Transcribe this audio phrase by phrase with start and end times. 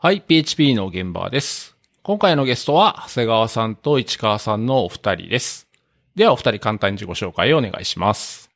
[0.00, 1.76] はい、PHP の現場です。
[2.04, 5.66] 今回のゲストは、長谷川さんと市川さんのお二人です。
[6.14, 8.48] では、お二人簡単に自己紹介をお願いします。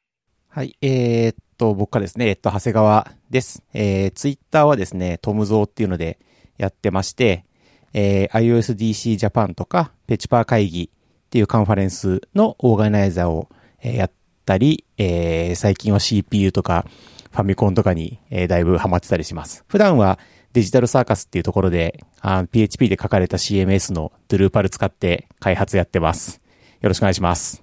[0.49, 3.65] はい、えーっと、僕かですね、えっと、長谷川です。
[3.75, 6.21] えー、ツイッターはですね、トムゾーっていうので
[6.59, 7.45] やってまして、
[7.93, 13.49] えー、iOSDC Japan とか、ペチパー会議っていうカンファレンスのオーガナイザーを、
[13.83, 14.13] やっ
[14.47, 16.87] たり、えー、最近は CPU とか、
[17.33, 19.65] ファミコンとかに、えーだいぶハマってたりします。
[19.67, 20.21] 普段は
[20.53, 26.41] デジタルサーカスっていうところで、あ PHP で書かれた CMS の Drupal 使って開発やってます。
[26.81, 27.63] よろしくお願いします。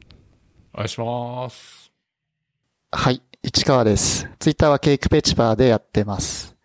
[0.74, 1.92] お願いします。
[2.92, 4.28] はい、市川です。
[4.40, 6.56] ツイッターはケイクペチパーでやってます。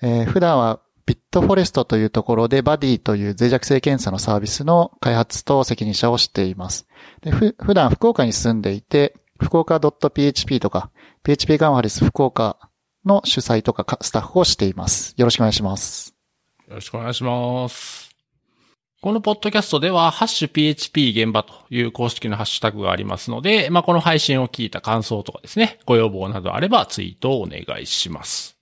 [0.00, 6.86] えー普段はビットフォレストというところでバディという脆弱性検査のサービスの開発と責任者をしています。
[7.22, 10.90] でふ普段福岡に住んでいて、福岡 .php とか、
[11.24, 12.56] PHP カンファレンス福岡
[13.04, 15.14] の主催とかスタッフをしています。
[15.16, 16.14] よろしくお願いします。
[16.68, 18.12] よろしくお願いします。
[19.02, 28.56] このポッドキャストでは、ハッシュ PHP 現場という公式のハッシュタグがありますので、まあ、この配信を聞いた感想とかですね、ご要望などあればツイートをお願いします。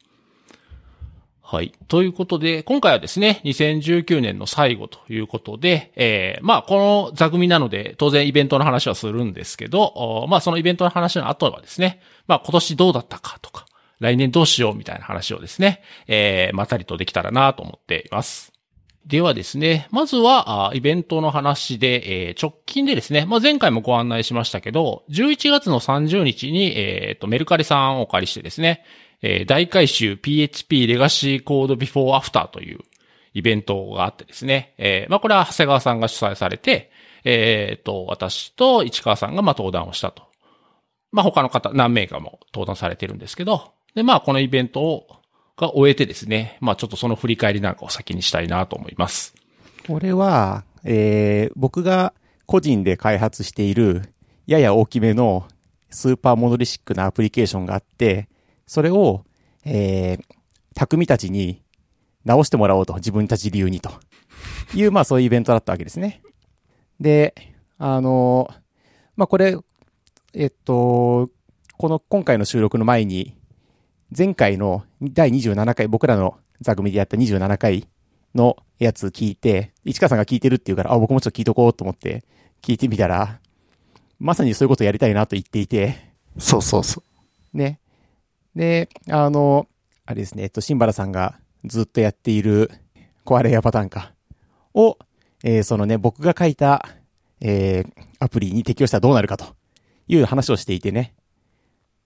[1.42, 1.72] はい。
[1.88, 13.66] ということで、今回はですね、2019年の最後ということで、えー、まあ、この座組なので、当然イベントの話はするんですけど、まあ、そのイベントの話の後はですね、まあ、今年どうだったかとか、
[14.00, 18.52] 来年どうしようみたいな話をですね、えー、またりとできたらなと思っています。
[19.06, 28.84] ではですね、まずは、イベントの話で、えー直近でですね、まあ、前回もご案内しましたけど、11月の30日に、えーと、メルカリさんをお借りしてですね、
[29.22, 32.80] えー大改修 PHP レガシーコードビフォーアフターという
[33.34, 36.90] イベントがあってですね、えーまあ、これは長谷川さんが主催されて、
[37.24, 40.24] えーと、私と市川さんがま登壇をしたと。
[41.12, 45.06] まあ、他の方、何名かも登壇されてるんですけど、で、まあ、このイベントを、
[45.56, 49.34] が終えてですね、まあ、ちょっとその振り返りなんかを先にしたいなと思います。
[49.86, 52.14] これは、えー僕が
[52.46, 54.12] 個人で開発している、
[54.46, 55.46] やや大きめの
[55.90, 58.28] スーパーモノリシックなアプリケーションがあって、
[58.66, 59.24] それを、
[59.64, 60.24] えー、
[60.74, 61.62] 匠たちに
[62.24, 63.90] 直してもらおうと、自分たち流にと。
[64.74, 66.22] いう、まあそういうイベントだったわけですね。
[66.98, 67.34] で、
[67.78, 68.48] あの、
[69.14, 69.56] まあこれ、
[70.34, 71.30] えっと、
[71.76, 73.36] この今回の収録の前に、
[74.16, 77.86] 前回の第27回、僕らの座組でやった27回
[78.34, 82.24] のやつ聞いて、市川さんが聞いてるって言うから、あ、僕もちょっと聞いとこうと思って
[82.60, 83.38] 聞いてみたら、
[84.18, 87.02] まさにそういうことやりたいなと言っていて、そうそうそ
[87.54, 87.56] う。
[87.56, 87.78] ね。
[88.54, 89.68] で、あの、
[90.06, 92.70] あれですね、えっと、新原さんがずっとやっている、
[93.24, 94.12] 壊れやパターンか、
[94.74, 94.98] を、
[95.44, 96.84] えーそのね、僕が書いた、
[97.40, 97.92] えー
[98.22, 99.46] アプリに適用したらどうなるかと
[100.06, 101.14] いう話をしていてね。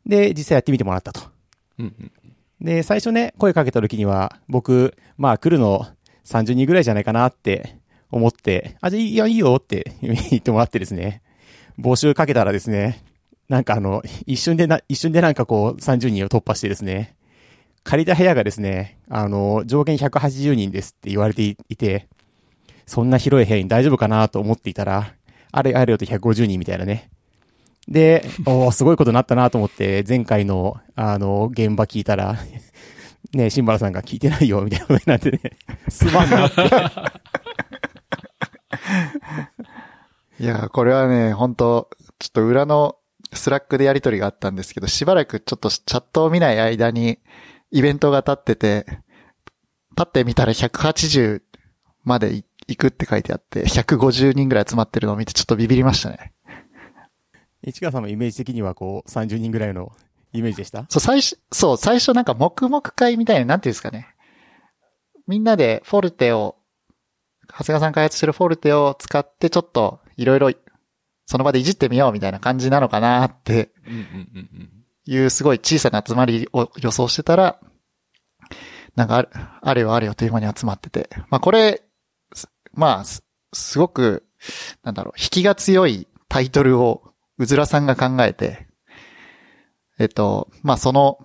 [0.06, 1.33] で、実際やってみてもらったと。
[1.78, 2.12] うんうん
[2.60, 5.86] で、最初ね、声かけた時には、僕、まあ来るの
[6.24, 7.76] 30人ぐらいじゃないかなって
[8.10, 11.20] 思って、あ、じゃあいいよいいよって言ってもらってですね、
[11.78, 13.02] 募集かけたらですね、
[13.48, 17.16] なんかあの、一瞬でな、一瞬でなんかこう30人を突破してですね、
[17.82, 22.08] 借りた部屋がですね、あの、上限180人ですって言われていて、
[22.86, 25.12] そんな広い部屋に大丈夫かなと思っていたら、
[25.52, 27.10] あれあれよと150人みたいなね。
[27.88, 32.38] で、おーすごいことになったなと思って、前回の、あの、現場聞いたら、
[33.32, 35.40] ね、新原さんが聞いてないよ、みたいなことになってね、
[35.88, 36.62] すまんなって。
[40.40, 42.96] いやー、これはね、本当ちょっと裏の
[43.32, 47.18] Slack でやりとりがあったんですけど、しばらくちょっとチャットを見ない間に
[47.70, 48.86] イベントが立ってて、
[49.90, 51.42] 立ってみたら180
[52.02, 56.33] までい行くって書いてあって、150人ぐらい集まってるのを見てちょっとビビりましたね。
[57.66, 59.92] 市川さんのイメージ的にはこう、30人ぐらいの
[60.32, 60.86] イメージでした？
[60.88, 64.08] そう、最初、そう、最初なんかもくもく会みたいな、なんていうんですかね。
[65.26, 66.56] みんなでフォルテを、
[67.48, 70.50] 長谷川さん開発してるフォルテを使ってちょっといろいろ
[71.26, 73.70] その場でいじってみようみたいな感じなのかなって
[75.06, 77.60] いうすごい小さな集まりを予想してたら、
[78.96, 79.28] なんかあれ
[79.62, 81.08] あれよあれよという間に集まってて。
[81.30, 81.82] まあこれ、
[82.72, 83.22] まあ、す
[83.52, 84.26] すごく、
[84.82, 88.66] なんだろう、引きが強いタイトルをうずらさんが考えて、
[89.98, 91.18] えっと、まあその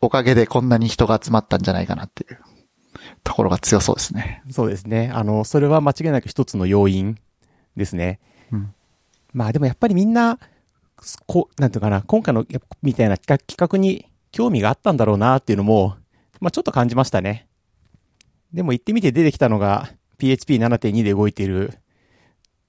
[0.00, 2.38] おかげでこんなに人が集まったんじゃないかなっていう
[3.22, 4.42] ところが強そうですね。
[4.50, 5.10] そうですね。
[5.12, 7.18] あの、それは間違いなく一つの要因
[7.76, 8.20] ですね。
[8.52, 8.74] うん
[9.34, 10.38] まあでもやっぱりみんな、
[11.26, 12.46] こう、なんていうかな、今回の
[12.82, 15.96] みたいな企画企画に興味があったんだろうなっていうのも、
[16.40, 17.48] まあちょっと感じましたね。
[18.52, 21.76] でも行ってみて出てきたのが PHP7.2 で動いている、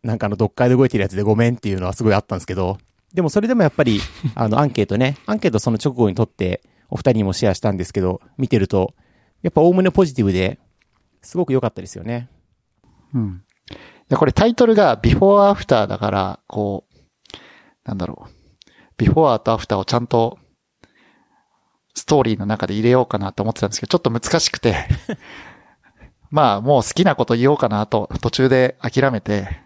[0.05, 2.77] なんかあの、ドッカーで動いてるやつでごめんっていうのはすごいあったんですけど、
[3.13, 3.99] でもそれでもやっぱり、
[4.35, 8.93] あの、アンケートね、アンケートその直後に取って、お二人にもシェアしたんですけど、見てると、
[9.41, 10.59] やっぱおおむねポジティブで、
[11.23, 12.29] すごく良かったですよね。
[13.15, 13.43] うん。
[13.71, 13.75] い
[14.09, 17.37] や、これタイトルが Before After だから、こう、
[17.83, 18.27] なんだろ
[18.99, 19.01] う。
[19.01, 20.37] Before と After をちゃんと、
[21.95, 24.75] ストーリーの中で入れようかなと思ってたんですけど、ちょっと難しくて、
[26.29, 29.64] まあ、もう好きなこと言おうかなと、途中で諦めて、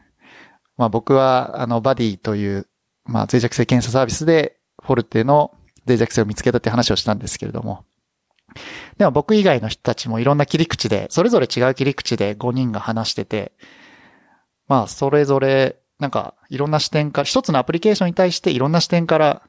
[0.79, 2.65] まあ僕は、あの、バディという、
[3.03, 5.51] まあ脆弱性検査サービスで、フォルテの
[5.85, 7.83] 脆弱性を見つけたって話をしたんですけれども、
[8.97, 13.51] でも僕以外の人たちもいろんな切り口で、それぞれ違う切り口で5人が話してて、
[14.69, 19.41] まあ、それぞれ、なんか、いろんな視点から、一つのアプリケーションに対していろんな視点から、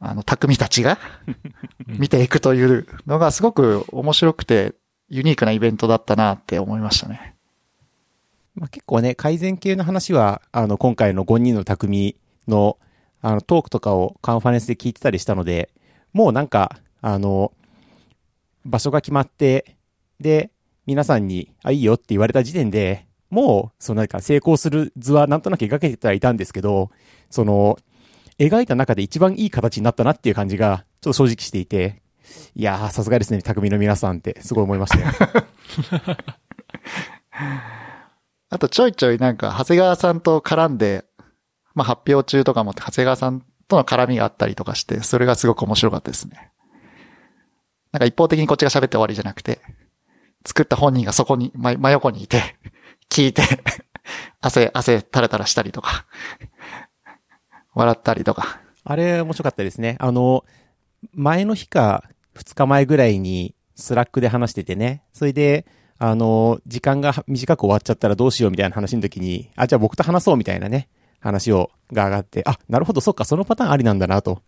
[0.00, 0.98] あの、匠たちが
[1.86, 4.74] 見ていくというのがすごく面白くて、
[5.08, 7.36] ユニークなイベントだったなって思いましたね。
[8.54, 12.16] まあ、結構ね、改善系の話は、あの、今回の5人の匠
[12.48, 12.78] の、
[13.22, 15.70] あの、トークとかをカンファレンスで聞いてたりしたので、
[16.12, 17.52] もうなんか、あの、
[18.64, 19.76] 場所が決まって、
[20.18, 20.50] で、
[20.86, 26.90] 皆さんに、あ、いいよって言われた時点で、もう、そのなんか成功する図はなんとなく描けてはいたんですけど、
[27.30, 27.78] その、
[28.38, 32.02] 描いた中で一番いい形になったなっていう感じが、ちょっと正直していて、
[32.54, 36.16] いやー、さすがですね、匠の皆さんって、すごい思いましたよ。
[38.50, 41.04] あとちょいちょいなんか、長谷川さんと絡んで、
[41.74, 46.50] まあ発表中とかも長谷川さんとの絡みがあったりとかして、それがすごく面白かったですね。
[47.92, 49.60] なんか一方的にこっちが喋って終わりじゃなくて、
[50.44, 52.56] 作った本人がそこに、真真横にいて、
[53.08, 53.42] 聞いて、
[54.40, 56.06] 汗、汗垂れ垂らしたりとか、
[57.74, 58.60] 笑ったりとか。
[58.82, 59.96] あれ面白かったですね。
[60.00, 60.44] あの、
[61.12, 62.04] 前の日か
[62.36, 65.04] 2日前ぐらいに Slack で話しててね。
[65.12, 65.66] それで、
[66.02, 70.88] あの、時間が短く終わっちゃったらどうしようみたいな話の時に、あ、じゃあ僕と話そうみたいなね、
[71.20, 74.40] 話を、が上がって、あ、なるほど、そっか、そのパターンありなんだな、と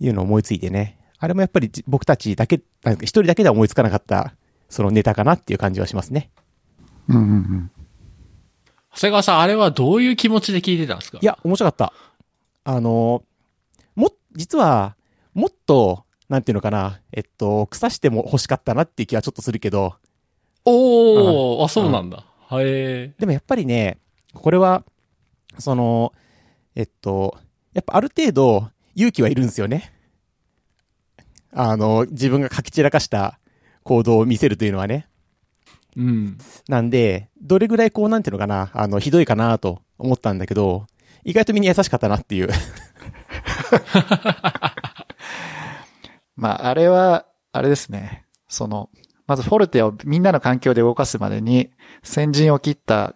[0.00, 0.98] いうのを思いついてね。
[1.18, 4.34] あれもやっぱりじ僕たちだけ、なんか一人だけでは思いつかなかった、
[4.70, 6.30] そのネタかなっていう感じはしますね。
[7.08, 7.70] うんうんうん。
[8.94, 11.18] 長谷川さん、あれはどういう気持ちで聞いてたんですか？
[11.20, 11.92] いや、面白かった。
[12.64, 13.22] あの、
[13.94, 14.96] も、実は、
[15.34, 19.96] もっと、なんていうのかな、えっと、腐しても欲しかったなっていう気はちょっとするけど、
[20.66, 22.24] おー、あ、そうなんだ。
[22.50, 23.98] へでもやっぱりね、
[24.34, 24.84] これは、
[25.58, 26.12] その、
[26.74, 27.38] えっと、
[27.72, 29.92] やっぱある程度勇気はいるんですよね。
[31.52, 33.38] あの、自分が書き散らかした
[33.82, 35.08] 行動を見せるというのはね。
[35.96, 36.00] え。
[36.00, 36.38] うん。
[36.68, 40.86] なんで、どれぐらいこう、なんていうのかな、あの、ひどいかなと思ったんだけど、
[41.24, 42.48] 意外とみんな優しかったなっていう。
[46.36, 48.26] まあ、あれは、あれですね。
[48.48, 48.90] その、
[49.26, 51.70] まずフォルテをみんなの環境で動かすまでに、
[52.02, 53.14] 先陣を切った、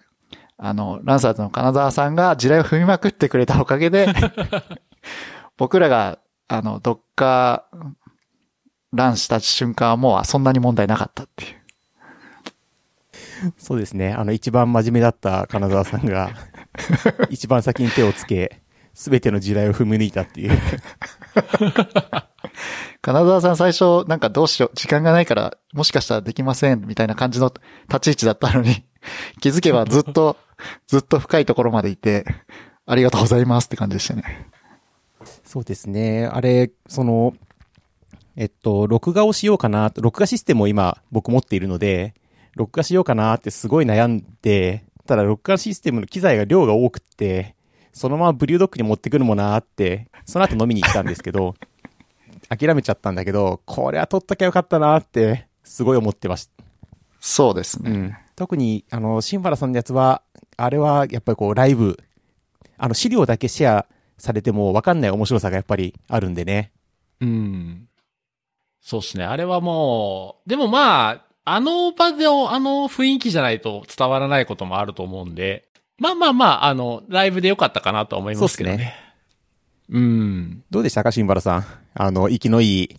[0.56, 4.08] あの、ランサーズの金沢さんが地雷を踏みまくってくれたおかげで、
[5.56, 6.18] 僕らが、
[6.48, 7.92] あの、ドッカー、
[8.92, 11.60] ランした瞬間はもうそんなに問題なかったっていう。
[13.56, 14.12] そうですね。
[14.12, 16.30] あの、一番真面目だった金沢さんが、
[17.30, 18.60] 一番先に手をつけ、
[18.94, 20.58] すべての地雷を踏み抜いたっていう。
[23.02, 27.52] 金沢さん最初、なんかどうしよう、時間がないから、もしかしたらできません、みたいな感じの
[27.88, 28.84] 立ち位置だったのに、
[29.40, 30.36] 気づけばずっと、
[30.86, 32.24] ずっと深いところまでいて、
[32.86, 34.48] ありがとうございますって感じでしたね。
[35.44, 36.26] そうですね。
[36.26, 37.34] あれ、その、
[38.36, 42.14] えっと、録画をしようかな、録画システムを今僕持っているので、
[42.54, 47.54] 録画しようかなってすごい悩んで、ただ録画システムの機材が量が多くって、
[47.92, 51.54] そのままブリュードックに持ってくるもなーって、その後飲みに行ったんですけど、
[52.50, 56.64] 諦めちゃったんだけど、これは撮っときゃよかったなーって、すごい思ってました。
[57.20, 57.90] そうですね。
[57.90, 58.14] うん。
[58.34, 60.22] 特に、あの、シンバラさんのやつは、
[60.56, 61.96] あれはやっぱりこう、ライブ、
[62.76, 63.86] あの、資料だけシェア
[64.18, 66.72] されてもわかんない面白さがやっぱりあるんでね。
[67.20, 67.88] うん。
[68.80, 69.24] そうですね。
[69.24, 78.76] あれはもう、でもまあ、あの場での、あの雰囲気じゃないと伝わらないこともあると思うんで、まあまあまあ、あの、ライブでよかったかなと思いますけどね。
[78.76, 79.09] そうっす
[79.90, 80.64] うん。
[80.70, 81.02] どうでした？
[81.02, 81.64] か、シンバラさん。
[81.94, 82.96] あの、息のいい、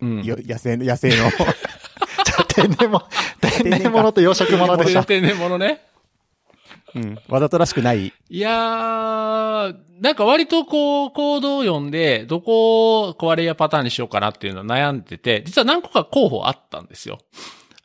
[0.00, 0.22] うん。
[0.24, 1.30] よ野生の、野生の。
[2.48, 3.02] 天然も、
[3.40, 5.04] 天然物と養殖物でしょ。
[5.04, 5.80] 天然物ね。
[6.94, 7.18] うん。
[7.28, 8.12] わざとらしくない。
[8.28, 17.18] いやー、なんか割とこう、コードを読んで、どこを壊れやパターンにしようかなっていうのを悩んでて、実は何個か候補あったんですよ。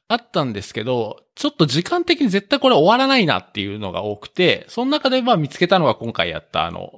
[0.07, 6.91] あったんですけど、ちょっと時間的に絶対これ終わらないなっていうのが多くて、その中でまあ見つけたのが今回やったあの、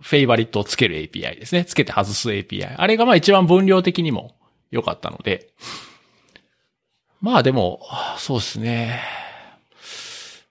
[0.00, 1.64] フェイバリットをつける API ですね。
[1.64, 2.74] つけて外す API。
[2.76, 4.34] あれがまあ一番分量的にも
[4.70, 5.50] 良かったので。
[7.20, 7.80] まあでも、
[8.18, 9.00] そうですね。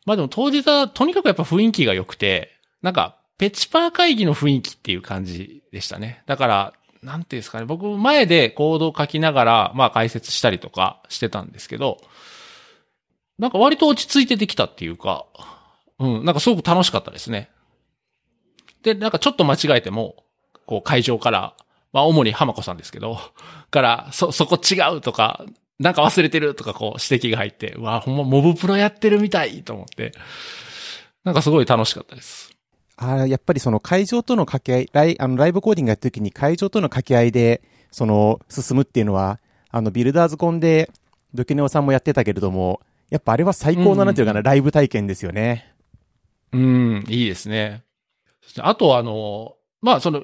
[0.06, 6.24] まあでも当日はとにかくやっぱ雰囲気が良くて、なんか、ペチパー会議の雰囲気っていう感じでしたね。
[6.26, 11.98] だから、なんていうんですかね、僕前でコードを書きながら、まあ解説したりとかしてたんですけど、
[13.38, 15.26] なんか割と落ち着いてできたっていうか、
[16.00, 17.50] うん、なんかすごく楽しかったですね。
[18.84, 20.24] で、なんかちょっと間違えても、
[20.66, 21.56] こう会場から、
[21.92, 23.18] まあ主に浜子さんですけど、
[23.72, 25.46] から、そ、そこ違うとか、
[25.80, 30.12] なんか忘れてるとかこう指摘が入って、うわ、ほんまモブプロやってるみたいと思って、
[31.24, 32.52] なんかすごい楽しかったです。
[32.96, 37.62] ああ、やっぱりその会場との掛け合い、ライあのライブコーディングやった時に会場との掛け合いで、
[37.92, 40.90] その、進むっていうのは、あの、ビルダーズコンで、
[41.34, 45.74] ドキネオさんもやってたけれども、やっぱあれは最高な、なんていうかな、ライブ体験ですよね。
[46.52, 47.84] うん、いいですね。
[48.60, 50.24] あとあの、まあその、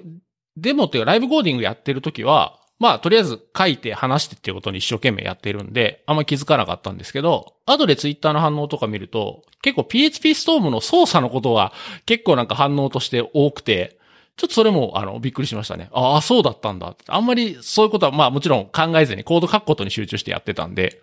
[0.57, 11.73] デモっていうかライブコーディングやってる時は、まあとりあえず書いて話してっていうことに一生懸命やってるんで、あんま気づかなかったんですけど、後でツイッターの反応とか見ると、結構 PHP ストームの操作のことが
[12.05, 13.99] 結構なんか反応として多くて、
[14.37, 15.89] ちょっとそれも、あの、びっくりしましたね。
[15.91, 16.95] ああ、そうだったんだ。
[17.07, 21.01] あんまりそういうことは、まあもちろん考えずにコード書くことに集中してやってたんで、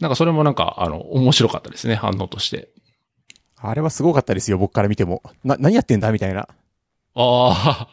[0.00, 2.68] なんかそれもなんか、あの、面白かったですね、反応として。
[3.62, 5.22] あれはすごかったですよ、僕から見ても。
[5.44, 6.42] な、何やってんだみたいな。
[6.42, 6.48] あ
[7.14, 7.88] あ、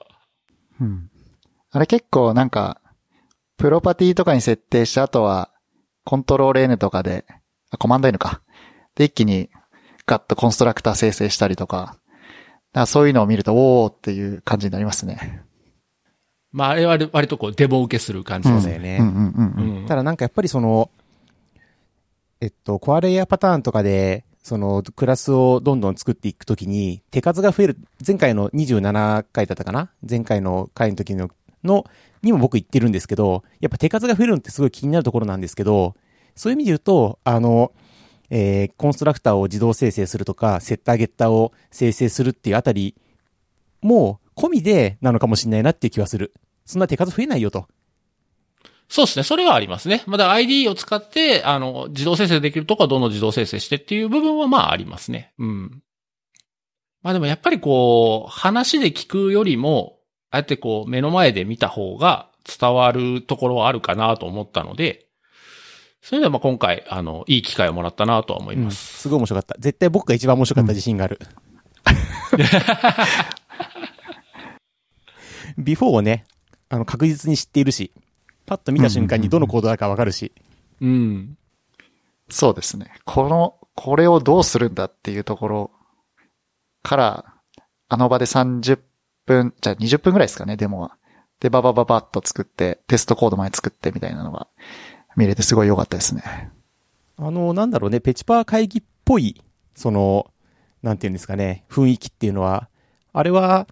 [0.79, 1.09] うん。
[1.71, 2.81] あれ結構なんか、
[3.57, 5.51] プロパティとかに設定して、あとは、
[6.05, 7.25] コントロール N とかで、
[7.69, 8.41] あコマンド N か。
[8.95, 9.49] で、一気に
[10.05, 11.97] ガッとコンストラクター生成したりとか、
[12.71, 15.43] だそういうのを見ると、おーっていう感じになりますね。
[16.51, 18.97] まあ、あれは割とこう、デモ受けする感じですよね。
[19.01, 19.81] うんうんうんうん。
[19.81, 20.89] うんただなんかやっぱりその、
[22.39, 29.91] えっと、コアレイヤーパターンとかで、その、クラスをどんどん作っていくときに、手数が増える、前回の27回だったかな？
[30.09, 31.29] 前回の回の時の、
[31.65, 31.83] の、
[32.21, 35.95] にも僕言ってるんですけど、やっぱ手数が増えるのってすごい気になるところなんですけど、
[36.33, 37.73] そういう意味で言うと、あの、
[38.29, 42.95] えー、コンストラクターを自動生成するとか、セッターゲッターを生成するっていうあたり、
[43.81, 46.31] もう、込みでなのかもしれないなっていう気はする。
[46.65, 47.67] そんな手数増えないよと。
[48.89, 49.23] そうですね。
[49.23, 50.03] それはありますね。
[50.07, 55.33] まだ ID を使って、あの、自動生成できるとこはどんどん自動生成してっていう部分はまあありますね。
[55.37, 55.81] うん。
[57.01, 59.97] まあでもやっぱりこう、話で聞くよりも、
[60.29, 65.05] ああやってこう、目の前で見た方が伝わるところはあるかなと思ったので、
[66.01, 69.01] それではまあ今回、あの、いい機会をもらったなとは思いうん、ます。
[69.01, 69.55] すごい面白かった。
[69.59, 71.19] 絶対僕が一番面白かった自信がある。
[75.57, 76.25] ビフォーをね、
[76.69, 77.91] あの、確実に知っているし、
[78.47, 80.31] パッと見た瞬間にどのコードだかわかるし。
[80.81, 81.37] うん。
[82.29, 82.91] そうですね。
[83.05, 85.71] この、これをどうするんだっていうところ
[86.81, 87.25] から、
[87.89, 88.79] あの場で30
[89.25, 90.97] 分、じゃあ20分ぐらいですかね、デモは。
[91.41, 94.47] で、ババババッと作って、テストコードまで作ってみたいなのが
[95.17, 96.23] 見れてすごい良かったですね。
[97.17, 99.41] あの、なんだろうね、ペチパー会議っぽい、
[99.75, 100.31] その、
[100.81, 102.69] なんていうんですかね、雰囲気っていうのは、
[103.11, 103.67] あれは、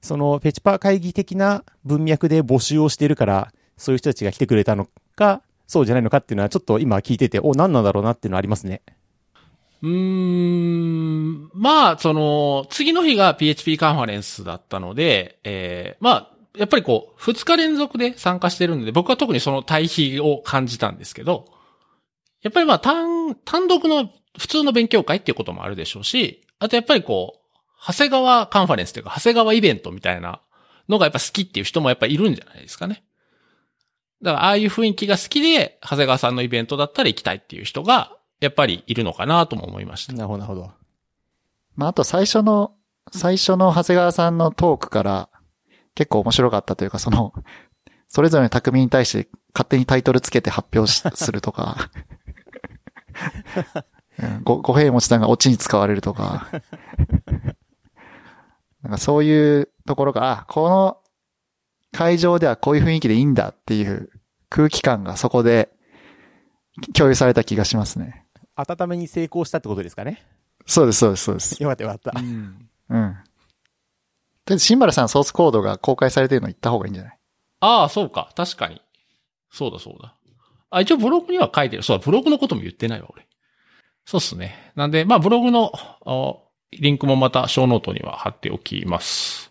[0.00, 8.82] その、ペチパー会議的な文脈で募集をしているから、そういう人たちが来てくれたのか、そうじゃないのかっていうのは、ちょっと今聞いてて、お、何なんだろうなっていうのはありますね。
[9.82, 21.46] うーん、まあ、その、次の日が PHP カンファレンスだったので、えー、まあ、やっぱりこう、二日連続で参加してるんで、僕は特にその対比を感じたんですけど、
[22.42, 27.38] やっぱりまあ、単、単独の普通の勉強会っていうこともあるでしょうし、あとやっぱりこう、
[27.86, 30.40] 長谷川カンファレンスというか、長谷川イベントみたいな
[30.88, 33.04] のがやっぱ好きっていう人もやっぱいるんじゃないですかね。
[34.22, 40.12] だから、ああいう雰囲気が好きで、長谷川さんのイベントだったら行きたいっていう人が、やっぱりいるのかなとも思いました。
[40.12, 40.70] なるほど、なるほど。
[41.76, 42.72] まあ、あと最初の、
[43.12, 45.28] 最初の長谷川さんのトークから
[45.94, 47.32] 結構面白かったというか、その、
[48.08, 51.90] それぞれの匠に対して勝手にタイトルつけて発表するとか、
[54.18, 56.48] う んご、五平持さんがオチに使われるとか、
[58.82, 60.98] なんかそういうところが、あ、この
[61.98, 64.08] 会場ではこういう雰囲気でいいんだっていう
[64.48, 65.68] 空気感がそこで
[66.94, 68.24] 共有された気がしますね。
[68.54, 70.24] 温めに成功したってことですかね。
[70.64, 71.60] そうです、そうです、そうです。
[71.60, 72.12] よかったよかった。
[72.16, 72.68] うん。
[72.88, 73.16] うん。
[74.46, 77.18] で、シンバルさんソースコードが公開されてるの言った方がいいんじゃない？
[77.58, 78.30] ああ、そうか。
[78.36, 78.80] 確かに。
[79.50, 80.14] そうだそうだ。
[80.70, 81.82] あ、一応ブログには書いてる。
[81.82, 83.26] そうだ、ブログのことも言ってないわ、俺。
[84.04, 84.72] そうっすね。
[84.76, 86.36] なんで、まあ、ブログの、あ
[86.70, 89.50] リンクもまた、ショーノートには貼っておきます。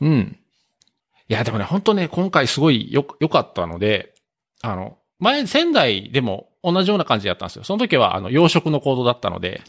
[0.00, 0.38] うん。
[1.28, 4.14] いや、でもね、本当ね、今回すごいよ、良かったので、
[4.62, 7.64] あの、前、仙台でも同じような感じでやったんですよ。
[7.64, 9.60] その時は、あの、養殖のコードだったので、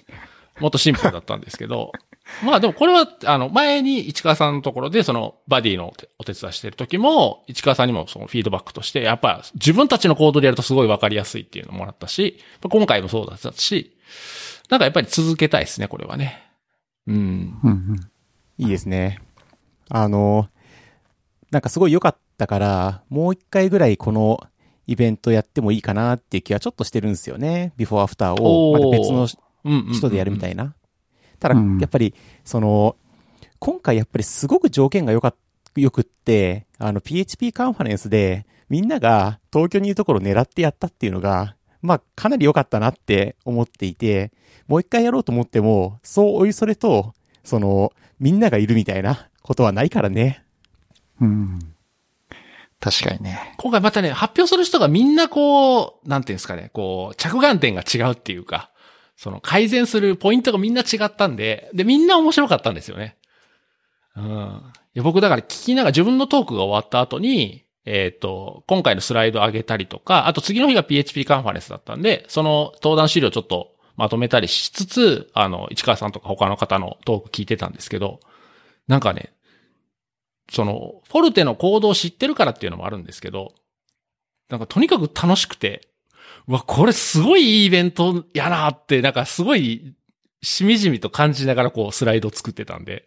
[0.60, 1.92] もっとシンプルだったんですけど、
[2.44, 13.98] まあでもこれは、あの、前に市川さんのところで、その、バディのお手伝いしてる時も、市川さんにもそのフィードバックとして、やっぱ自分たちのコードでやるとすごいわかりやすいっていうのもらったし、今回もそうだったし、
[14.70, 16.44] なんかやっぱり続けたいですね、これはね。
[17.08, 17.56] うん。
[18.58, 19.20] いいですね。
[19.90, 20.48] あの、
[21.52, 24.46] なんかすごい良かったから、もう一回ぐらいこの
[24.88, 27.74] イベントやってもいいかなっていう気はちょっとしてるんですよね。
[27.78, 29.28] ビフォーアフターを、また別の
[29.66, 30.74] うんうんうん人でやるみたいな。
[31.40, 32.14] ただうん、やっぱり、
[32.44, 32.96] その、
[33.60, 35.36] 今回やっぱりすごく条件が良かっ、
[35.76, 44.32] 良くって、あの、PHP カンファレンスで、みんなが東京にいるところを狙ってやったっていうのが、まあ、かなり良かったなって思っていて、
[44.68, 47.14] もう一回やろうと思っても、そうおいそれと、
[47.44, 50.44] その、みんながいるみたいなことはないからね。
[51.22, 51.60] うん。
[52.80, 53.54] 確かにね。
[53.58, 58.72] 今回またね、発表する人がみんなこう、なんていうんですかね、こう、着眼点が違うっていうか、
[59.18, 63.18] その改善するポイントがみんな違ったんで、で、みんな面白かったんですよね。
[64.16, 64.24] うん。
[64.26, 78.22] いや僕だから聞きながら自分のトークが終わった後に、えっ、と、今回のスライド上げたりとか、あと次の日が PHP カンファレンスだったんで、その登壇資料ちょっとまとめたりしつつ、あの、市川さんとか他の方のトーク聞いてたんですけど、
[78.88, 79.34] なんかね、
[80.52, 83.54] その、フォルテの行動を知ってるからっていうのもあるんですけど、
[84.50, 85.88] なんかとにかく楽しくて、
[86.48, 89.96] うわ、これすごいいいイベントやなって、なんかすごい、
[90.42, 93.06] しみじみと感じながらこうスライド作ってたんで、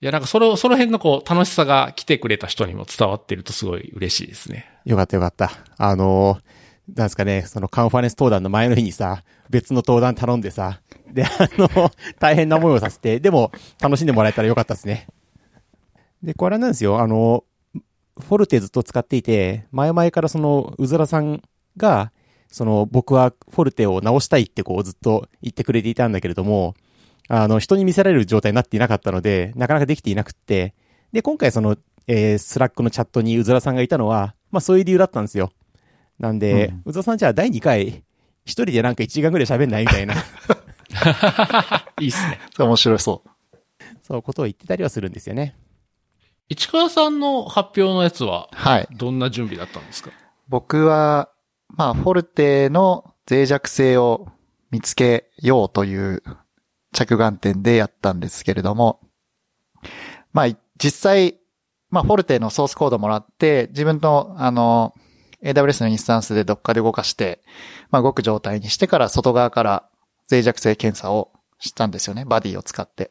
[0.00, 4.68] いや、なんかそれを、その辺のこう楽しさが来てくれた人にも伝わってるとすごい嬉しいですね。
[4.84, 5.52] よかったよかった。
[5.78, 6.40] あの
[6.88, 10.80] なんですかね、そのカンファレンス登壇の前の日にさ、別の登壇頼んでさ、
[11.12, 15.06] で、あの、大変な思いをさせて、でも、楽しんでもらえたらよかったですね。
[16.22, 17.44] で、これなんですよ、あの、
[18.20, 21.42] フォルテずっと使っていて、前々からその、うずらさん
[21.76, 22.12] が、
[22.48, 26.74] その、僕はフォルテを直したいってこうずっと言ってくれていたんだけれども、
[27.28, 30.74] あの、人に見せられる状態になっていなかったので、なかなかできていなくって、
[31.12, 31.76] で、今回その、
[32.06, 35.52] えー、 Slack のチャットにうずらさんがいたのは、まあそういう理由だったんですよ。
[36.18, 38.04] なんで、うんうずらさんじゃあ第2回、
[38.44, 40.14] 一人でなんか1時間ぐらい喋んないみたいな、
[42.00, 42.38] いいっすね。
[42.58, 43.28] 面白そう。
[44.02, 45.54] そうことを言ってたりはするんですよね。
[46.52, 48.88] 市川さんの発表のやつは、はい。
[48.92, 50.10] どんな準備だったんですか？
[50.48, 51.30] 僕は、
[51.68, 54.28] まあ、フォルテの脆弱性を
[54.70, 56.22] 見つけようという
[56.92, 59.00] 着眼点でやったんですけれども、
[60.34, 61.38] まあ、い実際、
[61.88, 64.94] まあ、フォルテのソースコードもらって、自分の、あの、
[65.42, 67.42] AWS のインスタンスで Docker で動かして、
[67.90, 69.88] まあ、動く状態にしてから外側から
[70.30, 72.24] 脆弱性検査をしたんですよね。
[72.26, 73.10] バディを使って。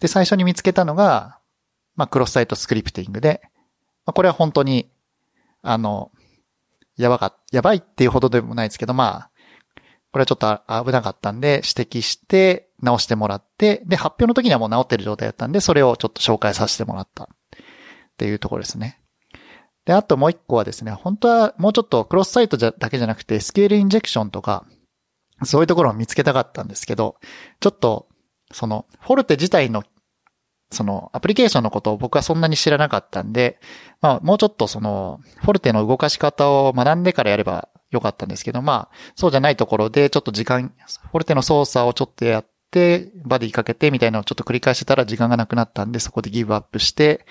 [0.00, 1.38] で、最初に見つけたのが、
[1.96, 3.40] まあ、クロスサイトスクリプティングで、
[4.06, 4.90] まあ、これは本当に、
[5.62, 6.10] あの、
[6.96, 9.30] やばか、やばいっていうほどでもないですけど、まあ、
[10.12, 17.28] これはちょっと危なかったんで、指摘して、直してもらって、で、発表の時にはもう直ってる状態だったんで、それをちょっと紹介させてもらったっ
[18.16, 19.00] ていうところですね。
[19.84, 24.64] で、あともう一個はですね、本当はもうちょっとクロスサイトだけじゃなくて、SQL インジェクションとか、
[25.42, 27.16] そういうところを見つけたかったんですけど、
[27.60, 28.08] ちょっと、
[28.52, 29.82] その、フォルテ自体の、
[30.70, 33.58] その、アプリケーションのことを僕はそんなに知らなかったんで、
[34.00, 40.72] まあ、もうちょっとその、フォルテの動かし方を学んでからやればよかったんですけど、まあ、そうじゃないところで、ちょっと時間、
[41.10, 47.24] フォルテの操作をちょっとやって、バディかけてみたいなのをちょっと繰り返してたら時間がなくなったんで、そこでギブアップして、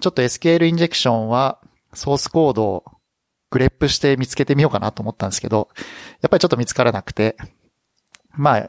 [0.00, 1.58] ちょっと SQL インジェクションは、
[1.92, 2.84] ソースコードを
[3.50, 5.68] グレップして見つけてみようかなと思ったんですけど、
[6.20, 7.36] やっぱりちょっと見つからなくて、
[8.34, 8.68] まあ、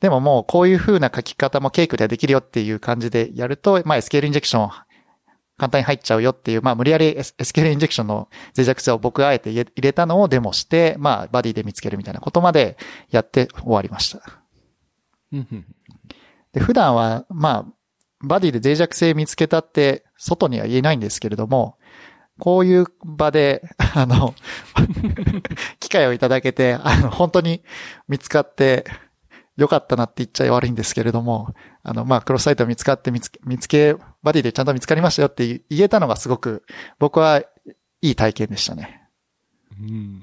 [0.00, 4.70] でももうこういう風な書き方もケイクではできるよっていう感じでやると、まあ SQL インジェクション
[5.56, 12.76] 簡単に入っちゃうよっていう、まあ無理やり SQL インジェクションの脆弱性を僕があえて入れたのをデモして、まあバディで見つけるみたいなことまで
[13.10, 14.42] やって終わりました。
[16.52, 17.72] で、普段は、まあ、
[18.20, 21.76] バディで脆弱性見つけたって、外には言えないんですけれども、
[22.38, 23.62] こういう場で、
[23.94, 24.34] あの、
[25.80, 27.62] 機会をいただけて、あの、本当に
[28.08, 28.84] 見つかって、
[29.58, 36.62] よかったなって言っちゃ悪いんですけれども、あの、まあ、クロスサイト見つかって見つけ、見つけ、バディでちゃんと見つかりましたよって言えたのがすごく、
[37.00, 37.42] 僕は
[38.00, 39.02] いい体験でしたね。
[39.80, 40.22] うん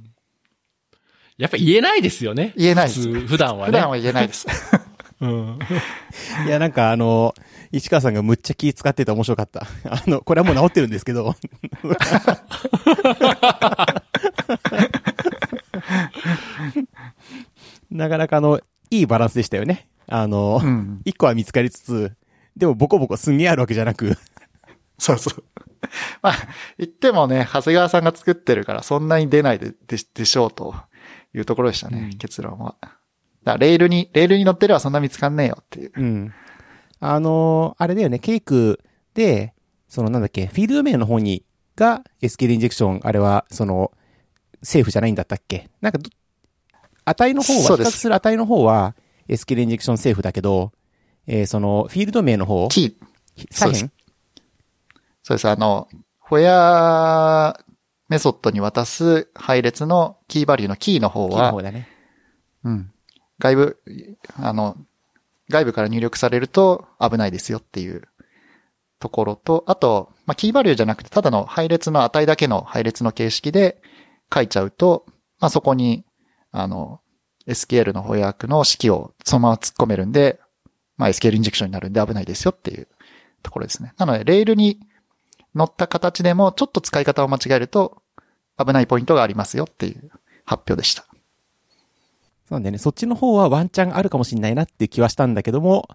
[1.37, 2.53] やっぱ言えないですよね。
[2.55, 3.71] 言えないです普段はね。
[3.71, 4.47] 普段は言えないです。
[5.19, 5.59] うん。
[6.47, 7.33] いや、なんかあの、
[7.73, 9.67] 市川さんがむっちゃ気使ってて面白かった。
[9.83, 11.35] あの、これはもう治ってるんですけど。
[17.91, 19.87] なかなかあの、いいバランスでしたよね。
[20.07, 21.01] あのう、ん。
[21.05, 22.13] 一個は見つかりつつ、
[22.55, 24.17] でもボコボコすんげえあるわけじゃなく、
[24.97, 25.43] そうそう。
[26.21, 26.33] まあ、
[26.77, 30.75] 言ってもね、長谷川さんが作ってるから、そんなに出ないで、ででしょうと
[31.33, 32.75] いうところでしたね、うん結論は。
[33.43, 35.91] だレールに、レールに乗ってればそんな見つかんねえよっていう。
[35.95, 36.33] うん。
[36.99, 38.79] あの、あれだよね、ケイク
[39.13, 39.53] で、
[39.87, 41.43] そのなんだっけ、フィールド名の方に、
[41.75, 43.91] が SQL インジェクション、あれは、その、
[44.63, 45.69] セーフじゃないんだったっけ？
[45.81, 46.09] なんかど、
[47.05, 48.95] 値の方は、比較する値の方は
[49.29, 50.71] SQL インジェクションセーフだけど、
[51.27, 53.89] えーその、フィールド名の方、キー、左です
[55.23, 55.49] そうです。
[55.49, 55.87] あの、
[56.19, 57.59] ホヤ
[58.09, 61.87] メソッドに渡す配列のキーバリューのキーの方はキーの方、だね。
[62.63, 62.91] うん。
[63.39, 63.79] 外部、
[64.37, 64.77] あの、
[65.49, 68.03] 外部から入力されると危ないですよっていう
[68.99, 73.81] ところと、あと、まあ、キーバリューじゃなくて、ただの配列の値だけの配列の形式で
[74.33, 75.05] 書いちゃうと、
[75.39, 76.05] まあ、そこに、
[76.57, 77.01] あの、
[77.47, 80.39] SQL の翻訳の式をそのまま突っ込めるんで、
[80.97, 82.87] まあ、SQL インジェクションになるんで危ないですよっていう
[83.43, 83.93] ところですね。
[83.97, 84.79] なので、レールに
[85.53, 88.01] 乗った形でも、ちょっと使い方を間違えると
[88.57, 90.09] 危ないポイントがありますよっていう
[90.45, 91.05] 発表でした。
[92.47, 92.77] そうね。
[92.77, 95.89] そっちの方はワンチャンあるかもしんないなっていう気はしたんだけども、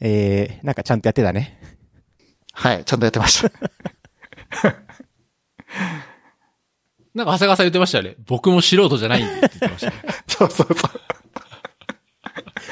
[0.00, 1.60] えー、なんかちゃんとやってたね。
[2.52, 3.52] はい、ちゃんとやってました。
[7.16, 8.14] なんか長谷川さん言ってましたよね。
[8.26, 10.02] 僕も素人じゃないんでって言ってましたね。
[10.28, 10.88] そうそうそ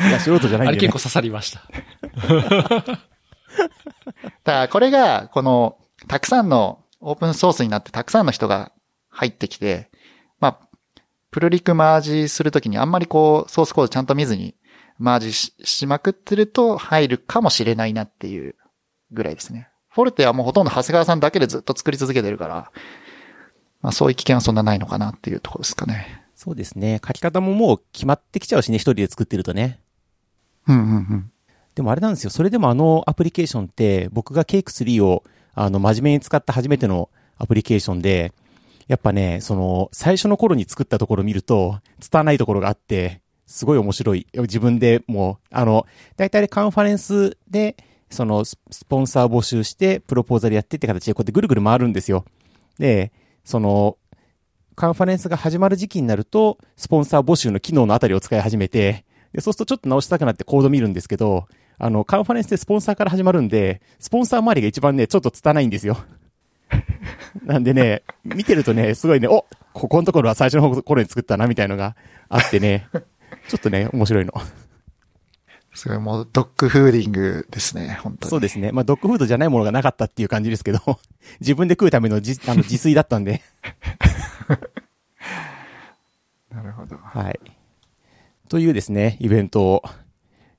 [0.02, 0.06] う。
[0.06, 0.76] いや、素人じゃないあんだよ、ね。
[0.76, 1.62] れ結構刺さりました。
[2.84, 2.98] だ
[4.44, 5.78] からこれが、この、
[6.08, 8.72] たくさんのオープンソースになってたくさんの人が
[9.08, 9.90] 入ってきて、
[10.40, 10.68] まあ、
[11.30, 14.56] プルリクマージするときにあんまりこう、ソースコードちゃんと見ずに
[14.98, 18.56] マージししまくってると入るかもしれないなっていう
[19.10, 19.70] ぐらいですね。
[19.88, 22.72] フォルテはもうほとんど長谷川さんだけでずっと作り続けてるから、
[23.84, 26.24] まあそういう危険はそんなないのかなっていうところですかね。
[26.34, 27.02] そうですね。
[27.06, 29.78] 書き方ももう決まってきちゃうしね、一人で作ってるとね。
[30.66, 31.30] うんうんうん。
[31.74, 32.30] でもあれなんですよ。
[32.30, 38.32] それでもあのアプリケーションって、僕がケイク3を、あの、真面目に使った初めてのアプリケーションで、
[38.88, 44.26] やっぱね、その、最初の頃に作ったところを見ると、伝わらないところがあって、すごい面白い。
[44.32, 47.76] 自分でもう、あの、大体カンファレンスで、
[48.08, 52.24] その、ススポンサー募集して、プロポーザルやってって形でこうやってぐるぐる回るんですよ。
[52.78, 53.12] で、
[53.44, 53.98] その、
[54.74, 61.46] カンファレンスが始まる時期になると、スポンサー募集の機能のあたりを使い始めて、で、そうするとちょっと直したくなってコード見るんですけど、
[61.78, 65.98] あの、カンファレンスでスポンサーから始まるんで、スポンサー周りが一番ね、ちょっと拙いんですよ。
[67.44, 71.96] なんでね、見てるとね、すごいね、おここのところは最初の頃に作ったな、みたいのが
[72.28, 72.88] あってね、
[73.48, 74.32] ちょっとね、面白いの。
[75.74, 78.30] すごいもうドッグフーディングですね、本当に。
[78.30, 78.72] そうですね。
[78.72, 80.78] まあ、ドッグフードじゃないものがなかったっていう感じですけど、
[81.40, 83.42] 自分で食うためのじ あの自炊だったんで、
[86.50, 86.96] なるほど。
[86.96, 87.40] はい。
[88.48, 89.82] というですね、イベントを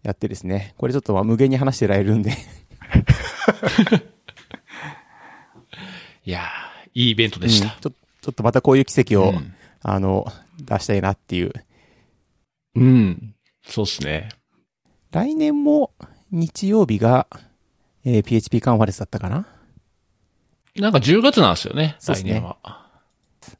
[0.04, 2.32] やってですね、これちょっとまあ無限に話してられるんで、
[6.26, 7.68] いやー、いいイベントでした。
[7.68, 9.54] うんちょちょっとまたこういう奇跡を、うん
[9.88, 10.26] あの、
[10.60, 11.54] 出したいなっていう。
[12.74, 13.36] うん。
[13.68, 14.30] そうっすね。
[15.16, 15.92] 来年も
[16.30, 17.28] 日曜日が、
[18.04, 19.48] えー PHP カンファレンスだったかな？
[20.76, 22.58] なんか10月なんですよね、そうっすね来年は。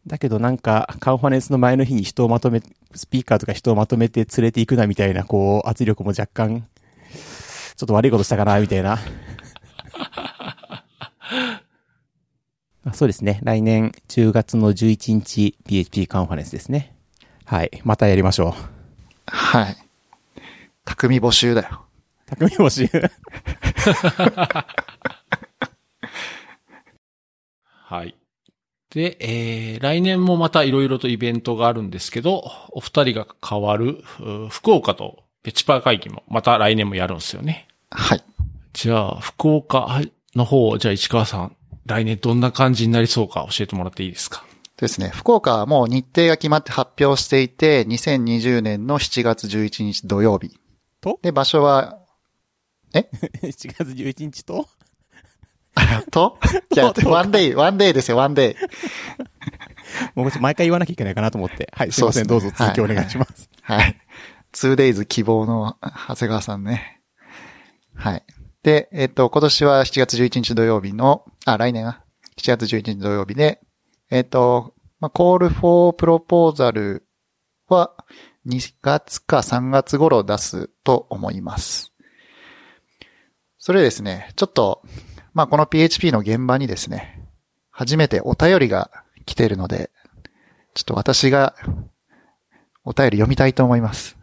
[0.06, 2.62] だけどなんか、カンファレンスの前の日に人をまとめ、
[2.94, 6.68] スピーカーとか人をまとめて連れて行くなみたいな、こう、圧力も若干、
[7.78, 9.00] ちょっと悪いことしたかな、みたいな。
[12.86, 13.40] あ そうですね。
[13.44, 16.94] 来年10月の11日 PHP カンファレンスですね。
[17.46, 17.72] はい。
[17.86, 18.54] またやりましょう。
[19.28, 19.85] はい。
[20.86, 21.86] 匠募集だよ。
[22.28, 22.88] 匠募集。
[27.88, 28.16] はい。
[28.92, 37.68] で、えー、来年もまたいろいろとイベントがあるんですけど、お二人が変わる、う福岡とペチパー会議もまた来年もやるんですよね。
[37.92, 38.24] はい。
[38.74, 40.02] じゃあ、福岡
[40.36, 44.44] の方、じゃあ市川さん、来年どんな感じになりそうか教えてもらっていいですか？
[44.78, 45.10] ですね。
[45.14, 50.58] 福岡はもう日程が決まって発表していて、2020年の7月11日土曜日。
[51.06, 51.20] と？
[51.22, 52.00] で、場所は、
[52.94, 53.06] 7
[53.54, 54.68] 月11日と？
[56.10, 56.40] と？
[56.74, 58.58] いや、ワンデイ、ワンデイですよ、ワンデ
[60.16, 60.16] イ。
[60.20, 61.72] もう毎回言わなきゃいけないかなと思って。
[61.74, 62.28] はい、すいません。
[62.28, 63.50] どうぞ続きお願いします。
[63.62, 64.02] はい。
[64.54, 67.02] 2days 希望の長谷川さんね。
[67.94, 68.26] はい。
[68.64, 72.02] で、えっと、今年は7月11日土曜日の、あ、来年は
[72.38, 73.62] ？7月11日土曜日で、
[74.10, 77.02] えっと、まあ、call for proposal
[77.68, 77.96] は
[78.48, 81.92] 2月か3月頃出すと思います。
[83.58, 84.84] それでですね、ちょっと、
[85.34, 87.28] まあ、この PHP の現場にですね、
[87.72, 88.92] 初めてお便りが
[89.26, 89.90] 来ているので、
[90.76, 91.56] ちょっと私が
[92.84, 94.18] お便り読みたいと思います。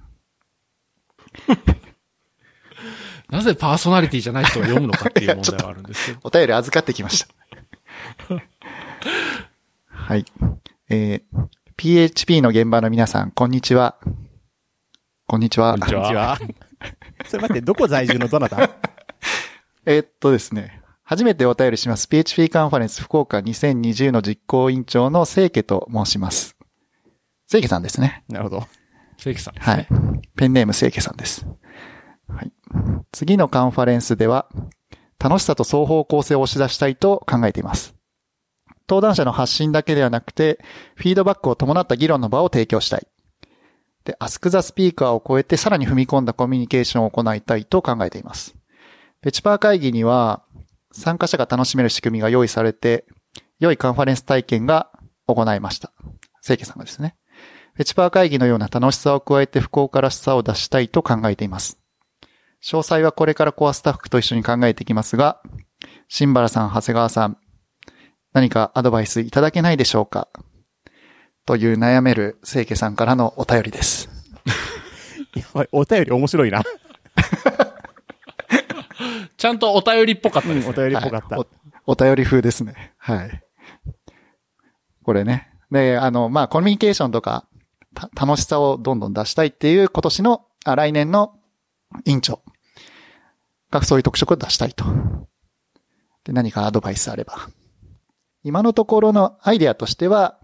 [3.29, 6.21] なぜパーソナリティじゃない人が読むのかっていう問題があるんですけど。
[6.23, 7.27] お便り預かってきまし
[8.29, 8.35] た。
[9.89, 10.25] はい。
[10.89, 13.97] えー PHP の現場の皆さん、こんにちは。
[15.27, 15.73] こんにちは。
[15.73, 16.39] こんにちは。
[17.27, 18.71] それ待って、どこ在住のどなた？
[19.87, 20.81] えーっとですね。
[21.03, 22.09] 初めてお便りします。
[22.09, 26.57] PHP カンファレンス福岡2020の実行委員長の清家と申します。
[27.49, 28.25] 清家さんですね。
[28.29, 28.67] なるほど。
[29.19, 29.89] 関さんですはね。
[29.91, 30.29] い。
[30.37, 31.47] ペンネーム清家さんです。
[32.29, 32.53] はい。
[33.13, 34.49] 次のカンファレンスでは、
[35.19, 37.95] 楽しさと双方向性を押し出したいと考えています。
[38.88, 40.62] 登壇者の発信だけではなくて、
[40.95, 43.07] フィードバックを伴った議論の場を提供したい。
[44.05, 48.55] で、アスクザスピーカーを超えてさらに踏み込んだコミュニケーションを行いたいと考えています。
[49.21, 50.42] ペチパー会議には、
[50.92, 53.07] 参加者が楽しめる仕組みが用意されて、
[53.61, 54.90] 良いカンファレンス体験が
[55.27, 55.92] 行いました。
[56.42, 57.16] 清家さんがですね。
[57.75, 61.79] ペチパー会議のような楽しさを加えて不幸からしさを出したいと考えています。
[62.62, 65.40] 詳細はこれからコアスタッフと一緒に考えていきますが、
[66.09, 67.38] 新原さん、長谷川さん、
[68.33, 70.29] 何かアドバイスいただけないでしょうか？
[71.45, 74.09] という悩める清家さんからのお便りです。
[75.35, 76.62] やばい、お便り面白いな。
[79.37, 81.37] ちゃんとお便りっぽかったです、お便りっぽかった。
[81.37, 81.47] はい
[81.85, 82.95] おお便り風ですね。
[82.97, 83.42] はい。
[85.03, 85.51] これね。
[85.73, 87.49] で、あの、まあ、コミュニケーションとか、
[87.92, 91.35] た楽しさをどんどん出したいっていう今年の、あ来年の
[92.05, 92.40] 委員長
[93.73, 94.85] がそういう特色を出したいと。
[96.23, 97.49] で、何かアドバイスあれば。
[98.44, 100.38] 今のところのアイデアとしては、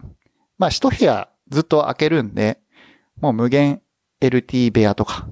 [0.57, 2.61] まあ、一部屋ずっと開けるんで、
[3.21, 3.83] もう無限
[4.21, 5.29] LT 部屋とか、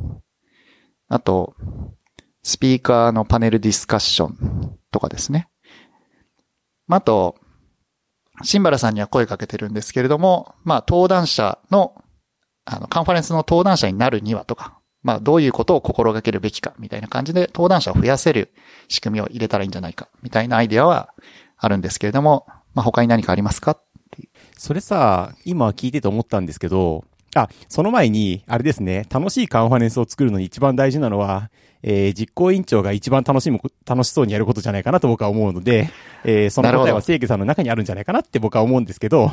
[1.09, 1.55] あと、
[2.43, 5.49] スピーカーのパネルディスカッションとかですね。
[6.87, 7.37] まあ、あと、
[8.43, 12.05] 新原さんには声かけてるんですけれども、まあ、登壇者の、
[12.65, 18.53] あの、カンファレンスの登壇者になるにはとか、まあ、どういうことを心がけるべきか、みたいな感じで、登壇者を増やせる
[18.89, 21.15] 仕組みを入れたらいいんじゃないか、みたいなアイデアは
[21.57, 22.47] あるんですけれども、
[22.77, 23.79] まあ、他に何かありますか？
[24.57, 31.51] それさ、今聞いてて思ったんですけど、あ、その前に、あれですね、楽しいカンファレンスを作るのに一番大事なのは、
[31.83, 35.91] えー実行委員長が一番楽しむこ、楽しそうにやることじゃないかなと僕は思うので、
[36.25, 39.33] えーその答えは清家さんの中にあるんじゃないかなって僕は思うんですけど、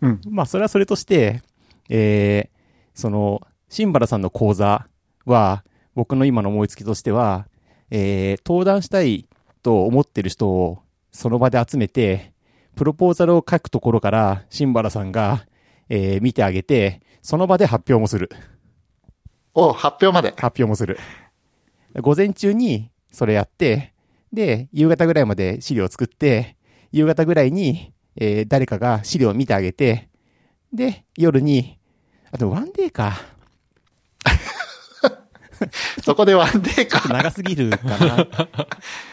[0.00, 0.20] うん。
[0.30, 1.42] まあ、それはそれとして、
[1.90, 4.86] えーその、新原さんの講座
[5.26, 5.62] は、
[5.94, 7.46] 僕の今の思いつきとしては、
[7.90, 9.26] えー登壇したい
[9.62, 10.78] と思ってる人を
[11.10, 12.31] その場で集めて、
[12.76, 15.46] プロポーザルを書くところから、新原さんが、
[15.88, 18.30] えー見てあげて、その場で発表もする。
[19.54, 20.30] お、発表まで。
[20.30, 20.98] 発表もする。
[22.00, 23.92] 午前中にそれやって、
[24.32, 26.56] で、夕方ぐらいまで資料を作って、
[26.90, 30.08] 夕方ぐらいに、えー誰かが資料を見てあげて、
[30.72, 31.78] で、夜に、
[32.30, 33.12] あ、でもワンデーか。
[36.02, 37.06] そこでワンデーか。
[37.12, 38.26] 長すぎるかな。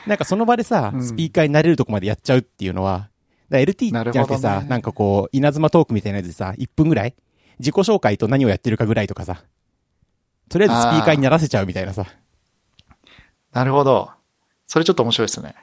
[0.07, 3.09] なんかその場でさ、うんスピーカーになれるとこまでやっちゃうっていうのは、
[3.57, 7.15] LT じゃなくてさ、なんかこう、稲妻トークみたいなやつでさ、1分ぐらい？
[7.59, 9.43] 自己紹介と何をやってるかぐらいとかさ、
[10.49, 12.05] とりあえずスピーカーにならせちゃうみたいなさ。
[13.51, 14.11] なるほど。
[14.67, 15.55] それちょっと面白いですね。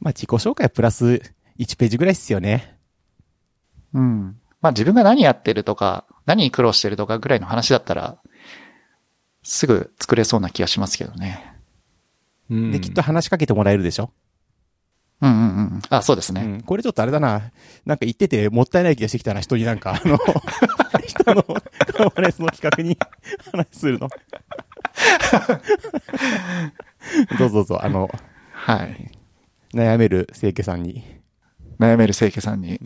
[0.00, 1.22] まあ自己紹介プラス
[1.58, 2.76] 1ページぐらいっすよね。
[3.94, 4.38] うん。
[4.60, 8.18] まあ自分が何やってるとか、何に苦労してるとかぐらいの話だったら、
[9.42, 11.56] すぐ作れそうな気がしますけどね。
[12.50, 14.12] うんで、きっと話しかけてもらえるでしょ？
[15.22, 15.40] うんうんう
[15.76, 15.82] ん。
[15.90, 16.42] あ、そうですね。
[16.42, 16.60] うん。
[16.62, 17.52] これちょっとあれだな。
[17.84, 20.16] なんか言っててもったいない気がしてきたな、人になんか、あの、
[21.06, 21.52] 人のカ
[22.04, 22.96] ンファレンスの企画に
[23.52, 24.08] 話するの。
[27.38, 28.08] どうぞどうぞ、あの、
[28.52, 29.10] はい。
[29.74, 31.04] 悩める清家さんに。
[31.78, 32.80] 悩める清家さんに。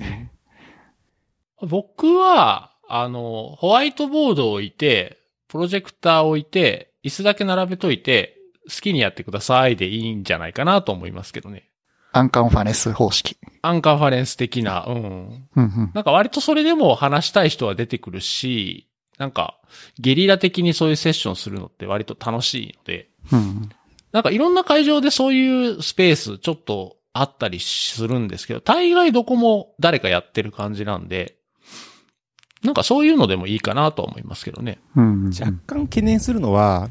[1.61, 5.19] 僕は、あの、ホワイトボードを置いて、
[5.49, 11.69] プロジェクターを置いて、椅子だけ並べといて、好きにやってくださいでいいんじゃないかなと思いますけどね。
[12.15, 13.37] アンカンファレンス方式。
[13.63, 14.95] アンカンファレンス的な、うん。
[14.95, 15.91] うんうん。
[15.95, 19.59] なんか割とそれでも話したい人は出てくるし、なんか、
[19.99, 23.69] ゲリラ的にそういうセッションするのって割と楽しいので、うん
[24.13, 31.35] なんかいろんな会場でそういうスペースちょっとあったりするんですけど、大概どこも誰かやってる感じなんで、
[32.63, 34.79] なんかそういうのでもいいかなとは思いますけどね。
[34.95, 35.31] うん。
[35.31, 36.91] 若干懸念するのは、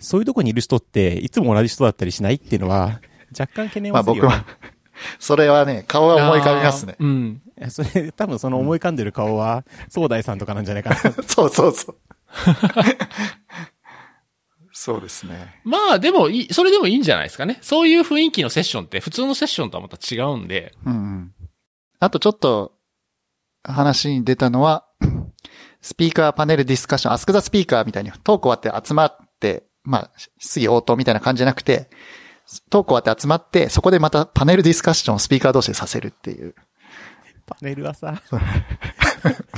[0.00, 3.00] そういうとこにいる人って、いつも同じ人だったりしないっていうのは、
[3.38, 4.36] 若干懸念まあはするよ、ね。
[4.36, 4.44] 僕は、
[5.18, 6.96] それはね、顔は思い浮かびますね。
[6.98, 7.42] うん。
[7.68, 10.96] それ、多分その思い浮かんでる顔は、総大さんとかなんじゃないかな。
[11.26, 11.96] そうそうそう。
[14.72, 15.60] そうですね。
[15.64, 17.58] まあでもいい、それでもいいんじゃないですかね。
[17.60, 21.34] そういう雰囲気のセッションって普通のセッションとはまた違うんで、うんうん。
[21.98, 22.72] あとちょっと、
[23.62, 24.86] 話に出たのは、
[25.82, 31.88] スピーカーパネルディスカッション、アスクザスピーカーみたいにトーク終わって集まって、まあ、質疑応答みたいな感じじゃなくて、
[32.70, 36.54] トーク終わって集まって、そこでまたパネルディスカッションをスピーカー同士でさせるっていう。
[37.46, 38.22] パネルはさ、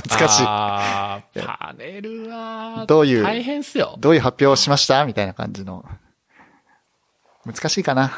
[0.09, 0.43] 難しい。
[0.47, 3.95] あーパネルは、どういう大変っすよ。
[3.99, 5.85] どういう発表をしましたみたいな感じの。
[7.45, 8.11] 難しいかな。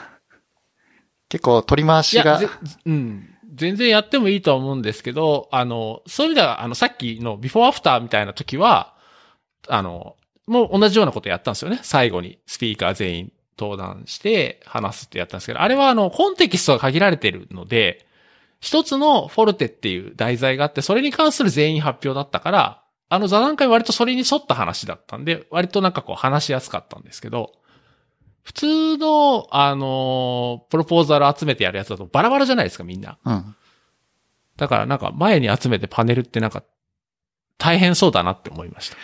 [1.30, 2.40] 結構取り回いしが
[2.86, 3.30] うん。
[3.54, 8.96] 全然やってもいいとは思うんですけど、あの、そういう意味では、あの、さっきのビフォーアフターみたいな時は、
[9.68, 11.80] あの、もう同じようなことやったんですよね。
[11.82, 18.06] 最後にスピーカー全員登壇して話すってやったんですけど、あれはあの、コンテキストが限られてるので、
[18.60, 27.54] 一つのフォルテっていう題材があって、それに関する全員発表だったから、あの座談会割とそれに沿った話だったんで、割となんかこう話しやすかったんですけど、
[28.44, 33.18] 普通の、あのプロポーザル集めてやるやつだとバラバラじゃないですか、みんな。
[33.26, 33.56] うん。
[34.58, 36.64] だからなんか前に集めてパネルってなんか
[37.58, 38.98] 大変そうだなって思いました。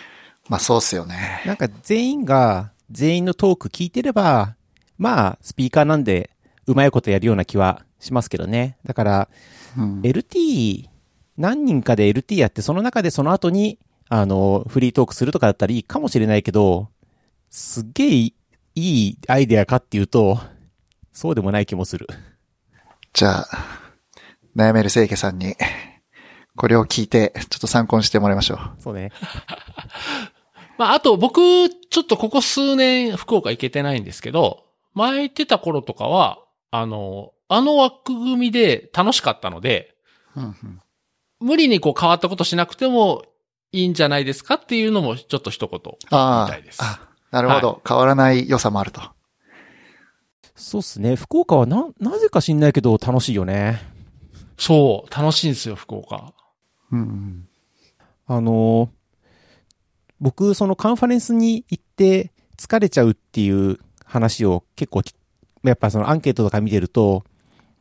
[0.48, 1.42] まあそうっすよね。
[1.46, 4.54] なんか全員が全員のトーク聞いてれば、
[4.98, 6.30] まあ、スピーカーなんで、
[6.66, 8.76] うまいことやるような気はしますけどね。
[8.84, 9.28] だから、
[9.76, 10.00] うん。
[10.02, 10.88] LT、
[11.36, 13.78] 何人かで LT やって、その中でその後に、
[14.08, 16.90] あの、フリートークするとかだったらいいかもしれないけど、
[17.50, 18.34] すっげえい
[18.74, 20.38] いアイデアかっていうと、
[21.12, 22.06] そうでもない気もする。
[23.12, 23.48] じゃあ、
[24.54, 25.56] 悩める清家さんに、
[26.56, 28.58] これを聞いて、ちょっと参考にしてもらいましょう。
[28.78, 29.10] そうね。
[30.82, 31.40] まあ、あと僕、
[31.70, 34.64] ちょっとここ数年福岡行けてないんですけど、
[34.94, 36.40] 前行ってた頃とかは、
[36.72, 39.94] あの、あの枠組みで楽しかったので、
[40.36, 40.80] うんうん
[41.38, 43.24] 無理にこう変わったことしなくても
[43.72, 46.78] いいんじゃないですかっていうのもちょっと一言みあたいです。
[46.80, 49.00] あ、あ、なるほど、変わらない良さもあると。
[50.54, 51.16] そうっすね。
[51.16, 53.82] 福岡はな、なぜか知んないけど楽しいよね。
[54.56, 56.32] そう、楽しいんですよ、福岡。
[56.92, 57.48] うんうん。
[58.26, 59.01] あのー
[60.22, 65.02] 僕、そのカンファレンスに行って疲れちゃうっていう話を結構、
[65.64, 67.24] やっぱそのアンケートとか見てると、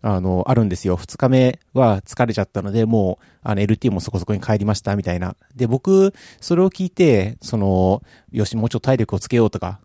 [0.02, 0.98] あの、あるんですよ。
[0.98, 5.36] 二日目は疲れちゃったので、もう、あの、LT もそこそこに帰りました、みたいな。
[5.56, 8.02] で、僕、それを聞いて、その、
[8.32, 9.80] よし、もうちょっと体力をつけようとか、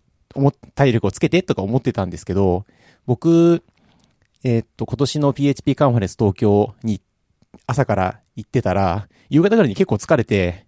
[0.75, 2.65] 体力をつけてとか思ってたんですけど、
[3.05, 3.63] 僕、
[4.45, 7.03] えーっと、今年の PHP カンファレンス東京に
[7.67, 10.66] 朝から行ってたら、夕方ぐらいに結構疲れて、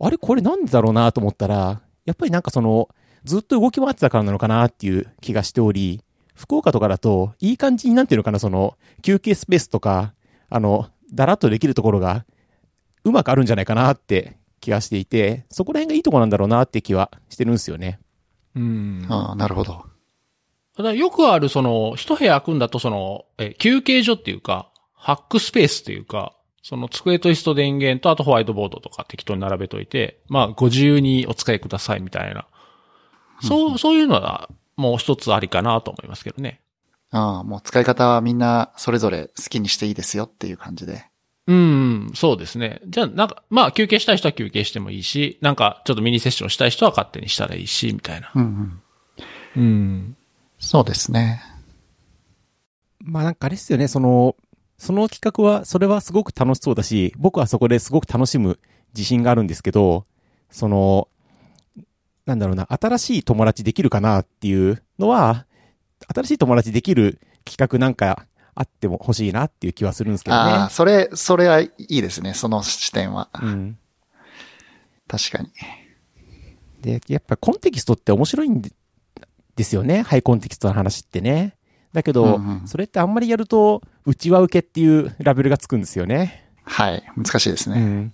[0.00, 2.88] あれこれなんでだろうなと思ったら、やっぱりなんかその、
[3.24, 6.02] ずっと動き回ってたからなのかなっていう気がしており、
[6.34, 10.14] 福岡とかだと、いい感じになんていうのかな、その、休憩スペースとか、
[10.48, 12.24] あの、だらっとできるところが、
[13.04, 18.00] うまくあるんじゃないかなって気がしていて、そこら辺がいいところなんだろうなって気はしてるんですよね。
[18.54, 19.06] うん。
[19.08, 19.84] ああ、なるほど。
[20.76, 32.46] ただよくある、その、一部屋空くんだと、その、え、休憩所っていうか、ハックスペースっていうか、その机と椅子と電源と、あとホワイトボードとか適当に並べといて、まあ、ご自由にお使いくださいみたいな。
[33.42, 36.60] そう、そういうのは、もう一つありかなと思いますけどね。
[37.10, 41.04] ああ、もう使い方はみんなそれぞれ好きにしていいですよっていう感じで。
[41.48, 42.80] うん、そうですね。
[42.86, 48.30] じゃあ、なんか、まあ、休憩したい人は休憩してもいいし、なんか、ちょっとミニセッションしたい人は勝手にしたらいいし、みたいな。
[48.34, 48.80] うん
[49.56, 49.62] うん。
[49.62, 50.16] うん。
[50.60, 51.42] そうですね。
[53.00, 54.36] まあなんかあれですよね、その、
[54.82, 58.58] その企画は、それはすごく楽しそうだし、僕はそこですごく楽しむ
[58.96, 60.06] 自信があるんですけど、
[60.50, 61.06] その、
[62.26, 65.46] なんだろうな、新しい友達できるかなっていうのは、
[66.12, 70.70] 新しい友達できる企画なんかあっても欲しいなっていう気はするんですけどああ、ね。
[70.72, 72.34] それ、それはいいですね。
[72.34, 73.28] その視点は。
[73.40, 73.78] うん。
[75.06, 75.50] 確かに。
[76.80, 78.72] で、やっぱコンテキストって面白いんで
[79.54, 80.02] ですよね。
[80.02, 81.54] ハイコンテキストの話ってね。
[81.92, 86.50] だけど、うんうんそれってあんまりやると、内輪受けっていうラベルがつくんですよね。
[86.64, 87.02] はい。
[87.16, 87.80] 難しいですね。
[87.80, 88.12] うん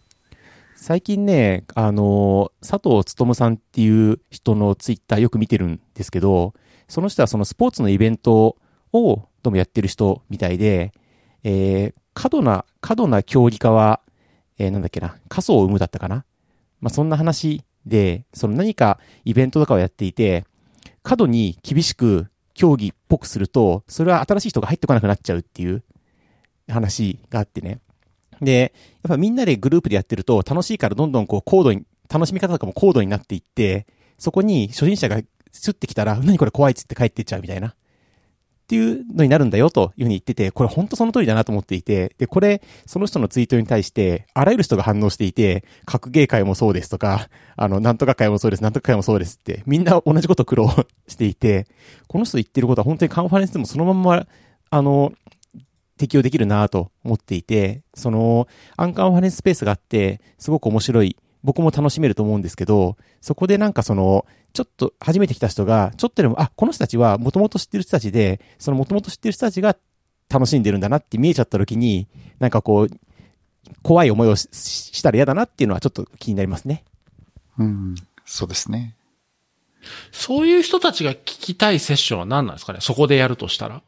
[0.80, 6.54] 最近ね、あの、佐藤勉さんっていう人のツイッターよく見てるんですけど、
[6.86, 8.56] その人はそのスポーツのイベント
[8.92, 10.92] をどうもやってる人みたいで、
[11.42, 14.00] えー過度な、過度な競技化は、
[14.58, 16.24] えーなんだっけな、仮想を生むだったかな？
[16.80, 20.44] まあ、そんな話で、その何かイベントとかをやっていて、
[21.02, 25.84] 過度に厳しく競技っぽくすると、それは新しい人が入ってこなくなっちゃうっていう
[26.68, 27.78] 話があってね。
[28.42, 33.86] で、やっぱみんなでグループでやってると楽しいからどんどんこう高度に、楽しみ方とかも高度になっていって、
[34.18, 35.20] そこに初心者が
[35.52, 37.76] スってきたら、何これ怖いっつって帰っていっちゃうみたいな。
[38.68, 50.68] っていうのになるんだよというふうに言ってて、これ本当その通りだなと思っていて、で、これ、その人のツイートに対して、あらゆる人が反応していて、格ゲー会もそうですとか、あの、なんとか会もそうです、なんとか会もそうですって、みんな同じこと苦労
[51.06, 51.66] していて、
[52.08, 54.26] この人言ってることは本当にカンファレンスでもそのまんま、
[54.68, 55.14] あの、
[55.96, 69.76] 適用できるなと思っていて、その、アンカンファレンススペースがあって、すごく面白い、僕も楽しめると思うんですけど、そこでなんかその、ちょっと初めて来た人が、ちょっとでも、あ、この人たちはもともと知ってる人たちで、そのもともと知ってる人たちが
[70.28, 72.88] 楽しんでるんだなって見えちゃった時に、なんかこう、
[73.82, 76.84] 怖い思いをししたら嫌だなっていうのはちょっと気になりますね。
[77.58, 77.94] うん。
[78.24, 78.96] そうですね。
[80.10, 82.80] そういう人たちが聞きたいセッションは何なんですかね？
[82.80, 83.82] そこでやるとしたら？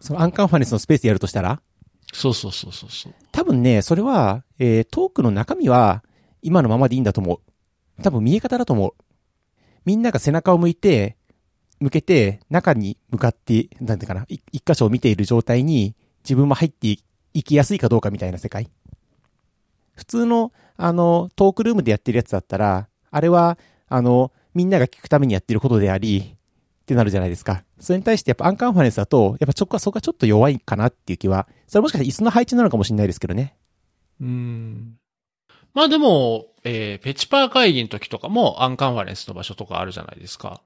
[0.00, 1.60] そのアンカンファレンスのスペースでやるとしたら、
[2.12, 3.14] そうそうそうそうそう。
[3.30, 6.02] 多分ね、それは、えートークの中身は
[6.42, 8.02] 今のままでいいんだと思う。
[8.02, 8.94] 多分見え方だと思う。
[9.84, 11.16] みんなが背中を向いて、
[11.80, 17.02] 向けて中に向かって、なんていうかな、一箇所を見ている状態に自分も入ってい
[17.32, 18.68] いきやすいかどうかみたいな世界。
[19.94, 23.58] 普通の、あの、トークルームでやってるやつだったら、あれは、
[23.88, 26.36] あの、みんなが聞くためにやってることであり、
[26.80, 27.62] ってなるじゃないですか。
[27.78, 33.54] それに対してやっぱアンカンファレンスだと、やっぱちょっとそこがちょっと弱いかなっていう気は、それもしかしたら椅子の配置なのかもしれないですけどね。
[34.20, 34.96] うん。
[35.74, 40.62] まあでも、えー、ペチパー会議の時とかもアンカンファレンスの場所とかあるじゃないですか。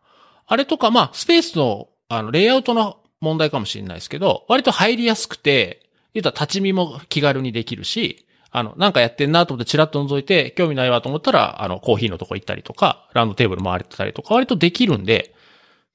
[0.46, 15.34] あれとか、まあ、スペースの、あの、レイアウトの問題かもしれないですけど、割と入りやすくて、言うたら立ち見も気軽にできるし、あの、なんかやってんなと思ってチラッと覗いて、興味ないわと思ったら、あの、コーヒーのとこ行ったりとか、ランドテーブル回れてたりとか、割とできるんで、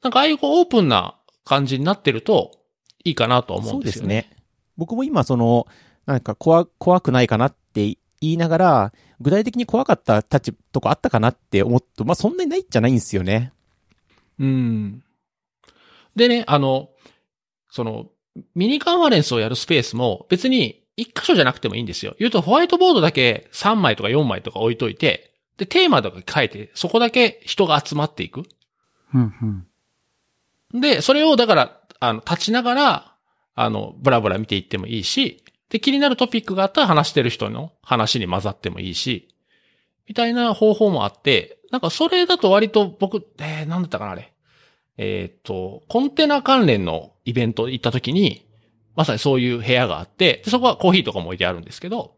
[0.02, 2.52] なんかああいうこうオープンな感じになってると、
[3.06, 4.08] いいかなと思うんですよね。
[4.08, 4.44] そうですね。
[4.78, 5.68] 僕も今その、
[6.06, 13.54] なんか怖、怖くないかなって言いながら、具体的に怖かった立ち、とこあったかなって思って、まあそんなにないじゃないんですよね。
[14.40, 15.04] うん。
[16.16, 16.90] でね、あの、
[17.70, 18.08] その、
[18.56, 22.16] ミニカンファレンスをやるスペースも別に一箇所じゃなくてもいいんですよ。
[22.20, 28.44] 言うとホワイトボードだけ3枚とか4枚とか置いといて、で、テーマとか書いて、そこだけ人が集まっていく。
[29.14, 29.66] うん
[30.74, 30.82] うん。
[30.82, 33.16] で、それをだから、あの、立ちながら、
[33.56, 39.30] あの、ブラブラ見ていってもいいし、で、気になるトピックがあったら話してる人の話に混ざってもいいし、
[40.08, 44.34] みたいな方法もあって、なんかそれだと割と僕、えー、なんだったかな、あれ。
[44.98, 48.46] えーっと、コンテナ関連のイベント行った時に、
[48.96, 52.16] まさにそういう部屋があって、でそこはコーヒーとかも置いてあるんですけど、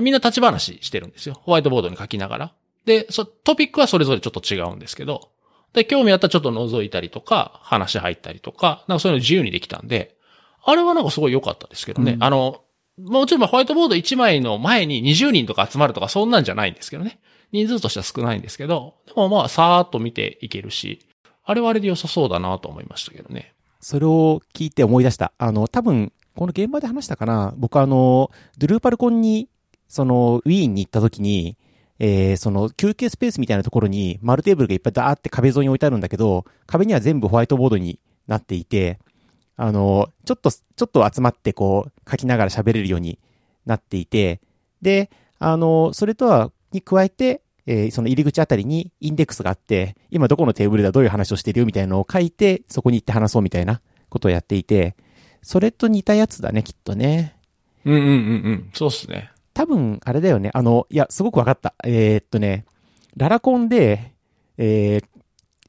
[0.00, 1.40] みんな立ち話してるんですよ。
[1.40, 2.54] ホワイトボードに書きながら。
[2.84, 5.30] で、そ、トピックはそれぞれちょっと違うんですけど、
[5.72, 10.16] で、興味あったらちょっと覗いたりとか、話入ったりとか、なんかそういうの自由にできたんで、
[10.64, 12.12] あれはなんかすごい良かったですけどね。
[12.12, 12.62] うんあの、
[12.98, 17.18] もちろんまあホワイトボード1枚の前に20人とか集まるとかそんなんじゃないんですけどね。
[17.52, 21.00] 人数としては少ないんですけど、でもまあさーっと見ていけるし、
[21.44, 23.54] あれはあれで良さそうだなと思いましたけどね。
[23.80, 25.32] それを聞いて思い出した。
[25.36, 29.48] あの、多分、この現場で話したかな僕あの、ドゥルーパルコンに、
[29.88, 31.58] その、ウィーンに行った時に、
[31.98, 38.98] えー、その、休憩スペースみたいなところに、丸テーブルがいっぱいダーって壁沿いに置いてあるんだけど、壁には全部ホワイトボードになっていて、
[39.56, 43.18] あの、ちょっと、ちょっと集まってこう、書きながら喋れるように
[43.66, 44.40] なっていて、
[44.82, 54.96] で、あの、それとは、に加えて、えーその入り口あたりにインデックスがあって、今どこのテーブルではどういう話をしてるよみたいなのを書いて、そこに行って話そうみたいなことをやっていて、
[55.42, 57.36] それと似たやつだね、きっとね。
[57.84, 58.12] うんうんうんう
[58.50, 58.70] ん。
[58.74, 59.30] そうっすね。
[59.54, 60.50] 多分、あれだよね。
[60.52, 61.74] あの、いや、すごくわかった。
[61.84, 62.64] えーっとね、
[63.16, 64.12] ララコンで、
[64.58, 65.04] えー、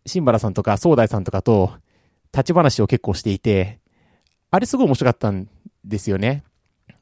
[0.06, 1.74] シンバラさんとか、ソーダイさんとかと、
[2.36, 3.80] 立ち話を結構していて、
[4.52, 5.48] あれすごい面白かったん
[5.86, 6.44] ですよね。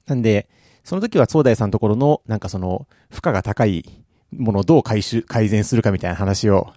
[0.06, 0.48] なんで、
[0.84, 3.84] その時はソーダイさんのところの、なんかその、負荷が高い
[4.32, 6.72] ものをどう回収、改善するかみたいな話を、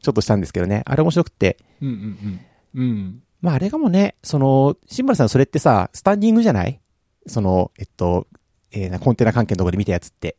[0.00, 0.82] ちょっとしたんですけどね。
[0.84, 1.56] あれ面白くて。
[1.80, 2.40] うんうん
[2.74, 2.82] うん。
[2.82, 3.22] うん。
[3.40, 6.80] まああれかもね、その、シンバラさんそれってさ、スタンディングじゃない？
[7.26, 8.26] その、えっと、
[8.70, 10.36] えーな、コンテナ関係のところで見たやつって。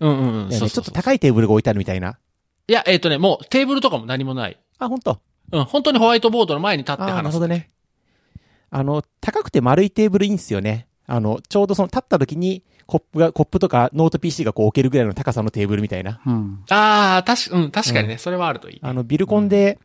[0.00, 0.34] うんうんうん。
[0.34, 2.18] いやねそうそうそうちょっと高いテーブルが置いてあるみたいな。
[2.68, 4.58] いや、えっ、とね、もうテーブルとかも何もない。
[4.78, 5.20] あ、本当
[5.52, 7.34] うん、本当にホワイトボードの前に立ってあーなる話す。
[7.34, 7.70] ほどね。
[8.70, 10.86] あの、高くて丸いテーブルいいんですよね。
[11.06, 16.20] あの、ちょうどその立った時に、コップが、コップとかノート PC がこう置けるぐらいの高さのテーブルみたいな。
[16.24, 16.64] うん。
[16.70, 19.78] ああ、確か、うん、確かにね、それはあるといい、あの、ビルコンで、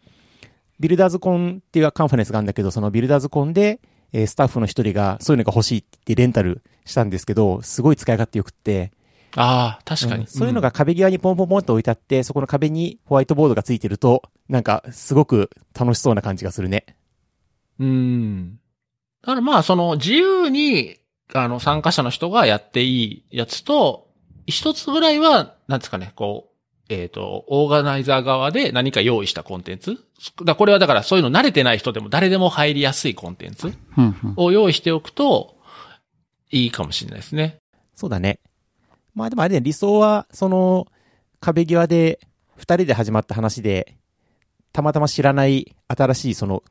[0.79, 3.79] ビルダーズコンっていうカンファレンスがあるんだけど、そのビルダーズコンで、
[4.13, 8.91] えースタッフの一人がそういうのが欲しいって言ってレンタルしたんですけど、すごい使い勝手よくって、
[9.35, 16.85] ああ、確かに、うんそういうのが壁際にポンポンポンと置いてあって、そこの壁にホワイトボードがついてると、なんか、すごく楽しそうな感じがするね。
[17.79, 18.59] うん。
[19.21, 20.97] だからまあ、その、自由に、
[21.33, 24.07] あの、参加者の人がやっていいやつと、
[24.47, 26.55] 一つぐらいは、なんですかね、こう、
[26.87, 29.97] えっ、と、オーガナイザー側で何か用意したコンテンツ
[30.43, 33.73] だこれはだからそういうの慣れてない人でも誰でも入りやすいコンテンツ。
[34.35, 35.57] を用意しておくと、
[36.51, 37.57] いいかもしれないですね。
[37.95, 38.39] そうだね。
[39.15, 40.87] まあでもあれね、理想は、その、
[41.39, 42.19] 壁際で、
[42.57, 43.95] 二人で始まった話で、
[44.71, 46.63] たまたま知らない新しいその、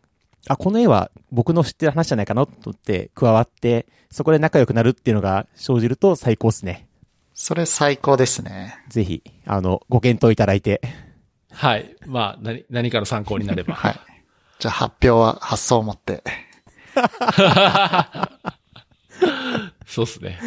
[0.47, 6.87] あ、この絵は僕の知ってる話じゃないかなと思って加わって、そこで仲良くなるっていうのが生じると最高っすね。
[7.33, 8.77] それ最高ですね。
[8.89, 10.83] ぜひ、あの、ご検討いただいて。
[11.51, 11.97] はい。
[12.07, 13.75] まあ、何、何かの参考になれば。
[13.75, 14.01] はい。
[14.59, 16.23] じゃあ発表は発想を持って。
[19.87, 20.39] そうっすね。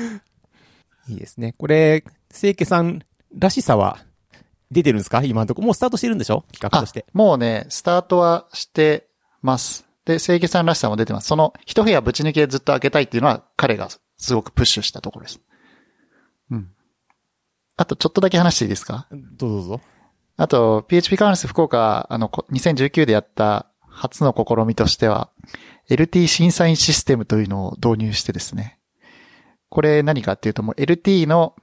[1.07, 1.53] いいですね。
[1.57, 2.03] これ、
[2.33, 3.03] 清家さん
[3.37, 3.99] らしさは
[4.71, 5.23] 出てるんですか？
[5.23, 5.67] 今のところ。
[5.67, 6.43] もうスタートしてるんでしょ？
[6.51, 9.07] 企画あとして。、もうね、スタートはして
[9.41, 9.85] ます。
[10.05, 11.27] で、清家さんらしさも出てます。
[11.27, 15.41] その一部屋ぶち抜きでずっと開けたいっていうのは彼がすごくプッシュしたところです。
[16.51, 16.69] うん。
[17.75, 19.07] あとちょっとだけ話していいですか？
[19.11, 19.81] どうぞどうぞ。
[20.39, 25.31] あと、PHP カンファレンス福岡、あの、こ2019でやった初の試みとしては、
[25.89, 28.76] LT 審査員システムというのを導入してですね。
[29.69, 31.55] これ何かっていうともう LT の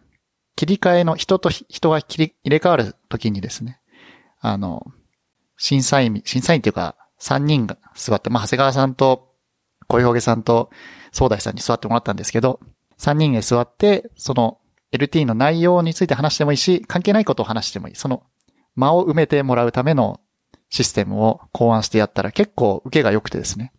[0.57, 3.81] 切り替えの人と人が切り入れ替わるときにですね、
[4.41, 4.87] あの、
[5.57, 9.35] 審査員、審査員っていうか3人が座って、まあ、長谷川さんと
[9.89, 10.71] 小峠さんと
[11.13, 12.61] 総大さんに座ってもらったんですけど、
[12.99, 14.59] 3人で座って、その
[14.93, 17.95] LT の内容について話してもいいし、関係ないことを話してもいい。
[17.95, 18.23] その
[18.77, 20.21] 間を埋めてもらうための
[20.69, 23.73] システムを考案してやったら結構受けが良くてですね。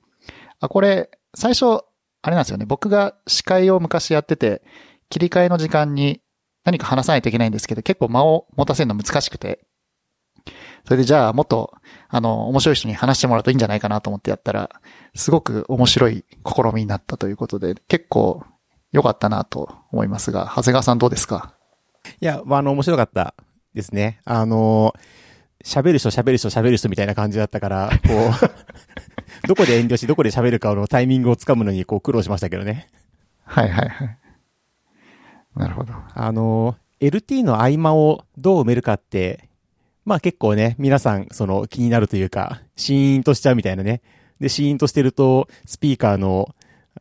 [0.59, 1.83] あ、これ、最初、
[2.25, 2.65] あれなんですよね。
[2.65, 4.63] 僕が司会を昔やってて、
[5.09, 6.21] 切り替えの時間に
[6.63, 9.67] 何か話さないといけないんですけど、結構間を持たせるの難しくて。
[10.85, 11.75] それでじゃあもっと、
[12.09, 14.71] あの、面白い人に話してもらうといいんじゃないかなと思ってやったら、
[15.13, 18.43] すごく面白い試みになったということで、結構
[18.91, 21.53] 良かったなと思いますが、長谷川さんどうですか？
[22.21, 23.35] いや、まあ、あの、面白かった
[23.75, 24.21] ですね。
[24.25, 24.95] あの、
[25.63, 28.15] 喋る人喋る人喋る人みたいな感じだったから、こう、
[29.47, 32.89] どこで遠慮し、どこで喋るかのタイミングをつかむのに、こう、苦労しましたけどね。
[33.43, 34.17] はいはいはい。
[35.55, 35.93] なるほど。
[36.13, 39.49] あの、LT の合間をどう埋めるかって、
[40.03, 44.01] まあ結構ね、皆さん、その気になるというか、シーンとしちゃうみたいなね。
[44.39, 46.53] で、シーンとしてると、スピーカーの、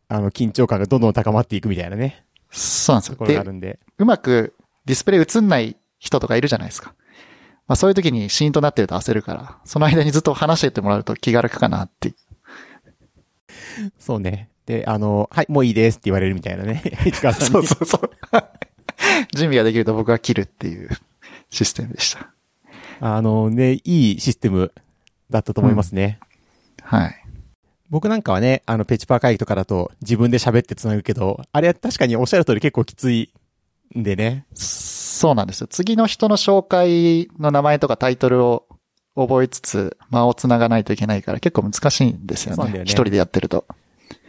[0.09, 2.25] あの、緊張感がどんどん高まっていくみたいなね。
[2.51, 3.17] そうなんですよ。
[3.17, 3.79] ころがあるんで。
[3.99, 6.95] うまくディスプレイ映んない人とかいるじゃないですか。
[7.67, 12.13] まあそういう時にシーンとなってると焦るから、その間にずっと話してってもらうと気が楽かなって
[13.99, 14.49] そうね。
[14.67, 16.83] で、あの、はい、もういいですって言われるみたいなね。
[17.05, 17.53] 市川さんに。
[17.53, 18.11] そうそうそう。
[19.35, 20.89] 準備ができると僕は切るっていう
[21.51, 22.31] システムでした。
[23.01, 24.73] あのね、いいシステム
[25.31, 26.19] だったと思いますね。
[26.79, 27.25] うん、はい。
[27.91, 33.31] 僕なんかはね、あの、ペチパー会議とかだと自分で喋って繋ぐけど、あれは確かにおっしゃる通り結構きつい
[33.97, 34.47] んでね。
[34.55, 35.67] そうなんですよ。
[35.67, 38.67] 次の人の紹介の名前とかタイトルを
[39.17, 42.65] 覚えつつ、間を繋がないといけないから結構難しいんですよね。
[42.71, 43.65] 一、ね、人でやってると。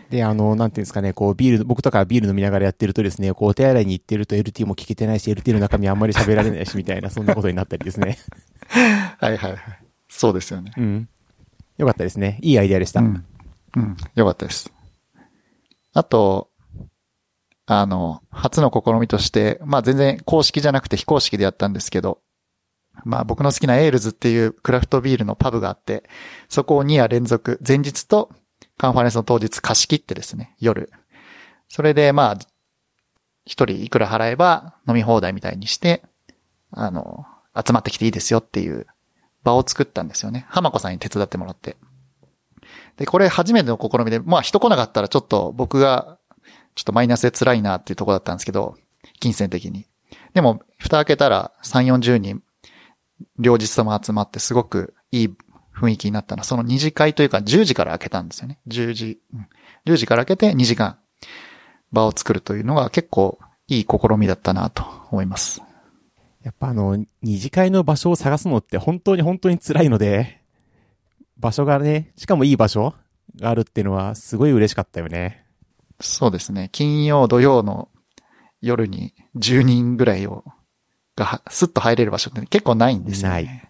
[0.09, 8.17] で、あの、なんていうんですかね、こう、ビール、僕とかビール飲みながらやってるとですね、こう、お手洗いに行ってると LT も聞けてないし、LT の中身あんまり喋られないし、みたいな、 そんなことになったりですね。
[8.69, 9.59] はいはいはい。
[10.07, 10.71] そうですよね。
[10.77, 11.09] うん。
[11.77, 12.37] よかったですね。
[12.41, 12.99] いいアイデアでした。
[12.99, 13.25] うん。
[13.75, 13.97] うん。
[14.13, 14.71] よかったです。
[15.93, 16.49] あと、
[17.65, 22.19] あの、初の試みとして、まあ全然公式じゃなくて非公式でやったんですけど、
[23.03, 26.03] まあ僕の好きなエールズっていうクラフトビールのパブがあって、
[26.49, 28.31] そこを2夜連続、前日と
[28.77, 30.91] カンファレンスの当日貸し切ってですね、夜。
[31.67, 32.37] それでまあ、
[33.45, 36.03] 一人いくら払えば飲み放題みたいにして、
[36.71, 37.25] あの、
[37.55, 38.87] 集まってきていいですよっていう
[39.43, 40.45] 場を作ったんですよね。
[40.49, 41.77] 浜子さんに手伝ってもらって。
[42.97, 46.17] で、これ初めての試みで、まあ人来なかったらちょっと僕が
[46.75, 48.75] ちょっとマイナスで辛いなっていうとこだったんですけど、
[49.19, 49.85] 金銭的に。
[50.33, 52.43] でも、蓋開けたら3、40人、
[53.39, 55.33] 両日とも集まってすごくいい
[55.75, 58.59] 雰囲気になったのは、その2次会というか10時から開けたんですよね。
[58.67, 59.47] 10時、うん、
[59.85, 60.97] 10時から開けて2時間
[61.91, 65.61] 場を作るというのが結構いい試みだったなと思います。
[66.43, 70.41] やっぱあの、二次会の場所を探すのって本当に本当に辛いので、
[71.37, 72.93] 場所がね、しかもいい場所
[73.39, 75.43] があるっていうのはすごい嬉しかったよね。
[75.99, 76.69] そうですね。
[76.71, 77.89] 金曜、土曜の
[78.61, 80.43] 夜に10人ぐらいを、
[81.15, 83.33] が、スッと入れる場所って結構ないんですよね。
[83.33, 83.69] ない。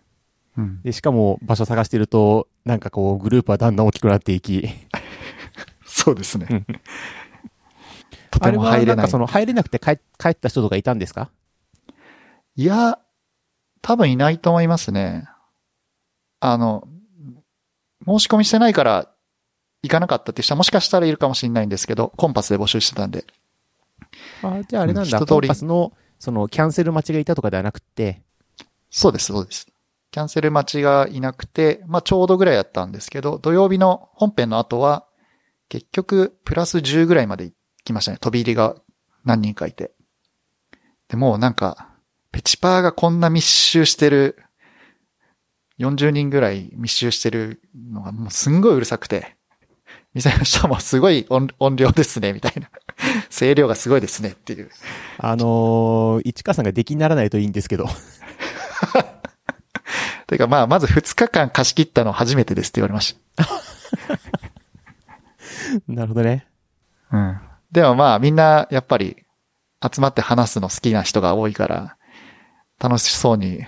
[0.58, 0.82] うん。
[0.82, 4.68] で、しかも場所探してると、なんかこう、グループはだんだん大きくなっていき。
[5.86, 6.66] そうですね。
[8.32, 8.96] とても入れない。
[8.98, 11.30] なんかその、入れなくて帰帰った人とかいたんですか？
[12.56, 13.00] いや、
[13.82, 15.28] 多分いないと思いますね。
[16.40, 16.88] あの、
[18.06, 19.10] 申し込みしてないから
[19.84, 23.26] 行かなかったって人はもしかしたらいるかもしれないんですけど、コンパスで募集してたんで。
[24.42, 28.24] あ、じゃああれなんだ、コンパスの、その、キャンセル待ちがいたとかではなくて。
[28.90, 29.68] そうです、そうです。
[30.12, 35.06] キャンセル待ちがいなくて、まあちょうどぐらいやったんですけど、土曜日の本編の後は、
[35.68, 37.54] 結局、プラス10ぐらいまで行
[37.84, 38.18] きましたね。
[38.20, 38.76] 飛び入りが
[39.26, 39.92] 何人かいて。
[41.10, 41.90] でもなんか、
[42.32, 44.38] ペチパーがこんな密集してる、
[45.80, 49.36] 40人ぐらい密集してるのがもうすんごいうるさくて、
[50.14, 52.70] 店の人もすごい音音量ですね、みたいな。
[53.38, 54.70] 声量がすごいですねっていう。
[55.18, 57.88] あのー、市川さんが出来にならないといいんですけど。
[60.28, 63.46] というかまあ、まず2日間貸し切ったの初めてですって言われました。
[65.88, 66.48] なるほどね。
[67.12, 67.40] うん。
[67.72, 69.26] でもまあ、みんなやっぱり
[69.84, 71.98] 集まって話すの好きな人が多いから、
[72.80, 73.66] 楽しそうに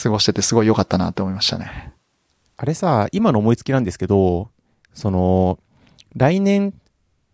[0.00, 1.92] 過ごしててすごい良かったなって思いましたね。
[2.56, 4.50] あれさ、今の思いつきなんですけど、
[4.94, 5.58] その、
[6.14, 6.74] 来年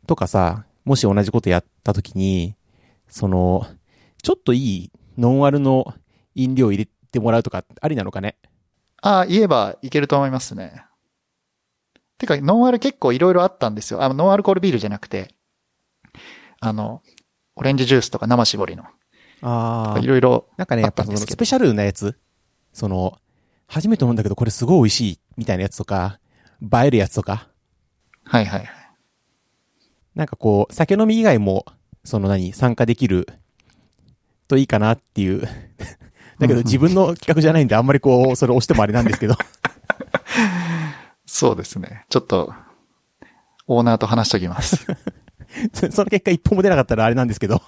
[0.06, 2.56] とかさ、もし同じことやった時に、
[3.08, 3.66] その、
[4.22, 5.94] ちょっといいノンアルの
[6.34, 8.36] 飲料入れてもらうとか、ありなのかね？
[9.02, 10.82] ああ、言えばいけると思いますね。
[12.16, 14.02] てか、ノンアル結構いろいろあったんですよ。
[14.02, 15.34] あの、ノンアルコールビールじゃなくて、
[16.58, 17.02] あの、
[17.54, 18.84] オレンジジュースとか生搾りの。
[19.42, 20.06] ああい。
[20.06, 20.48] ろいろ。
[20.56, 22.18] なんかね、やっぱそのスペシャルなやつ、
[22.72, 23.18] その、
[23.66, 26.18] 初めて飲んだけどこれすごい美味しいみたいなやつとか、
[26.62, 27.48] 映えるやつとか、
[28.24, 28.77] はいはいはい。
[30.18, 31.64] なんかこう、酒飲み以外も、
[32.02, 33.28] その何、参加できる
[34.48, 35.42] といいかなっていう。
[36.40, 39.36] だけど自分の企画じゃないんであんまりこう、それ押してもあれなんですけど。
[41.24, 42.04] そうですね。
[42.08, 42.52] ちょっと、
[43.68, 44.84] オーナーと話しときます。
[45.72, 47.62] そ その結果一本も出なかったらあれなんですけど。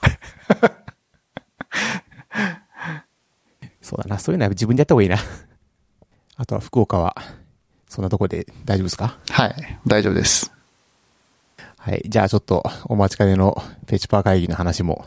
[3.81, 5.19] そうだな、そういうのは自分でやった方がいいな。
[6.37, 7.15] あとは福岡は、
[7.89, 9.19] そんなとこで大丈夫ですか？
[9.31, 9.79] はい。
[9.87, 10.53] 大丈夫です。
[11.91, 12.03] はい。
[12.07, 15.07] じゃあちょっとお待ちかねのペチパー会議の話も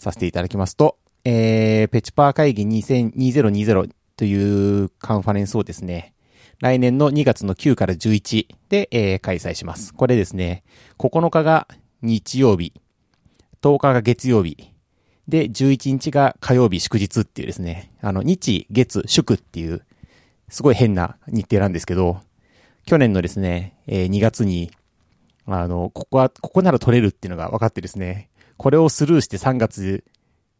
[0.00, 6.14] させていただきますと、えー、ペチパー会議2002020というカンファレンスをですね、
[6.60, 9.92] 来年の2月の9から11で、えー開催します。
[9.92, 10.64] これですね、
[10.98, 11.68] 9日が
[12.00, 12.72] 日曜日、
[13.60, 14.72] 10日が月曜日、
[15.28, 19.82] で、11日が火曜日祝日っていうですね、あの、日、月、祝っていう、
[20.48, 22.22] すごい変な日程なんですけど、
[22.86, 24.70] 去年のですね、えー2月に、
[25.46, 30.04] あの、ここは、ここなら取れるっていうのが分かってですね、これをスルーして3月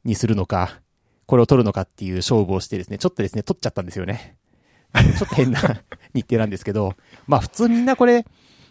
[0.04, 0.80] にするのか、
[1.26, 4.36] これを取るのかっていう勝負をしてですね、ちょっとですね、取っちゃったんですよね。
[4.94, 5.60] ちょっと変な
[6.14, 6.94] 日程なんですけど、
[7.26, 8.24] まあ普通みんなこれ、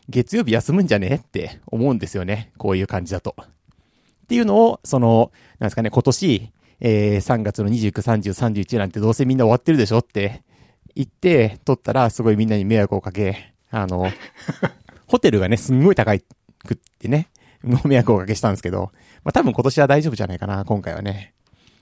[0.09, 2.51] 月曜日休むんじゃねって思うんですよね。
[2.57, 3.35] こういう感じだと。
[3.37, 10.43] っていうのを、その、なんですかね、今年、えー、3月の29、30、31なんてどうせみんな終わってるでしょって
[10.95, 14.07] 言って、取ったらすごいみんなに迷惑をかけ、あの、
[15.13, 16.21] ホテルがね、すんごい高い
[16.65, 17.29] くってね、
[17.61, 18.91] もう迷惑をおかけしたんですけど、
[19.23, 21.35] まあ多分今年は大丈夫じゃないかな、今回はね。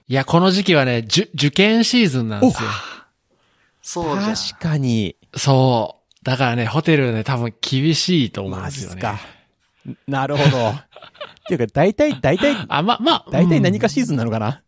[0.10, 2.70] いや、この時期はね、じゅ受験シーズンなんですよ。
[3.82, 4.36] そうじゃん。
[4.36, 6.26] 確かに、そう。
[6.26, 8.96] だからね、ホテルね、多分厳しいと思うんマですよね。
[8.96, 9.20] ジっすか。
[10.10, 10.68] なるほど。
[10.76, 10.76] っ
[11.48, 14.62] ていうか、大体、大体、あ、ま、まあ、大体何かし、シーズンなのかな、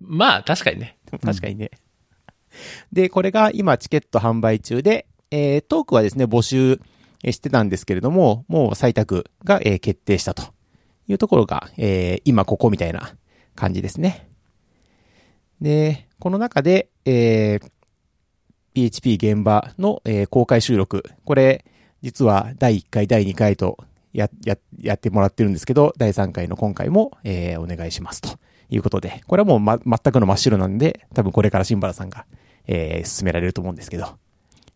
[0.00, 0.98] まあ、確かにね。
[1.24, 1.70] 確かにね。
[2.92, 6.80] で、これが今チケット販売中で、えー、トークはですね、募集えー
[7.32, 10.44] してたんですけれども、もう採択が、え決定したと
[11.08, 13.14] いうところが、え今ここみたいな
[13.54, 14.28] 感じですね。
[15.60, 17.60] で、この中で、え
[18.74, 21.04] PHP 現場の、え公開収録。
[21.24, 21.64] これ、
[22.02, 23.78] 実は第1回、第2回と
[24.12, 28.38] や、や、やってもらってるんですけど、第3回の今回も、えーお願いしますと
[28.70, 32.26] いうことで、これはもうま、全くの真っ白なんで、多分これから新原さんが、
[32.66, 34.18] えー進められると思うんですけど、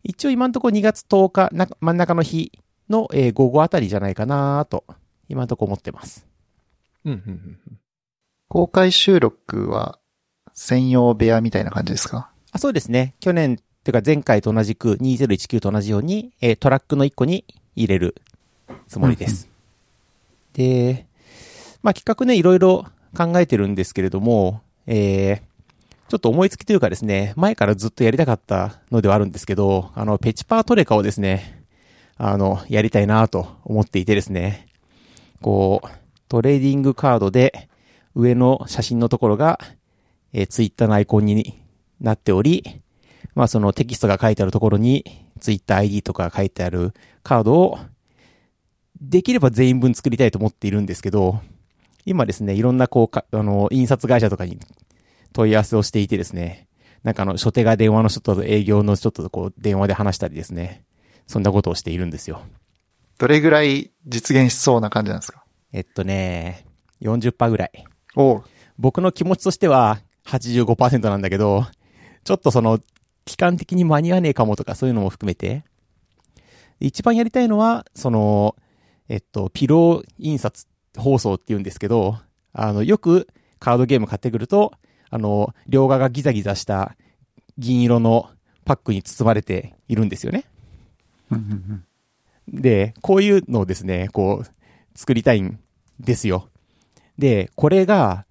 [0.03, 2.53] 一応今のところ2月10日、な真ん中の日
[2.89, 4.85] の、えー午後あたりじゃないかなと、
[5.29, 6.27] 今のところ思ってます。
[7.05, 7.79] うん、うん、うん。
[8.49, 9.99] 公開収録は
[10.55, 12.31] 専用部屋みたいな感じですか？
[12.53, 13.15] あそうですね。
[13.21, 17.45] 去年、てか前回と同じく2019と同じように、えートラックの1個に
[17.77, 18.17] 入れる
[18.89, 19.49] つもりです。
[20.55, 21.07] で、
[21.83, 22.87] まあ企画ね、いろいろ
[23.17, 25.50] 考えてるんですけれども、えー
[26.11, 31.65] ちょっと思いつきというかですね、前からずっとやりたかったのではあるんですけど、あの、ペチパートレカをですね、
[32.17, 34.67] あの、やりたいなと思っていてですね、
[35.41, 35.89] こう、
[36.29, 37.69] トレーディングカードで、
[38.17, 39.61] 上の写真のところが、
[40.33, 41.63] えーツイッターのアイコンに
[42.01, 42.83] なっており、
[43.37, 45.05] まあそのテキストが書いてあるところに、
[45.39, 46.93] ツイッター ID とか書いてある
[47.23, 47.79] カードを、
[49.01, 51.41] できれば全員分作りたいと思っているんですけど、
[52.05, 54.59] 今ですね、いろんなこうか、あの、印刷会社とかに
[55.33, 56.69] 問い合わせをしていてですね、
[57.03, 60.85] なんかあの、初手が電話の人と営業の人とこう、電話で話したりですね、
[61.27, 62.43] そんなことをしているんですよ。
[63.19, 65.45] どれぐらい実現しそうな感じなんですか？
[65.73, 66.65] えっとね、
[67.03, 67.85] 40%ぐらい。
[68.17, 68.45] おう
[68.79, 71.67] 僕の気持ちとしては85%なんだけど、
[72.25, 72.81] ちょっとその、
[73.27, 75.65] 期間的に間に合わねえかもとかそういうのも含めて、
[76.81, 78.57] 一番やりたいのは、その、
[79.09, 80.67] えっと、ピロー印刷
[80.97, 82.19] 放送って言うんですけど、
[82.53, 83.29] あの、よく
[83.59, 84.73] カードゲーム買ってくると、
[85.11, 86.97] あの、両側がギザギザした
[87.59, 88.31] 銀色の
[88.65, 90.45] パックに包まれているんですよね。
[92.49, 95.59] で、こういうのをですね、こう、作りたいん
[95.99, 96.49] ですよ。
[97.19, 98.27] で、これが、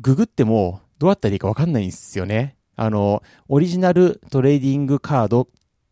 [0.00, 2.56] ググってもどうやったらいいかわかんないんですよね。
[2.76, 5.48] あの、オリジナルトレーディングカード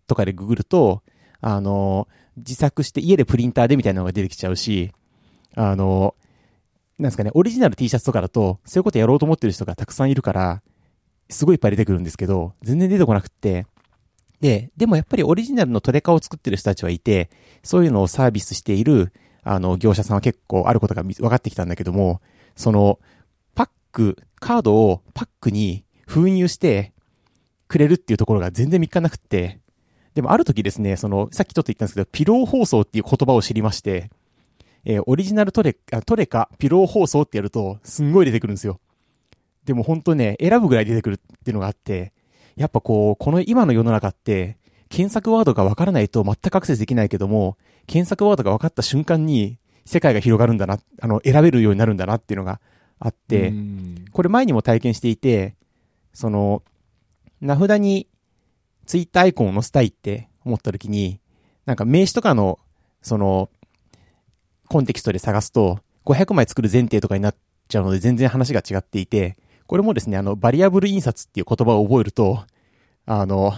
[0.07, 1.03] とかでググると、
[1.41, 4.93] あの、自作して家でプリンターでみたいなのが出てきちゃうし、
[5.55, 6.15] あの、
[7.03, 10.63] なんですかね、オリジナル T シャツとかだと、そういうことやろうと思ってる人がたくさんいるから、
[11.29, 13.67] すごいいっぱい出てくるんですけど、全然出てこなくって、
[14.41, 17.31] で、でもやっぱりオリジナルのトレカを作ってる人たちはいて、
[17.63, 22.21] そういうのをサービスしている、あの、業者さんは結構あることが分かってきたんだけども、
[22.57, 22.99] その、
[23.55, 26.93] パック、カードをパックに封入して
[27.69, 29.61] くれるっていうところが全然見つかなくって、
[30.15, 34.11] でもある時ですね、その、さっきちょっと言ったんですけど、ピロー放送っていう言葉を知りまして、
[34.85, 38.81] えーオリジナルトレあトレカ、ピロー放送ってやると、すんごい出てくるんですよ。
[39.65, 42.13] でも本当ね、選ぶぐらい出てくるっていうのがあって、
[42.57, 44.59] やっぱこう、この今の世の中って、
[44.89, 47.57] 検索ワードがわからないと全くアクセスできないけども、
[47.87, 52.61] 検索ワードが分かった瞬間に世界が広がるんだな、あの、選べるようになるんだなっていうのが
[52.99, 55.55] あって、うんこれ前にも体験していて、
[56.13, 56.63] その、
[57.41, 58.07] 名札に
[58.85, 61.19] ツイッターアイコンを載せたいって思った時に、
[61.65, 62.59] なんか名詞とかの、
[63.01, 63.49] その、
[64.73, 67.37] コンテキストで探すと、500枚作る前提とかになっ
[67.69, 72.43] ちゃうので全然話が違っていて、これもですね、あの、バリアブル印刷っていう言葉を覚えると、
[73.05, 73.53] あの、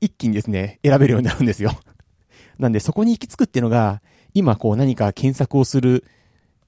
[0.00, 1.72] 一気にですね、選べるようになるんですよ。
[2.58, 4.00] なんでそこに行き着くっていうのが、
[4.32, 6.04] 今こう何か検索をする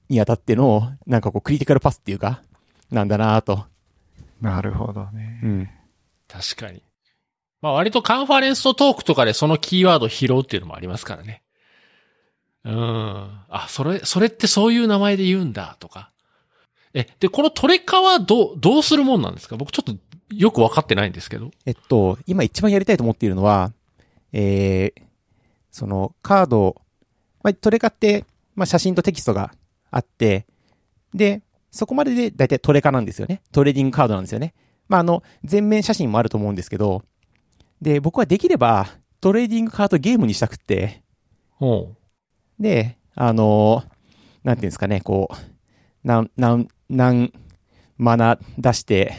[0.09, 2.43] にあたっての、なんかこうクリティカルパスっていうか、
[2.91, 3.65] なんだなぁと。
[4.41, 5.39] なるほどね。
[5.43, 5.69] うん。
[6.27, 6.83] 確かに。
[7.61, 11.41] まあ割とカンファレンスとトークとかでそのキーワードを拾うっていうのもありますからね。
[12.67, 13.41] うん。
[13.49, 16.11] あ、それ、それってそういう名前で言うんだ、とか。
[16.93, 19.55] え、で、このトレカはどう、どうするもんなんですか？
[19.55, 19.95] 僕ちょっと
[20.35, 21.51] よくわかってないんですけど。
[21.65, 23.71] えっと、今一番やりたいと思っているのは、
[24.33, 25.01] えー、
[25.71, 26.75] そのカード、
[27.43, 29.53] まあ、トレカって、まあ、写真とテキストが
[29.91, 30.45] あって、
[31.13, 31.41] で、
[31.71, 33.41] そこまでで大体トレカなんですよね。
[33.51, 34.53] トレーディングカードなんですよね。
[34.89, 37.03] まあ、あの、全面写真もあると思うんですけど、
[37.81, 38.87] で、僕はできれば、
[39.21, 41.03] トレーディングカードゲームにしたくって、
[41.51, 41.93] ほ
[42.59, 43.83] で、あの
[44.43, 47.31] なんていうんですかね、こう、なん、なん、なん、
[47.97, 49.13] マナ出して、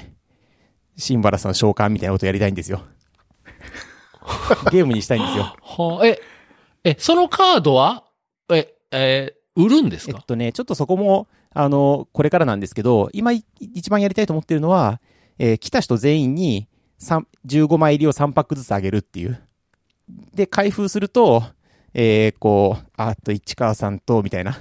[0.96, 2.82] シンバラスの召喚みたいなことやりたいんですよ。
[4.72, 5.54] ゲームにしたいんですよ。
[5.78, 5.82] う。
[5.82, 6.20] はあ、え、
[6.84, 8.04] え、そのカードは、
[8.52, 10.18] え、えー売るんですか？
[10.18, 15.00] えっとね、ちょっとそこも、あの、これからなんですけど、今い一番やりたいと思ってるのは、
[15.38, 16.68] えー来た人全員に
[17.00, 19.42] 3 15枚入りを3パックずつあげるっていう。
[20.32, 21.42] で、開封すると、
[22.00, 24.56] えーこう、ああと市川さんと、みたいな。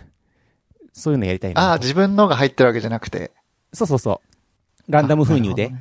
[0.92, 1.68] そういうのやりたいなと。
[1.68, 3.32] ああ、自分のが入ってるわけじゃなくて。
[3.72, 4.22] そうそうそ
[4.88, 4.92] う。
[4.92, 5.72] ランダム封入で。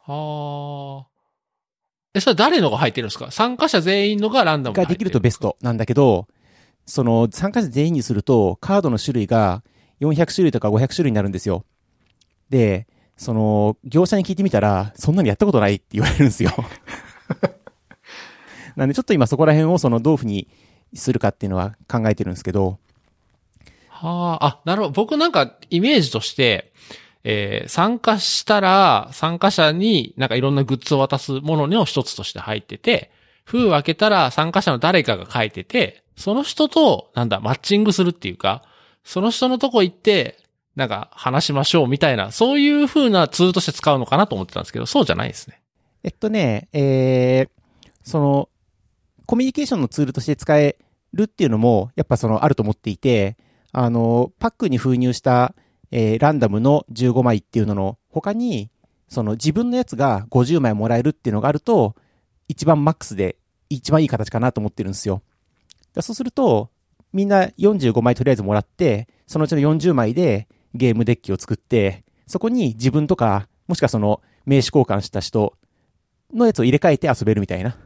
[0.00, 1.06] はあ。
[2.12, 3.30] え、それ誰のが入ってるんですか？
[3.30, 6.28] 参加者全員のがランダムができるとベストなんだけど、
[6.84, 9.62] その参加者全員にすると、カードの種類が
[10.00, 11.64] 400種類とか500種類になるんですよ。
[12.50, 16.50] で、その、業者に聞いてみたら、そんなにやったことないって言われるんですよ。
[18.76, 20.48] なんでちょっと今そこら辺をそのどういうふうに
[20.94, 22.78] するかっていうのは考えてるんですけど、
[23.88, 24.92] はあ、あ、なるほど。
[24.92, 26.72] 僕なんかイメージとして、
[27.24, 33.10] えー参加したら、参加者になんかいろんなグッズを渡すものの一つとして入ってて、
[33.44, 38.62] 封を開けたら参加者の誰かが書いてて、その人と、なんだ、マッチングするっていうか、
[39.04, 40.38] その人のとこ行って、
[40.74, 45.60] なんか話しましょうみたいな、そういう風なツールとして使うのかなと思ってたんですけど、そうじゃないですね。
[46.04, 47.48] えっとね、えー、
[48.02, 48.48] その、
[49.26, 50.76] コミュニケーションのツールとして使え
[51.12, 53.36] るっていうのも、やっぱその、あると思っていて、
[53.72, 55.54] あの、パックに封入した、
[55.90, 58.70] えーランダムの15枚っていうのの他に、
[59.08, 61.94] その自分のやつが50枚もらえるっていうのがあると、
[62.48, 63.36] 一番マックスで
[63.68, 65.22] 一番いい形かなと思ってるんですよ。
[66.00, 66.70] そうすると、
[67.12, 75.56] みんな45枚とりあえずもらって、そのうちの40枚でゲームデッキを作って、そこに自分とか、もしくはその名刺交換した人
[76.32, 77.76] のやつを入れ替えて遊べるみたいな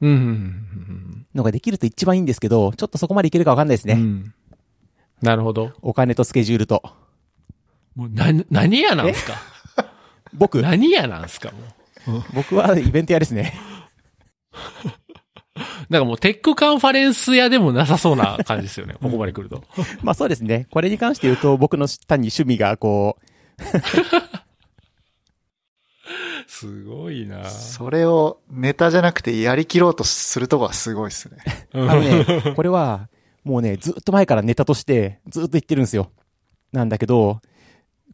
[0.00, 3.94] うんのができると一番いいんですけど、ちょっとそこまでいけるかわかんないですね。
[3.94, 4.34] うんうん。
[5.22, 5.72] なるほど。
[5.82, 6.82] お金とスケジュールと。
[7.96, 9.34] もう、な、何やなんすか？
[10.32, 11.52] 僕、何やなんすか？
[12.06, 12.22] もう。
[12.34, 13.54] 僕はイベント屋ですね。
[15.90, 18.94] なんかもうテックカンファレンス屋でもなさそうな感じですよね。
[19.02, 19.64] ここまで来ると。
[20.02, 20.66] まあそうですね。
[20.70, 23.18] これに関して言うと、僕の単に趣味がこ
[26.46, 31.38] すごいなそれをネタじゃなくてやりきろうとするとこはすごいですね。
[31.74, 33.08] う、あのね、これは、
[33.44, 36.10] もうね、ずっと前からネタとして、ずっと言ってるんですよ。
[36.72, 37.40] なんだけど、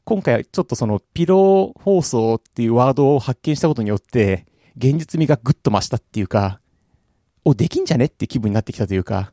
[0.04, 6.60] 今回ちょっとその、ピロー放送っていうワードを発見したことによって、現実味がぐっと増したっていうか、
[7.44, 9.32] お、できんじゃねって気分になってきたというか、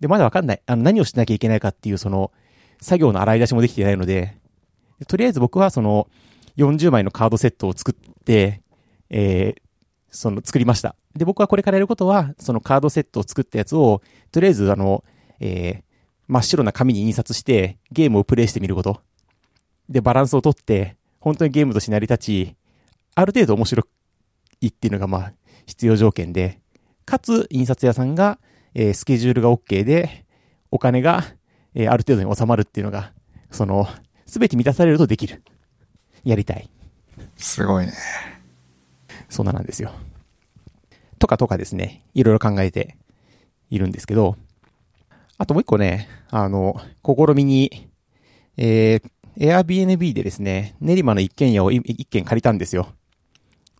[0.00, 0.62] で、まだわかんない。
[0.66, 2.30] あの、何をしなきゃいけないかっていう、その、
[2.80, 4.36] 作業の洗い出しもできていないので、
[4.98, 6.08] でとりあえず僕はその、
[6.58, 8.62] 40枚のカードセットを作って、
[9.10, 9.62] えー、
[10.10, 10.96] その、作りました。
[11.14, 14.02] で、僕はこれからやることは、そのカードセットを作ったやつを、
[14.32, 15.04] とりあえずあの、
[15.40, 15.82] えー、
[16.26, 19.00] 真っ白な紙に印刷して、ゲームをプレイしてみること。
[19.88, 22.56] で、バランスをとって、本当にゲームとして成り立ち、
[23.14, 23.84] ある程度面白
[24.60, 25.32] いっていうのが、まあ、
[25.66, 26.60] 必要条件で、
[27.04, 28.38] かつ、印刷屋さんが、
[28.74, 30.26] えースケジュールが OK で、
[30.70, 31.24] お金が、
[31.74, 33.12] えーある程度に収まるっていうのが、
[33.50, 33.88] その、
[34.26, 35.42] すべて満たされるとできる。
[36.24, 36.70] やりたい。
[37.36, 37.92] すごいね。
[39.28, 39.92] そんななんですよ。
[41.18, 42.96] ととかとかですね、いろいろ考えて
[43.70, 44.36] いるんですけど、
[45.36, 47.88] あともう一個ね、あの、試みに、
[48.56, 52.88] えー、Airbnb でですね、練馬の一軒家をい一軒借りたんですよ。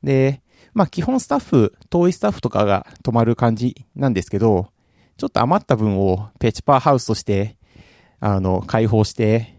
[0.03, 0.43] で、
[0.75, 4.69] まあ基本スタッフ、遠いスタッフとかが泊まる感じなんですけど、
[5.17, 7.57] ちょっと余った分をペチパーハウスとして、
[8.21, 9.57] あの、開放して、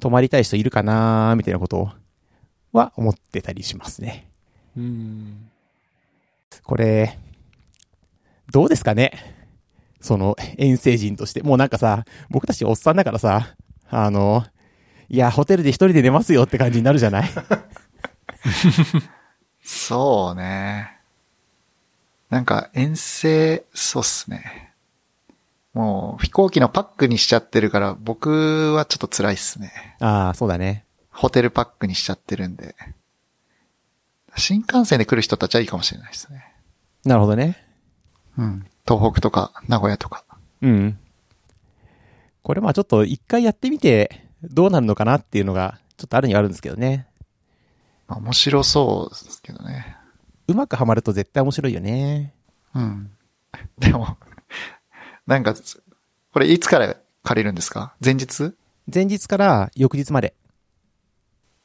[0.00, 1.90] 泊まりたい人いるかなーみたいなこと
[2.72, 4.28] は思ってたりしますね。
[4.76, 5.50] うん。
[6.64, 7.18] これ、
[8.50, 9.12] どうですかね？
[10.00, 11.42] その、遠征人として。
[11.42, 13.54] もうなんかさ、僕たちおっさんだからさ、
[13.88, 14.44] あの、
[15.08, 17.30] いや、ホテルで一人で寝ますよって感じになるじゃない？
[19.62, 20.96] そうね。
[22.30, 24.72] なんか遠征、そうっすね。
[25.74, 29.96] もう飛行機のパックにしちゃってるから僕はちょっと辛いっすね。
[30.00, 30.84] ああ、そうだね。
[31.20, 32.74] ホテルパックにしちゃってるんで。
[34.38, 36.54] 新幹線で来る人たちはいいかもしれないですね。
[37.04, 37.62] なるほどね。
[38.38, 38.66] うん。
[38.88, 40.24] 東北とか名古屋とか。
[40.62, 40.98] うん。
[42.42, 47.06] これまあちょっと一回やってみて、どうなるのかなっていうのが、ちょっとあるにはあるんですけどね。
[48.08, 49.98] まあ面白そうですけどね。
[50.48, 52.32] うまくはまると絶対面白いよね。
[52.74, 53.10] うん。
[53.78, 54.16] でも、
[55.26, 55.54] なんか、
[56.32, 57.92] これいつから借りるんですか？
[58.02, 58.54] 前日？
[58.92, 60.34] 前日から翌日まで。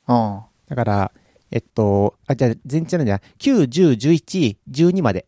[0.08, 0.41] うん。
[0.68, 1.12] だから、
[1.51, 5.28] えっと、あ、じゃあ前日なんじゃない9、10、11、12まで。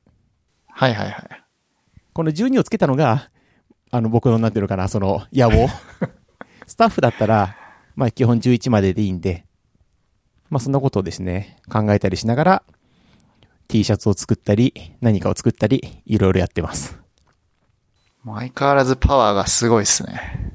[0.68, 1.44] はいはいはい。
[2.14, 3.30] この12をつけたのが、
[3.92, 5.68] あの、僕のなんていうのかな、その、野望。
[6.68, 7.56] スタッフだったら、
[7.96, 9.46] まあ基本11まででいいんで、
[10.50, 12.64] まあそんなことをですね、考えたりしながら、
[13.68, 17.00] T シャツを作ったり、何かを作ったり、いろいろやってます。
[18.26, 20.54] 相変わらずパワーがすごいっすね。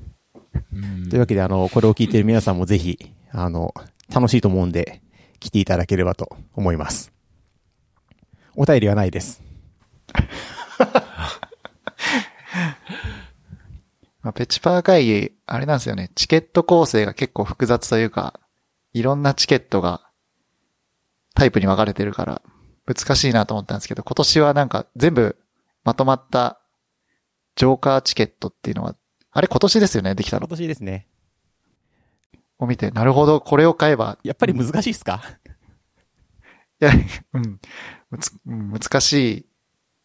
[0.73, 2.99] うんというわけで、あの、これを聞いている皆さんもぜひ、
[3.31, 3.75] あの、
[4.13, 5.03] 楽しいと思うんで、
[5.41, 7.13] 来ていただければと思います。
[8.55, 9.43] お便りはないです。
[14.23, 16.11] まあ、ペチパー会議、あれなんですよね。
[16.15, 18.39] チケット構成が結構複雑というか、
[18.93, 20.09] いろんなチケットが
[21.35, 22.43] タイプに分かれてるから、
[22.87, 25.37] 難しいなと思ったんですけど、今年はなんか全部
[25.83, 26.61] まとまった
[27.57, 28.95] ジョーカーチケットっていうのは、
[29.33, 30.57] あれ今年ですよね、できたの今。
[30.57, 31.09] 年ですね。
[32.63, 35.23] を見て、なるほど、これを買えば、やっぱり難しいっすか？
[36.81, 36.91] いや、
[37.35, 37.61] うん、
[38.71, 39.47] 難しい。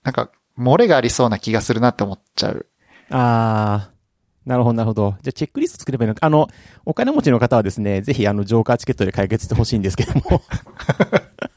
[0.04, 2.68] なんか、漏れがありそうな気がするなって思っちゃう。
[3.10, 3.98] あー。
[4.50, 5.16] なるほど、なるほど。
[5.22, 6.26] じゃあ、チェックリスト作ればいいのか。
[6.26, 6.48] あの、
[6.86, 10.42] お金持ちの方はですね、ぜひ、あの、ジョーカーチケットで解決してほしいんですけども。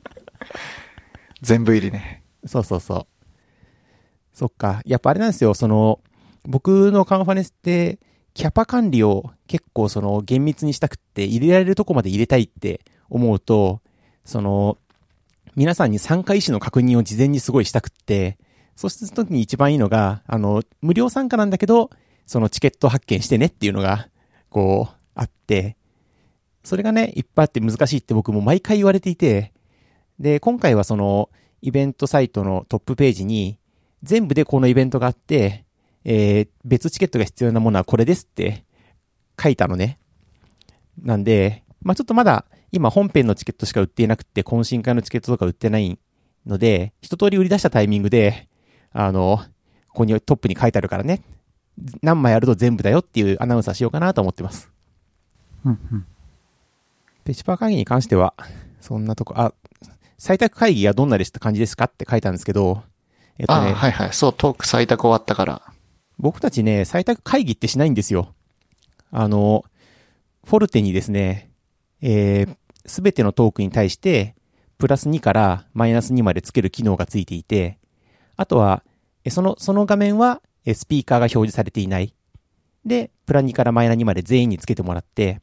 [1.40, 2.24] 全部入りね。
[2.46, 3.06] そうそうそう。
[4.32, 4.82] そっか。
[4.84, 6.00] やっぱあれなんですよ、その、
[6.44, 8.00] 僕のカンファレンスって、
[8.34, 13.80] キャパ管理を結構その厳密にしたくって、入れられるとこまで入れたいって思うと、
[14.24, 14.78] その、
[15.56, 18.38] 皆さんに参加意思の確認を事前にすごいしたくって、
[18.76, 21.90] そしてその時に一番いいのが、あの、無料参加なんだけど、
[22.26, 24.08] そのチケット発見してねっていうのが、
[24.48, 25.76] こう、あって、
[26.62, 29.52] それがね、いっぱいあって難しいって僕も毎回言われていて、
[30.18, 31.30] で、今回はその、
[31.62, 33.58] イベントサイトのトップページに、
[34.02, 35.64] 全部でこのイベントがあって、
[36.04, 38.64] えー、別チケットが必要なものはこれですって
[39.40, 39.98] 書いたのね。
[41.02, 45.98] なんで、まあちょっとまだ、今本編のチケットしか売っていなくて、懇親会のチケットとか売ってない
[46.46, 48.48] ので、一通り売り出したタイミングで、
[48.92, 49.40] あの、
[49.88, 51.22] ここにトップに書いてあるからね、
[52.02, 54.70] 何枚あると全部だよっていうアナウンサーしようかなと思ってます。
[55.64, 56.06] うんうん。
[57.24, 58.34] ペチパー会議に関しては、
[58.80, 59.52] そんなとこ、あ、
[60.18, 62.82] 採択会議がどんなですって感じですかって書いたんですけど、
[63.38, 64.12] えっとあ、ね、はいはい。
[64.12, 65.62] そう、トーク採択終わったから。
[66.20, 68.34] 僕たちね、採択会議ってしないんですよ。
[69.10, 69.64] あの、
[70.44, 71.50] フォルテにですね、
[72.02, 72.46] え
[72.86, 74.34] すべてのトークに対して、
[74.78, 77.78] プラス2からマイナス2までつける機能がついていて、
[78.36, 78.82] あとは、
[79.30, 82.14] その、その画面は、スピーカーが表示されていない。
[82.84, 85.40] で、プラ2からマイナ2まで全員につけてもらって、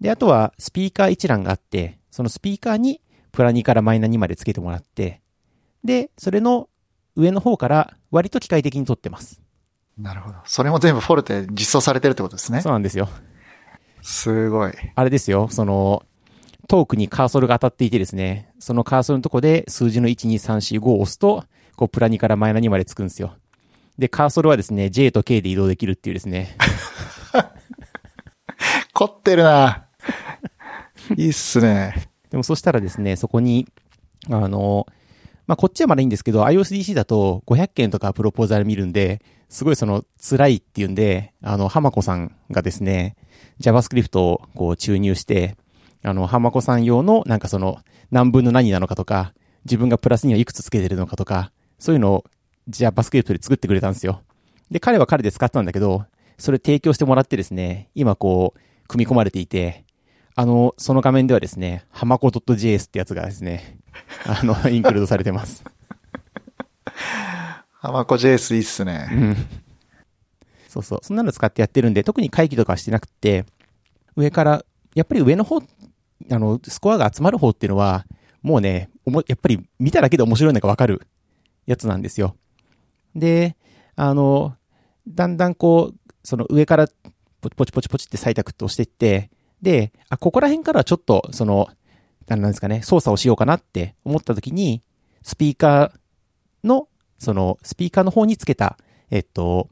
[0.00, 3.00] で、あとは、スピーカー一覧があって、そのスピーカーに、
[3.30, 5.20] プラ2からマイナ2までつけてもらって、
[5.84, 6.68] で、それの
[7.16, 9.41] 上の方から割と機械的に撮ってます。
[9.98, 10.36] なるほど。
[10.44, 12.70] それも全部フォルテ実装されてるってことですねそ。
[12.70, 13.08] うなんですよ。
[14.02, 14.72] すごい。
[14.94, 16.02] あれですよ、その、
[16.68, 21.44] トークにカーソルが当たっていてですね、そのカーソルのとこで数字の1、2、3、4、5を押すと、
[21.76, 23.36] こう、プラ2からマイナ2までつくんですよ。
[23.98, 26.56] で、カーソルはですね、J と K で移動できるっていうですね。
[28.94, 29.86] 凝ってるな。
[31.16, 32.08] いいっすね。
[32.30, 33.68] でもそしたらですね、そこに、
[34.30, 34.86] あの、
[35.46, 39.20] まあ、こっちはまだいいんですけど、iOSDC だと500件とかプロポーザル見るんで、
[39.52, 43.16] すごいその辛いっていうんで、あの、浜子さんがですね、
[43.60, 45.58] JavaScript をこう注入して、
[46.02, 47.78] あの、浜子さん用のなんかその
[48.10, 49.34] 何分の何なのかとか、
[49.66, 52.24] 自分がプラスにはいくつつけてるのかとか、そういうのを
[52.70, 54.22] JavaScript で作ってくれたんですよ。
[54.70, 56.06] で、彼は彼で使ったんだけど、
[56.38, 59.84] それ提供してもらってですね、今こう、組み込まれていて、
[60.34, 63.76] あの、その画面ではですね、ハマコ .js ってやつがですね、
[64.24, 65.62] あの、インクルードされてます。
[67.82, 69.08] ハマコ JS いいっすね。
[69.10, 69.36] うん。
[70.68, 71.00] そうそう。
[71.02, 73.44] そんなの使ってやってるんで、特に会議とかはしてなくて、
[74.14, 74.64] 上から、
[74.94, 78.06] やっぱり上の方、あの、スコアが集まる方っていうのは、
[78.40, 81.08] もうね、おもやっぱり見ただけで面白いのがわかる
[81.66, 82.36] やつなんですよ。
[83.16, 83.56] で、
[83.96, 84.54] あの、
[85.08, 86.86] だんだんこう、その上から
[87.40, 89.28] ポチポチポチって採択って押していって、
[89.60, 91.68] で、あ、ここら辺からはちょっと、その、
[92.28, 94.84] なんなんですかね、操作をしようかなって思った時に、
[95.24, 96.86] スピーカーの、
[97.22, 98.76] その、スピーカーの方につけた、
[99.10, 99.68] えっと、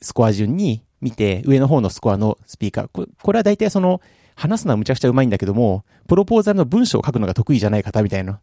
[0.00, 3.08] スコア順に見て、上の方のスコアのスピーカー。
[3.20, 4.00] これは大体その、
[4.36, 8.38] 話すのはむちゃくちゃうまいんだけども、プロポーザルの文章を書くのが得意じゃない方みたいな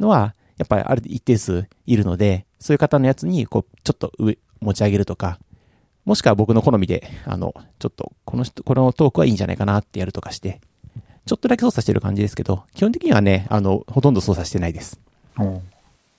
[0.00, 5.38] のは、やっぱりある一定数いるので、そういう方のやつに、こう、ちょっと上、持ち上げるとか、
[6.06, 10.62] もしくは僕の好みで、あの、ちょっと、この人、このトークはいいんじゃないかなってやるとかして、
[11.26, 14.98] ちょっとだけ操作してる感じですけど、基本的にはね、あの、ほとんど操作してないです。
[15.38, 15.62] おう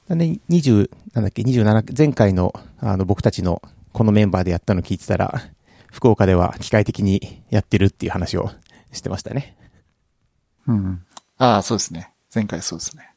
[0.08, 5.34] なんで、20、なんだっけ、27、前回の、あの、僕たちの、このメンバーでやったの聞いてたら、
[5.92, 8.52] 福岡では機械的にやってるっていう話を
[8.92, 9.56] してましたね。
[10.68, 11.06] うん。
[11.38, 12.14] ああ、そうですね。
[12.34, 13.10] 前回そうですね。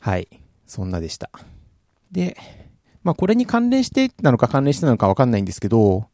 [0.00, 0.28] はい。
[0.66, 1.30] そんなでした。
[2.10, 2.36] で、
[3.04, 6.06] まあ、これに関連してなのか関連してなのかわかんないんですけど、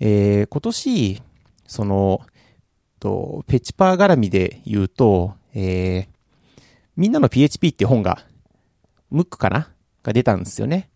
[0.00, 1.22] えー、今年、
[1.66, 2.20] その、
[2.98, 6.08] と、ペチパー絡みで言うと、えー、
[6.96, 8.24] みんなの PHP って本が、
[9.10, 9.70] ムックかな？
[10.02, 10.88] が出たんですよね。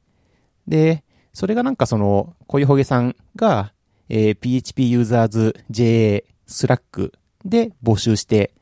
[0.67, 3.73] で、それがなんかその、小湯ほげさんが、
[4.09, 7.13] えー、PHP ユーザーズ JA スラック
[7.45, 8.53] で募集して、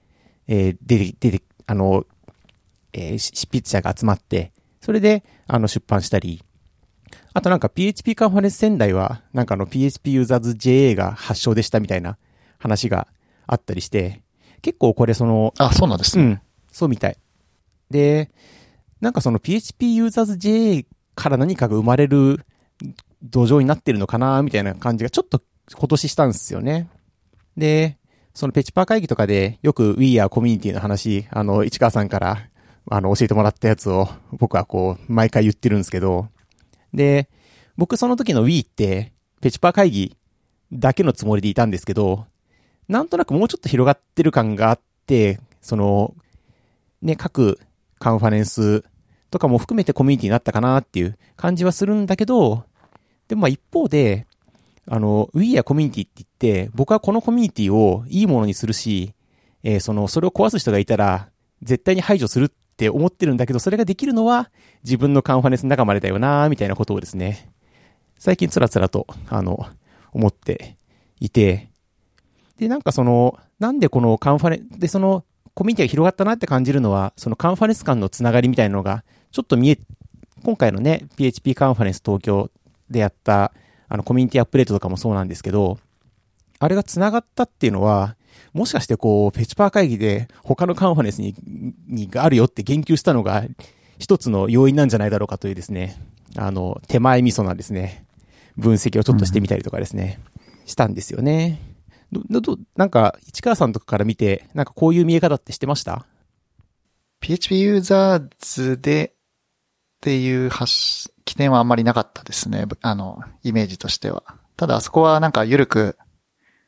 [0.46, 2.06] えー、出て、出て、あの、
[2.92, 6.42] えー、執筆者が集まって、それで、あの、出版したり、
[7.34, 12.18] あとなんか PHP カンファレンス仙台は、なんかあの PHP ユーザーズ JA が発祥でしたみたいな
[12.58, 13.06] 話が
[13.46, 14.22] あったりして、
[14.62, 16.24] 結構これその、あ、そうなんですね。
[16.24, 16.40] うん、
[16.72, 17.16] そうみたい。
[17.90, 18.30] で、
[19.00, 22.40] なんかその PHP ユーザーズ J から何かが生まれる
[23.22, 25.42] 土壌になってるのかな、みたいな感じがちょっと
[25.72, 26.88] 今年したんですよね。
[27.56, 27.98] で、
[28.34, 32.48] そのペチパー会議とかでよく We are Community の話、あの、市川さんから、
[32.90, 36.28] あの、教えてもらったやつを僕はこう、毎回言ってるんですけど、
[36.94, 37.28] で、
[37.76, 40.16] 僕その時の We って、ペチパー会議
[40.72, 42.26] だけのつもりでいたんですけど、
[42.88, 46.14] なんとなくもうちょっと広がってる感があって、その、
[47.02, 47.58] ね、各
[47.98, 48.84] カンファレンス
[49.30, 52.64] とかも含めてコミュニティになったかなっていう感じはするんだけど、
[53.28, 54.26] でもまあ一方で、
[54.86, 59.14] あの、We やコミュニティって言って、僕はこのコミュニティをいいものにするし、
[59.62, 61.28] えーその、それを壊す人がいたら、
[61.62, 64.50] 絶対に排除するって思ってるんだけど、それができるのは
[64.84, 67.52] 自分のカンファレンスの仲間でだよなみたいなことをですね、
[68.18, 69.66] 最近つらつらと、あの、
[70.12, 70.76] 思って
[71.20, 71.70] いて、
[72.56, 75.24] で、なんかその、なんでこのカンファレンス、で、その、
[75.58, 79.02] コミュニティが広がったなって感じるのは、そのカンファレンス間のつながりみたいなのが、
[79.32, 79.78] ちょっと見え、
[80.44, 82.48] 今回のね、PHP カンファレンス東京
[82.88, 83.52] でやった、
[83.88, 85.80] あの、コミュニティアップデートとかもそうなんですけど、
[86.60, 88.14] あれがつながったっていうのは、
[88.52, 91.34] もしかしてこう、ペチパー会議で他のカンファレンスに、
[91.88, 93.42] にがあるよって言及したのが、
[93.98, 96.00] 一つの要因なんじゃないだろうかというですね、
[96.36, 98.04] あの、手前味噌なですね、
[98.56, 100.20] 分析をちょっとしてみたりとかですね、
[100.66, 101.58] したんですよね。
[102.12, 106.06] ど、ど、どなんか、市川さんとかから見て、なんかこういう見え方ってしてました
[107.20, 112.66] ？PHP ユーザーズでっていう発、起点はあんまりなかったですね。
[112.80, 114.22] あの、イメージとしては。
[114.58, 115.96] ただあそこはなんか緩く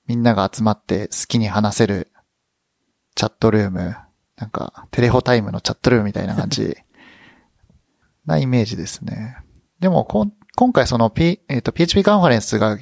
[0.06, 2.12] みんなが集まって好きに話せる
[3.16, 3.96] チャットルーム、
[4.36, 6.76] なんかテレホタイムのチャットルームみたいな感じ
[8.26, 9.38] なイメージですね。
[9.80, 12.78] でもこん今回その P、えっ、と PHP カンファレンスが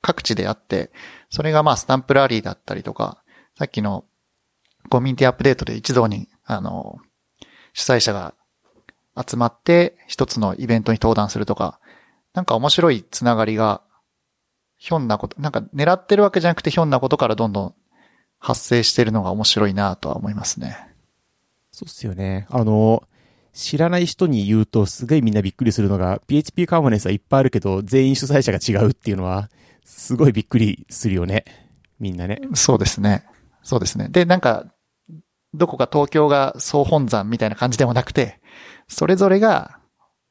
[0.00, 0.92] 各地であって、
[1.32, 3.22] それがまあスタンプラリーだったりとか、
[3.58, 4.04] さっきの
[4.90, 6.98] コミュニティアップデートで一堂に、あの、
[7.72, 8.34] 主催者が
[9.16, 11.80] 集まって一つのイベントに登壇するとか、
[12.34, 13.80] なんか面白いつながりが、
[14.76, 17.74] ひょんなこと、なんか狙ってるわけじゃなくてひょんなことからどんどん
[18.38, 20.76] 発生してるのが面白いなとは思いますね。
[21.70, 22.46] そうっすよね。
[22.50, 23.04] あの、
[23.54, 29.48] 知らない人に言うとすごいみんなびっくりするのが、PHP カンファレンスはいっぱいあるけど、全員主催者が違うっていうのは、
[29.84, 31.44] すごいびっくりするよね。
[31.98, 32.40] みんなね。
[32.54, 33.24] そうですね。
[33.62, 34.08] そうですね。
[34.08, 34.66] で、なんか、
[35.54, 38.40] どこか東京が総本山みたいな感じでもなくて、
[38.88, 39.78] それぞれが、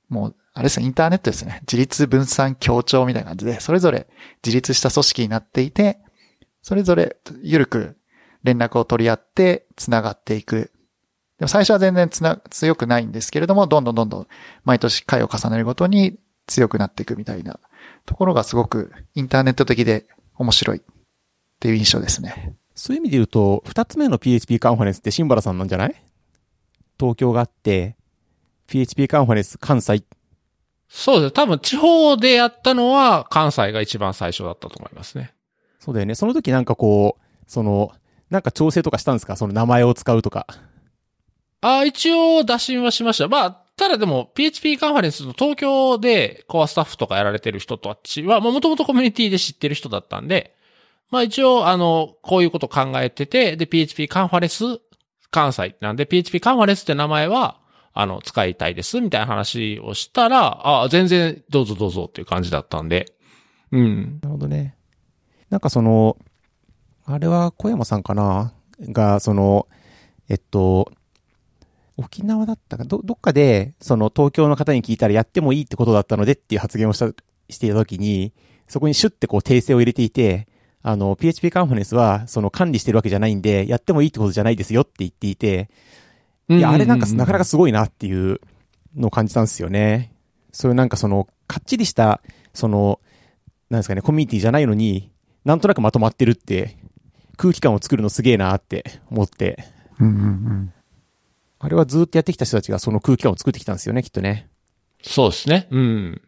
[0.10, 1.60] もう、あれですね、インターネットですね。
[1.62, 4.08] 自立分散協調みたいな感じで、それぞれ
[4.44, 6.00] 自立した組織になっていて、
[6.62, 7.98] それぞれゆるく
[8.44, 10.72] 連絡を取り合って繋がっていく。
[11.40, 14.28] でも最初は全然つな、強くないんですけれども、どんどんどんどん
[14.66, 17.60] 毎年回を重ねるごとに強くなっていくみたいな
[18.06, 20.82] ところがすごくインターネット的で面白いっ
[21.60, 22.56] ていう印象ですね。
[22.76, 26.04] そういう意味で言うと、二つ目の PHP カンファレンスってシンバラさんなんじゃない？
[27.00, 27.96] 東京があって、
[28.68, 30.04] PHP カンファレンス関西。
[30.88, 31.32] そうです。
[31.34, 35.34] 多分地方でやったのは関西が一番最初だったと思いますね。
[35.80, 36.16] そうだよね。
[36.16, 37.92] その時なんかこう、その、
[38.30, 39.36] なんか調整とかしたんですか？
[39.36, 40.48] その名前を使うとか。
[41.62, 43.28] ああ、一応打診はしました。
[43.28, 50.56] まあ、ただでも PHP カンファレンスの東京でコアスタッフとかやられてる人たちは、もともとコミュニティで知ってる人だったんで、
[51.10, 54.64] まあ一応、あの、こういうこと考えてて、で、PHP カンファレンス
[55.32, 57.60] 関西なんで、PHP カンファレンスって名前は、
[57.92, 63.16] あの、使いたいです、みたいな話をしたら、ああ、全然どうぞどうぞっていう感じだったんで、
[63.72, 64.20] うん。
[64.22, 64.76] なるほどね。
[65.50, 66.18] なんかその、
[67.06, 68.54] あれは小山さんかな？
[68.80, 69.68] が、その、
[70.30, 70.92] えっと、
[72.04, 77.08] 沖縄だったか、ど、どっかで、その東京の方に聞いたらやってもいいってことだったのでっていう発言をした、
[77.50, 78.34] していたときに、
[78.68, 80.48] そこにシュッてこう訂正を入れていて、
[80.84, 85.70] あの、PHP カンファレンスは、その管理してるわけじゃないんで、やってもいいってことじゃないですよって言っていて、
[86.50, 88.42] いや、あれなんかなかなかすごいなっていう
[88.96, 90.14] のを感じたんですよね。
[90.52, 92.22] そういうなんかその、かっちりした、
[92.54, 93.00] その、
[93.70, 95.12] なんですかね、コミュニティじゃないのに、
[95.46, 96.78] なんとなくまとまってるって、
[97.38, 99.64] 空気感を作るのすげえなって思って、
[100.00, 100.74] うんうんうん。
[101.64, 104.50] あれはずっとやってきた人たちがその空気感を作ってきたんですよね、きっとね。
[105.04, 105.68] そうですね。
[105.70, 106.22] うん。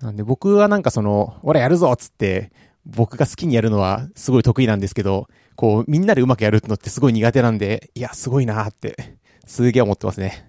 [0.00, 2.52] なんで僕はなんかその、俺やるぞっつって、
[2.84, 5.26] 僕が好きにやるのはすごい得意なんですけど、
[5.56, 10.48] こう、みんなでうまくやるのってすごい苦手なんで、いや、すごいなって、すげえ思ってますね。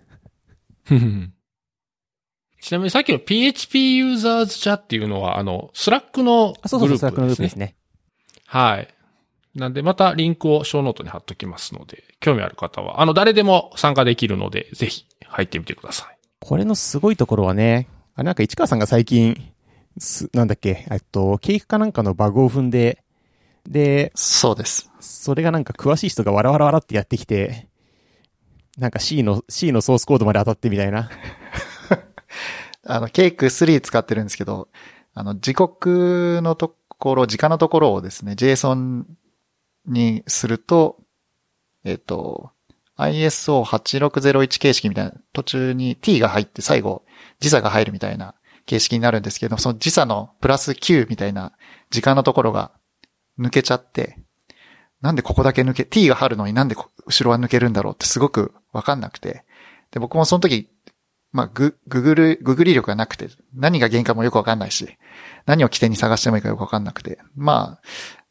[2.61, 7.65] ちなみにさっきの PHP ユーザーズチャっていうのは、あの、 Slack のあ、そうそうそう、グルー Slack のグループですね。
[7.65, 8.45] プですね。
[8.45, 8.87] はい。
[9.57, 16.17] なんで、またリンクをショーノートに貼っときますので、興味ある方は、あの、誰でも参加できるので、ぜひ入ってみてください。
[16.39, 19.51] これのすごいところはね、あ、なんか市川さんが最近、
[19.97, 23.03] す、なんだっけ、えっと、ケーキかなんかのバグを踏んで、
[23.67, 24.91] で、そうです。
[24.99, 27.67] それがなんか詳しい人がわらわらわらってやってきて、
[28.77, 31.09] なんか C の、C のソースコードまで当たってみたいな。
[32.85, 34.69] あの、ケイク3使ってるんですけど、
[35.15, 39.05] あの、時刻のところ、時間のところをですね、JSON
[39.87, 40.97] にすると、
[41.83, 42.51] えっ、と、
[42.97, 47.05] ISO8601 形式みたいな、途中に t が入って最後、
[47.39, 48.35] 時差が入るみたいな
[48.65, 51.53] 形式になるんですけど、その時差のプラス9みたいな
[51.89, 52.71] 時間のところが
[53.39, 54.19] 抜けちゃって、
[55.01, 56.75] なんでここだけ抜け、t が入るのになんで
[57.05, 59.45] 後ろは抜けるんだろうってすごくわかんなくて。
[59.91, 60.69] で、僕もその時、
[61.31, 64.97] まあ、グ、ググル、ググり力がなくて、何が原因かもよくわかんないし、
[65.45, 67.81] 何を起点に探してもいいかよくわかんなくて、まあ、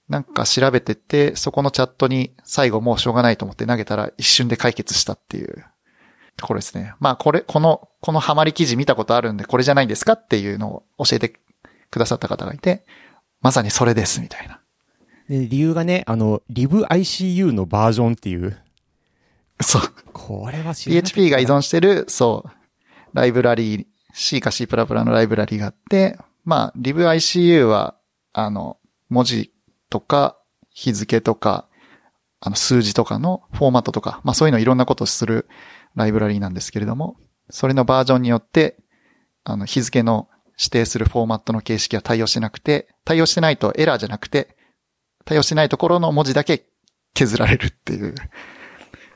[0.08, 5.64] なんか調べてって、そこのチャットに最後もうしょうがないと思って投げたら一瞬で解決したっていう
[6.36, 6.94] ところですね。
[7.00, 11.40] まあ、これ、この、このハマり記事見たことあるんで、これじゃないんですかっていうのを教えて
[11.90, 12.84] くださった方がいて、
[13.40, 14.60] まさにそれです、みたいな。
[15.28, 18.56] で、理由がね、あの、libICU のバージョンっていう、
[19.60, 19.82] そう。
[20.12, 22.50] これは知らなかった PHP が依存してる、そう、
[23.12, 27.96] ライブラリー、C か C++ のライブラリーがあって、まあ、libICU は、
[28.32, 28.78] あの、
[29.08, 29.52] 文字
[29.90, 30.38] とか、
[30.70, 31.68] 日付とか、
[32.40, 35.48] あの、数字とかのフォーマットとか、まあそういうのいろんなことをする
[35.94, 37.16] ライブラリーなんですけれども、
[37.50, 38.76] それのバージョンによって、
[39.44, 40.28] あの、日付の
[40.58, 44.56] 指定するフォーマットの形式は対応してなくて、対応してないとエラーじゃなくて、
[45.24, 46.66] 対応してないところの文字だけ
[47.14, 48.14] 削られるっていう。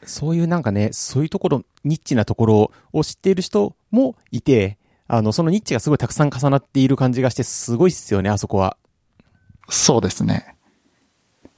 [0.05, 4.79] そういうなんかね、そういうところ、ニッチなところを知っている人もいて、
[5.09, 8.77] あの、そのニッチがすごいたくさん重なっている感じがして、すごいっすよね、あそこは。
[9.69, 10.57] そうですね。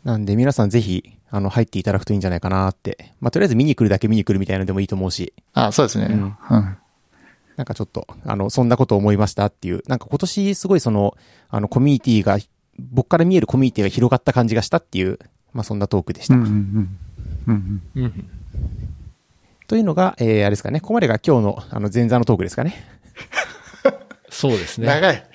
[0.05, 3.13] なんで皆さんぜひ、あの、入っていただくといいんじゃないかなって。
[3.21, 6.07] まあ、とりあえず見に来るだけ見に来るみたいなのでもいいと思うし、あ、そうですね。
[6.11, 6.77] うんうん。
[7.57, 11.17] なんかちょっと、あの、そんなことを思いましたっていう、なんか今年すごいその、
[11.49, 12.39] あの、コミュニティが、
[12.79, 15.19] 僕から見えるコミュニティが広がった感じがしたっていう、
[15.53, 16.35] まあ、そんなトークでした。
[16.35, 16.49] うんうん
[17.47, 17.83] うん。
[17.95, 18.31] うんうん。
[19.69, 22.75] というのが、えー、あれですかね、ここまでが今日の、あの、前座のトークですかね。
[24.31, 24.87] そうですね。
[24.87, 25.32] 長い。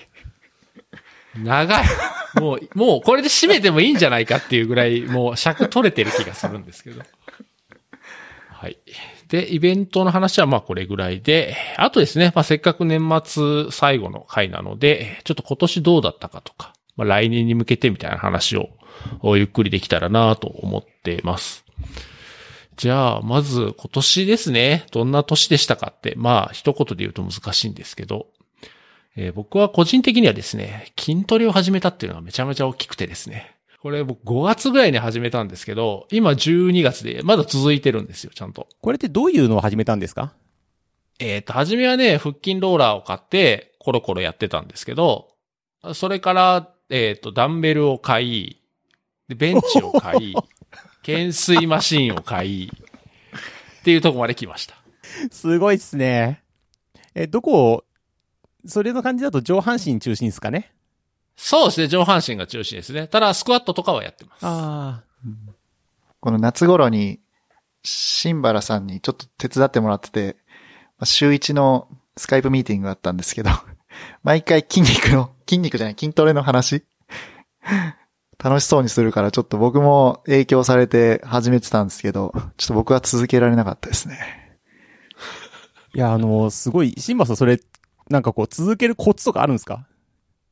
[1.44, 1.86] 長い。
[2.40, 7.02] もう、もうこれで締めてもいいんじゃないかっていうぐらい、もう尺取れてる気がするんですけど。
[8.50, 8.78] はい。
[9.28, 18.70] で、イベントの話はまあこれぐらいで、あとですね、まあせっかく年末最後の回なので、ちょっと今年どうだったかとか、まあ来年に向けてみたいな話を
[19.36, 21.66] ゆっくりできたらなと思っています。
[22.78, 24.86] じゃあ、まず今年ですね。
[24.92, 28.28] どんな年でしたかって、まあ一言で言うと難しいんですけど、
[29.18, 33.56] えー僕は個人的にはですね、筋トレを始めたっていうのがめちゃめちゃ大きくてですね。
[33.78, 38.68] ここれ僕5月ぐらいに始めたんですけど、今12月でまだ続いてるんですよ、ちゃんと。
[38.82, 40.34] これってどういうのを始めたんですか？
[41.20, 45.30] えっ、と、初めはね、腹筋ローラーを買って、コロコロやってたんですけど、
[45.94, 48.62] それから、えっ、と、ダンベルを買い、
[49.30, 50.36] でベンチを買い、
[51.02, 54.76] 懸垂マシンを買い、っていうとこまで来ました。
[55.32, 56.44] すごいっすね。
[57.16, 57.84] え、どこを、
[58.68, 60.74] それの感じだと上半身中心ですかね
[61.36, 63.08] そうですね、上半身が中心ですね。
[63.08, 64.40] ただ、スクワットとかはやってます。
[64.42, 65.04] あ
[66.20, 67.20] この夏頃に、
[67.84, 70.36] シンバラさんにちょっと手伝ってもらってて、
[70.98, 71.88] まあ週一の
[72.18, 73.52] スカイプミーティングがあったんですけど、
[74.24, 76.84] 毎回筋肉の、筋肉じゃない、筋トレの話
[78.38, 84.60] 楽しそうにするからちょっと僕も影響されて始めてたんですけど、ちょっと僕は続けられなかったですね。
[85.94, 87.60] いや、あの、すごい、シンバさんそれ、
[88.10, 89.88] なんかこう、続けるコツとかあるんですか？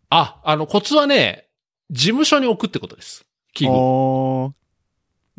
[0.10, 1.48] あ、あの、コツはね、
[1.90, 3.26] 事務所に置くってことです。
[3.54, 3.72] 器具。
[3.72, 4.54] ど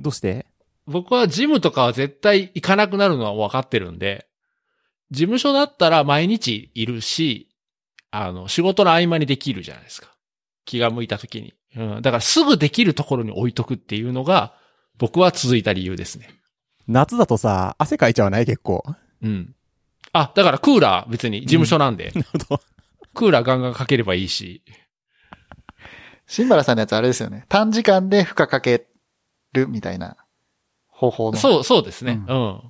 [0.05, 0.47] うして？
[0.87, 4.29] 僕はジムとかは絶対行かなくなるのは分かってるんで、
[5.11, 7.49] 事務所だったら毎日いるし、
[8.11, 10.15] あの、仕事の合間にできるじゃないですか。
[10.65, 11.55] 気が向いた時に。
[11.77, 12.03] うん。
[12.03, 14.55] だからすぐできるところに置いとくっていうのが、
[14.99, 16.31] 僕は続いた理由ですね。
[16.89, 18.47] 夏だとさ、汗かいちゃわない？
[18.47, 18.85] 結構。
[19.23, 19.55] うん。
[20.19, 22.61] あ、だからクーラー別に事務所なんで、なるほど。
[23.15, 24.63] クーラーガンガンかければいいし。
[26.27, 27.45] シンバラさんのやつあれですよね。
[27.49, 28.87] 短時間で負荷かけ
[29.53, 30.17] るみたいな
[30.89, 31.39] 方法の。
[31.39, 32.21] そう、そうですね。
[32.29, 32.61] ううん。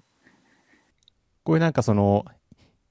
[1.43, 2.27] これなんかその、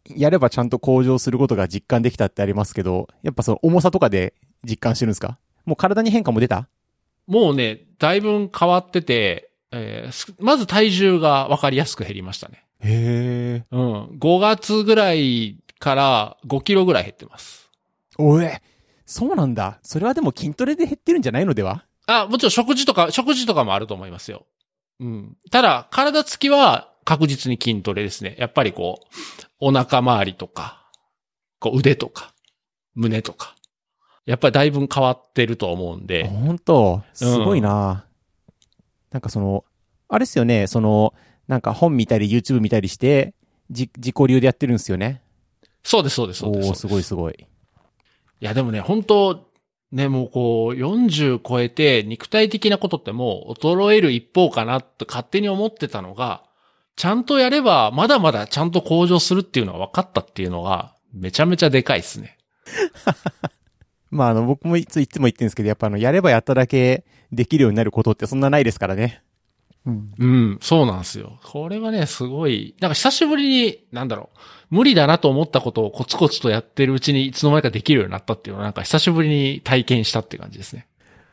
[0.07, 4.34] やればちゃんと向上することが実感できたってありますけど、やっぱその重さとかで
[4.64, 5.40] 実感してるんですか？
[5.65, 6.68] もう体に変化も出た？
[7.27, 12.64] もうね、だいぶ変わってて、えーすまず体重が分かりやすく減りましたね。
[12.86, 13.66] へえ。
[13.72, 14.06] うん。
[14.20, 17.70] 5月ぐらいから5キロぐらい減ってます。
[18.18, 18.62] おえ、
[19.06, 19.80] そうなんだ。
[19.84, 21.53] それはでも筋トレで減ってるんじゃないの？
[21.53, 21.86] では？
[22.07, 24.45] あ、もちろん食事とか、食事とかもあると思いますよ。
[24.99, 25.38] うん。
[25.52, 28.36] ただ、体つきは確実に筋トレですね。
[28.40, 29.06] やっぱりこう、
[29.60, 30.90] お腹周りとか、
[31.60, 32.34] こう腕とか、
[32.94, 33.56] 胸とか。
[34.26, 36.28] やっぱりだいぶ変わってると思うんで。
[36.28, 38.06] 本当すごいな、
[39.12, 39.66] なんかその、
[40.07, 41.14] あれっすよね、その、
[41.47, 43.34] なんか本見たり YouTube 見たりして、
[43.69, 45.22] じ、自己流でやってるんですよね。
[45.84, 46.69] そうです、そうです、そうです。
[46.69, 47.34] おーすごいすごい。
[47.34, 49.51] いや、でもね、本当
[49.91, 56.43] ね、もうこう、40超えて肉体的なことってもう衰える一方かなって勝手に思ってたのが、
[56.95, 62.38] ちゃんとやればまだまだちゃんと向上するっていうのが分かったっていうのが、めちゃめちゃでかいですね。
[64.11, 69.22] まああの、僕もいついつも言ってるんですけど、やっぱあの、やればやっただけできるようになることってそんなないですからね。
[69.86, 70.14] うん。
[70.18, 71.40] うん、そうなんですよ。
[71.44, 74.40] これはね、すごい、なんか久しぶりに、なんだろう、
[74.72, 80.88] 無理だなと思ったことをコツコツとやってるうちにいつの間にかできるようになったっていうのはなんか久しぶりに体験したって感じですね。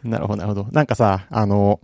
[0.05, 0.69] なるほど、なるほど。
[0.73, 1.81] なんかさ、あの、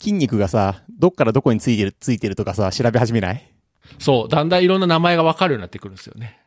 [0.00, 3.52] 筋肉がさ、どっからどこについてる、ついてるとかさ、調べ始めない？
[3.98, 6.38] そう、だんだんいろんな名前がわかるようになってくるんですよね。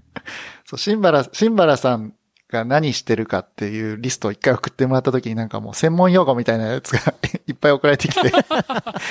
[0.64, 2.14] そう、シンバラ、シンバラさん
[2.50, 7.14] が何してるかっていうリストを一回送ってもらった時になんかもう専門用語みたいなやつが
[7.46, 8.32] いっぱい送られてきて、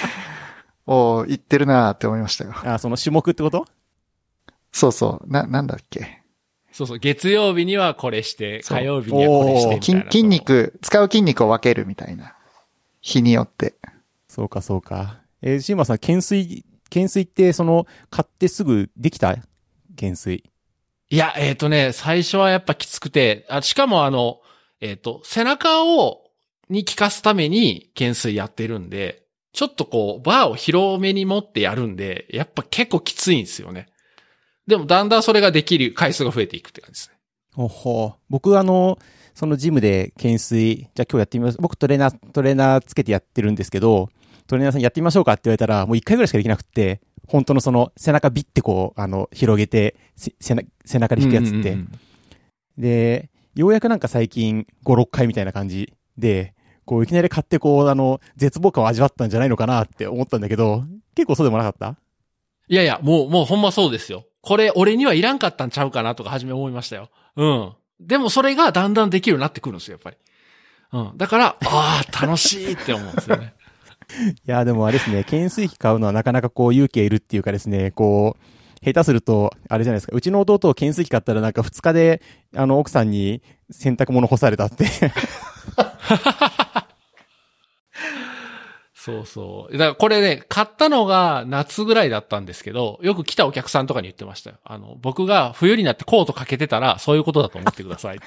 [0.86, 2.54] おー言ってるなーって思いましたよ。
[2.64, 3.66] あ、その種目ってこと？
[4.72, 5.32] そうそう。
[5.32, 6.20] な、なんだっけ？
[6.72, 10.02] そうそう、月曜日にはこれして、火曜日にはこれしてみたいな。
[10.04, 12.36] 筋筋肉、使う筋肉を分けるみたいな。
[13.02, 13.76] 日によって。
[14.28, 15.20] そうか、そうか。
[15.42, 19.36] えー、シーマさん、懸垂、懸垂って、その、買ってすぐできた？
[19.96, 20.44] 懸垂。
[21.12, 24.42] いや、えっ、とね、最初はやっぱきつくて、あしかもあの、
[24.80, 26.22] えっ、と、背中を、
[26.70, 29.24] に効かすために懸垂やってるんで、
[29.54, 33.88] ちょっとこう、バーを広めに持ってやるんで、やっぱ結構きついんですよね。
[34.68, 37.18] でもだんだんそれができる回数が増えていくって感じですね。
[37.56, 39.00] おほ僕、あの、
[39.34, 41.58] そのジムで懸垂、じゃあ今日やってみます。
[41.60, 44.10] 僕トレーナー、トレーナーつけてやってるんですけど、
[44.46, 51.58] トレーナーさんやってみましょうかって言われたら、もう一回ぐらいしかできなくて、本当のその背中ビッてこう、あの、広げて、せ背中背中で引くやつって。
[51.58, 52.00] うんうんうん
[52.78, 56.54] で、ようやくなんか最近5、6回みたいな感じで、
[56.86, 61.98] こういきなり買ってこう、あの、絶望感を味わったんじゃないのかなって思ったんだけど、結構そうでもなかった？
[62.70, 64.24] いやいや、もう、もうほんまそうですよ。
[64.42, 67.10] これ、俺にはいらんかったんちゃうかなとか初め思いましたよ。
[67.36, 67.74] うん。
[68.00, 70.18] でもそれがだんだんできるようになってくるんですよ、やっぱり。
[70.94, 71.18] うん。
[71.18, 73.56] だから、ああ、楽しいって思うんですよね。
[74.46, 82.22] いや、でもあれですね、懸垂器買うのはなかなかこう勇気がいるっていうかですね、こう、下手すると、あれじゃないですか、うちの弟を懸垂器買ったらなんか2日で、
[82.56, 83.42] あの、奥さんに
[83.72, 84.86] 洗濯物干されたって。
[88.94, 89.74] そうそう。
[89.74, 94.58] だからこれね、買ったのが夏ぐらいだったんですけど、よく来たお客さんとかに言ってましたよ。
[94.64, 98.20] あの、僕が冬になってコートかけてたら、そういうことだと思ってください。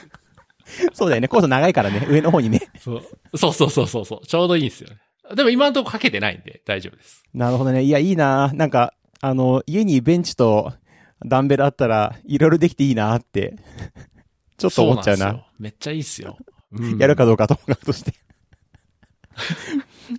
[0.94, 1.28] そうだよね。
[1.28, 2.06] コード長いからね。
[2.09, 2.70] 上の方にね。
[2.78, 3.02] そう
[3.36, 4.26] そうそうそうそうそう。
[4.26, 4.96] ちょうどいいんですよね。
[5.34, 7.22] でも今のところかけてないんで大丈夫です。
[7.32, 7.82] なるほどね。
[7.82, 10.72] いや、いいななんか、あの、家にベンチと
[11.24, 13.54] ダンベルあったら、いろいろできていいなって、
[14.58, 15.30] ちょっと思っちゃうな。
[15.30, 16.36] そなめっちゃいいっすよ。
[16.72, 18.14] うんやるかどうかともかくとして。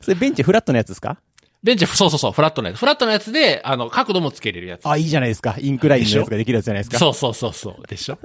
[0.02, 1.18] それベンチフラットのやつですか？
[1.64, 2.78] ベンチ、そうそうそう、フラットのやつ。
[2.80, 4.86] フラットのやつで、あの、角度もつけれるやつ。
[4.86, 5.56] あ、いいじゃないですか。
[5.60, 6.98] インクラインのやつができるやつじゃないですか。
[7.00, 7.88] そうそうそうそう。
[7.88, 8.20] でしょ？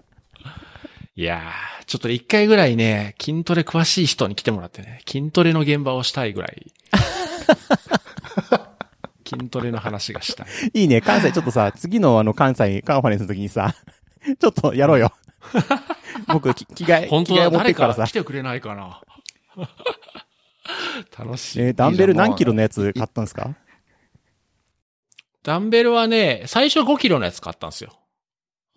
[1.19, 6.73] いやー、ちょっと一回ぐらいね、筋トレ詳しい人に来てもらってね、筋トレの現場をしたいぐらい。
[9.29, 10.47] 筋トレの話がしたい。
[10.75, 11.01] いいね。
[11.01, 13.75] 関西ちょっとさ、次のあの関西カンファレンスの時にさ、
[14.39, 15.13] ちょっとやろうよ。
[16.33, 18.13] 僕、き着替え、本当だ、持ってからさか来。
[18.13, 19.01] てくれないかな。
[21.19, 21.63] 楽しい。
[21.63, 23.57] えーダンベル何キロのやつ買ったんですか？
[25.43, 27.99] ダンベルはね、最初5キロのやつ買ったんですよ。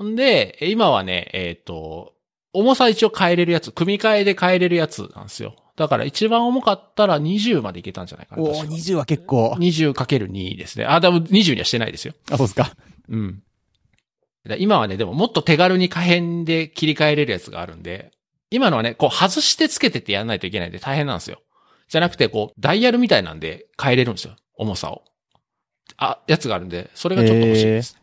[0.03, 2.15] んで、え今はね、えっ、と、
[2.53, 5.55] 重さ一応変えれるやつ、組み替えで変えれるやつなんですよ。
[5.77, 8.43] だから一番重かったら20までいけたんじゃないかな。
[8.43, 9.55] おー、確か20は結構。
[9.57, 10.85] 20×2 ですね。
[10.85, 12.13] あ、でも20にはしてないですよ。
[12.29, 12.71] あ、そうですか。
[13.09, 13.43] うん。
[14.47, 18.11] だ今はね、でももっと手軽に可変で切り替えれるやつがあるんで、
[18.49, 21.41] 今のはね、こう外してつけてってやらないといけないんで大変なんですよ。
[21.87, 24.35] じゃなくて、こう、ダイヤルみたいなんで変えれるんですよ。
[24.55, 25.03] 重さを。
[25.97, 27.97] あ、やつがあるんで、それがちょっと欲しいです。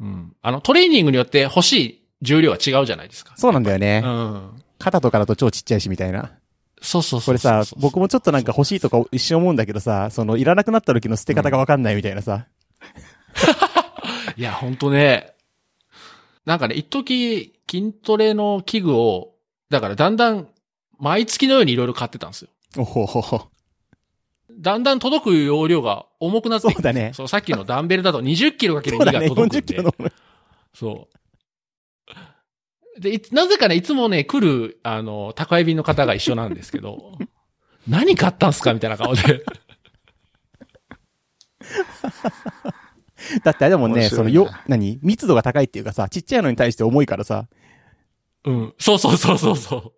[0.00, 0.36] うん。
[0.42, 3.34] あの、トレーニングによって欲しい重量は違うじゃないですか。
[3.36, 4.02] そうなんだよね。
[4.04, 4.62] うん。
[4.78, 6.32] 肩とかだと超ちっちゃいしみたいな。
[6.80, 7.26] そうそうそう。
[7.26, 12.46] これさ、僕もちょっとなんか欲しいとか一瞬思うんだけどさ、そのいらなくなった時の捨て方がわかんないみたいなさ。
[14.36, 15.34] いや、ほんとね。
[16.44, 19.34] なんかね、一時筋トレの器具を、
[19.70, 20.48] だからだんだん、
[20.98, 22.48] 毎月のようにいろいろ買ってたんですよ。
[22.76, 23.48] おほほほ。
[24.50, 29.74] だんだん届く容量が重くなってそうだねそう、さっきのダンベルだと20キロかける2がそうだね、40届くんで。
[29.74, 29.92] キロの。
[30.74, 31.18] そう。
[32.98, 37.18] で、いつなぜかね、いつもね、来る、あの、宅配便の方が一緒なんですけど、
[37.88, 39.22] 何買ったんすかみたいな顔で。
[43.44, 44.98] だってあれだもんね、そのよ、何？
[45.02, 47.46] 密度が高いっていうかさ、ちっちゃいのに対して重いからさ。
[48.44, 48.74] うん。
[48.78, 49.92] そうそうそうそうそう。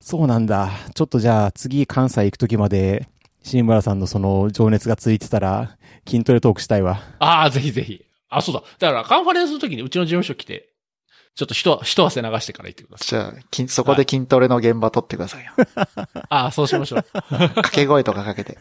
[0.00, 0.70] そうなんだ。
[0.94, 3.08] ちょっとじゃあ次関西行く時まで、
[3.42, 5.76] 新村さんのその情熱がついてたら、
[6.06, 7.00] 筋トレトークしたいわ。
[7.18, 8.04] ああ、ぜひぜひ。
[8.28, 8.62] あ、そうだ。
[8.78, 10.75] だから、カンファレンスの時にうちの事務所来て、
[11.36, 13.08] ちょっと一、一汗流してから行ってください。
[13.08, 15.52] じゃあ、筋そこで筋トレの現場撮ってくださいよ。
[16.30, 17.02] ああ、そうしましょう。
[17.12, 18.56] 掛け声とかかけて。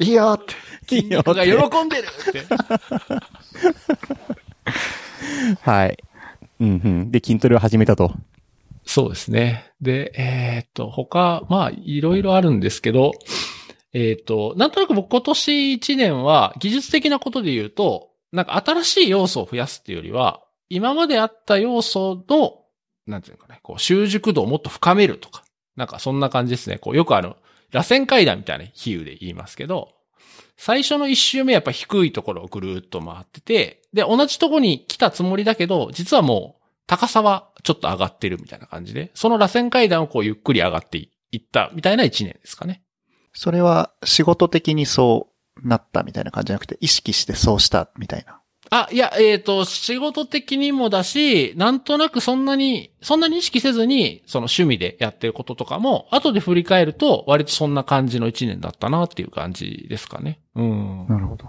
[0.00, 0.54] いいよって。
[0.86, 2.44] 筋肉が喜んでるって。
[5.62, 5.96] はい。
[6.60, 7.10] うんうん。
[7.10, 8.12] で、筋トレを始めたと。
[8.84, 9.72] そうですね。
[9.80, 13.12] で、えーっと、他、まあ、いろいろあるんですけど、
[13.94, 20.41] えーっと、なんとなく僕今年1年は技術的なことで言うと、なんか新しい要素を増やすっていうよりは、
[20.74, 22.62] 今まであった要素の、
[23.06, 25.44] なんていうかね、こう、習熟度をもっと深めるとか、
[25.76, 26.78] なんかそんな感じですね。
[26.78, 27.36] こう、よくあの、
[27.72, 29.90] 螺旋階段みたいな比喩で言いますけど、
[30.56, 42.82] 最初の一周目やっぱ低いところをぐるーっと回ってて、で、同じとこに来たつもりだけど、実はもう、高さはちょっと上がってるみたいな感じで、その螺旋階段をこうゆっくり上がっていったみたいな一年ですかね。
[43.34, 48.41] それは仕事的にそうなったみたいな感じじゃなくて、意識してそうしたみたいな。
[48.74, 60.40] あ、いや、えっ、と、仕事的にもだし、なんとなくそんなに、そんなに意識せずに、その趣味でやってることとかも、後で振り返ると、割とそんな感じの一年だったなっていう感じですかね。
[60.54, 61.06] うん。
[61.06, 61.44] なるほど。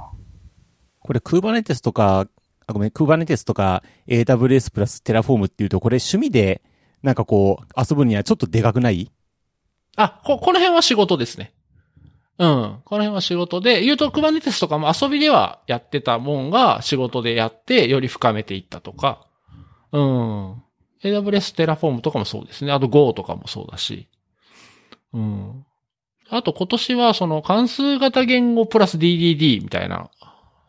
[0.99, 2.27] これ、Kubernetes とか、
[2.67, 6.61] あ、ごめん、Kubernetes とか AWS プラス Terraform っていうと、これ趣味で、
[7.03, 9.09] なんかこう、遊ぶにはちょっとでかくない？
[9.95, 11.53] あ、こ、この辺は仕事ですね。
[12.39, 12.81] うん。
[12.85, 19.27] この辺は仕事で、言うと Kubernetes とかも遊びではやってたもんが仕事でやって、より深めていったとか。
[19.91, 20.63] うん。
[21.03, 22.71] AWS Terraform とかもそうですね。
[22.71, 24.07] あと Go とかもそうだし。
[25.13, 25.65] うん。
[26.29, 30.09] あと今年はその関数型言語プラス DDD みたいな、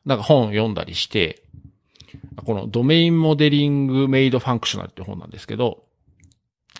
[0.05, 1.43] なんか本を読んだりして、
[2.45, 5.85] このドメインモデリングメイドファンクショナルって本なんですけど、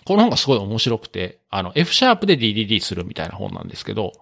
[0.05, 4.13] この本がすごい面白くて、あの F シャープで DDD するみたいな本なんですけど、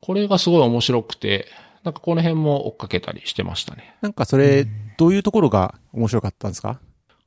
[0.00, 1.46] これがすごい面白くて、
[1.84, 3.94] なんかこの辺も追っかけたりしてましたね。
[4.00, 4.66] なんかそれ、
[4.98, 6.80] どういうところが面白かったんですか？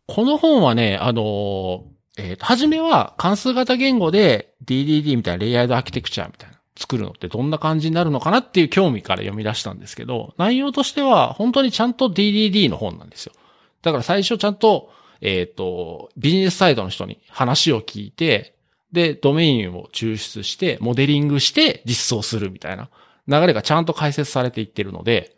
[0.08, 1.82] この本はね、あのー
[2.18, 13.34] えーと、はじめは関数型言語で DDD みたいなレイヤードアーキテクチャみたいな作るのってどんな感じになるのかなっていう興味から読み出したんですけど、内容としては本当にちゃんと DDD の本なんですよ。
[13.82, 14.92] だから最初ちゃんと、
[15.22, 18.56] えっ、と、ビジネスサイドの人に話を聞いて、
[18.92, 22.90] で、ドメインを抽出して、モデリングして実装するみたいな
[23.28, 25.36] 流れがちゃんと解説されていってるので、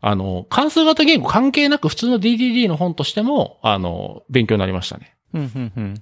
[0.00, 5.16] あの、関数型言語関係なく普通の DDD の本としても、あの、勉強になりましたね。
[5.32, 5.94] うん、うん、うん。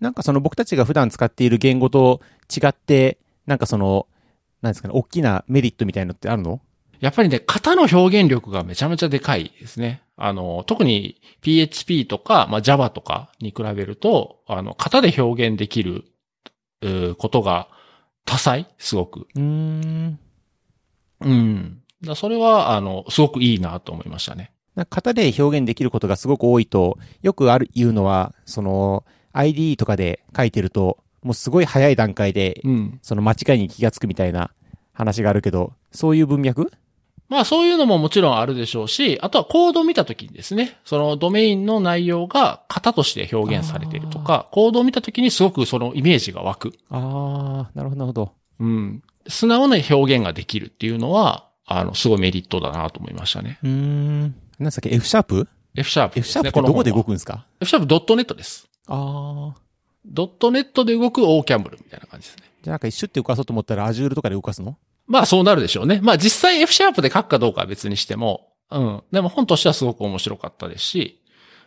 [0.00, 2.20] なんかその僕たちが普段使っている言語と
[2.54, 4.06] 違って、なんかその、
[4.62, 6.60] なんですかね、大きなメリットみたいなのってあるの？
[7.00, 10.02] やっぱりね、型の表現力がめちゃめちゃでかいですね。
[10.16, 16.04] あの、特に PHP とか、まあ、Java とかに比べると、あの、型で表現できる、
[17.18, 17.68] ことが
[18.24, 18.66] 多彩？
[18.78, 19.26] すごく。
[19.34, 20.18] うーん。
[21.20, 21.82] うん。
[22.02, 24.52] だそれは、あの、すごくいいなと思いましたね。
[24.90, 32.98] 型で表現できることがすごく多いと、よくある、言うのは、その、ID とかで書いてると、もうすごい早い段階で、うん。
[33.02, 34.50] その間違いに気がつくみたいな
[34.92, 36.70] 話があるけど、そういう文脈
[37.28, 46.72] まあそういうのももちろんあるでしょうし、あとはコードを見たときにですね、そのドメインの内容が型として表現されているとか、コードを見たときにすごくそのイメージが湧く。
[46.90, 48.32] あー、なるほど、なるほど。
[48.60, 49.02] うん。
[49.28, 53.58] 素直な表現ができるっていうのは、あの、すごいメリットだなと思いましたね。
[53.62, 54.34] うーん。
[54.60, 58.68] なんすかっけ？F シャープ F シャープ ?F シャープってどこで動くんですか ?F シャープドットネットです。
[58.86, 59.52] あー。
[60.06, 62.44] ドットネットで動く O キャンブルみたいな感じですね。
[62.62, 64.78] じゃあなんか一緒って動かそうと思ったら Azure とかで動かすの？
[65.06, 66.00] まあそうなるでしょうね。
[66.02, 69.02] まあ実際 F シャープで書くかどうかは別にしても、うん。
[69.12, 71.22] でも本としてはすごく面白かったですし、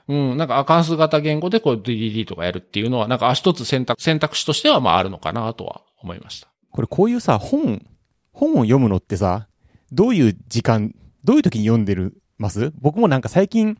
[0.08, 0.38] うん。
[0.38, 6.50] なんかア関数型言語でこう DDD とかやるっていうのは、なんか一つ選択、選択肢としてはまああるのかなとは思いました。
[6.72, 7.86] これこういうさ、本、
[8.34, 9.48] 本を読むのってさ、
[9.92, 10.94] どういう時間、
[11.24, 12.72] どういう時に読んでるます？
[12.80, 13.78] 僕もなんか最近、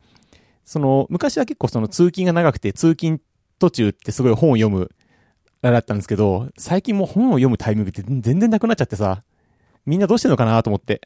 [0.64, 3.20] その、昔は結構その通勤が長くて、通勤
[3.58, 4.90] 途中ってすごい本を読む、
[5.62, 9.22] あれだったんですけど、最近も本を読むタイミングって全然なくなっちゃってさ、
[9.90, 11.00] みんなどうしてんのかなと思って。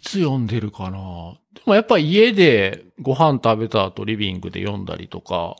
[0.00, 5.54] いつ読んでるかなでもやっぱ家でご飯食べた後リビングで読んだりとか、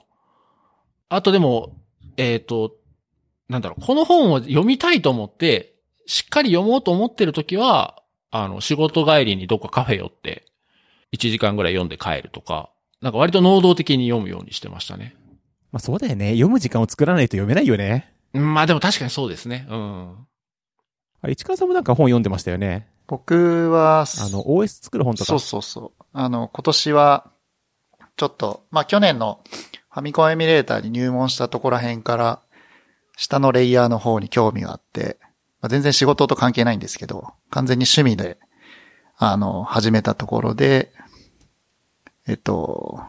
[1.08, 1.76] あとでも、
[2.16, 2.74] えっ、と、
[3.48, 8.02] なんだろう、この本を読みたいと思って、しっかり読もうと思ってるときは、
[8.32, 10.44] あの、仕事帰りにどっかカフェ寄って、
[11.12, 12.68] 1時間ぐらい読んで帰るとか、
[13.00, 15.14] なんか割と能動的に読むようにしてましたね。
[15.70, 16.32] まあそうだよね。
[16.32, 18.12] 読む時間を作らないと読めないよね。
[18.32, 19.68] うんまあでも確かにそうですね。
[19.70, 20.26] うん。
[21.28, 22.88] 市川さんもなんか本読んでましたよね。
[23.06, 25.26] 僕は、あの、OS 作る本とか。
[25.26, 26.04] そうそうそう。
[26.12, 27.30] あの、今年は、
[28.16, 29.40] ちょっと、まあ、去年の
[29.90, 32.42] ファミコンエミュレーターに入門したところら辺から、
[33.16, 35.18] 下のレイヤーの方に興味があって、
[35.60, 38.38] まあ、全然仕事と関係ないんですけど、完全に趣味で、
[39.16, 40.92] あの、始めたところで、
[42.26, 43.00] えっと、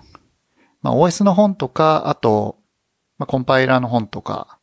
[0.82, 2.58] まあ、OS の本とか、あと、
[3.18, 4.60] まあ、コンパイラーの本とか、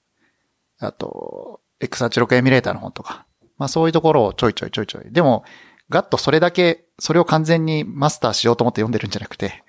[0.79, 3.27] あと、X86 エミュレーターの本とか、
[3.63, 5.13] まあ、そういうところをちょいちょいちょいちょい。
[5.13, 5.45] でも、
[5.89, 9.63] ガッとそれだけ、それを完全にマスターしようと思って読んでるんじゃなくて、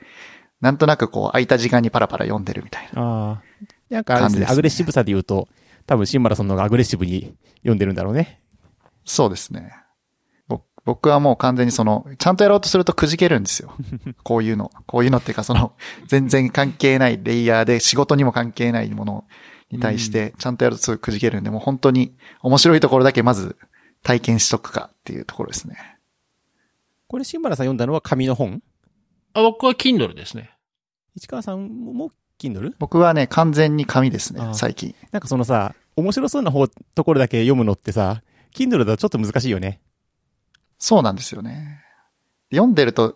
[0.61, 3.01] なんとなくこう、空いた時間にパラパラ読んでるみたいな。
[3.01, 3.43] ああ。
[3.91, 5.47] なんかね、アグレッシブさで言うと、
[5.85, 8.41] 多分シンマラさんの方がアグレッシブに読んでるんだろうね。
[9.05, 9.73] そうですね。
[10.47, 13.75] ぼ僕はもう完全にその、ちゃんとやろうとするとくじけるんですよ。
[14.23, 14.71] こういうの。
[14.87, 15.73] こういうのっていうかその、
[16.07, 19.25] 全然関係ないレイヤーで仕事にも関係ないもの
[19.69, 23.57] に対して、ちゃんとやるとすぐくじけるんで、もう本当に面白いところだけまず
[24.03, 25.77] 体験しとくかっていうところですね。
[27.07, 28.61] これシンマラさん読んだのは紙の本？
[29.34, 30.51] あ僕は Kindle ですね。
[31.15, 32.73] 市川さんも Kindle?
[32.80, 34.95] 僕はね、完全に紙ですね最近。
[35.11, 38.21] なんかそのさ、面白そうな方、ところだけ読むのってさ、
[38.53, 39.80] Kindle だとちょっと難しいよね。
[40.80, 41.84] そうなんですよね。
[42.51, 43.15] 読んでると、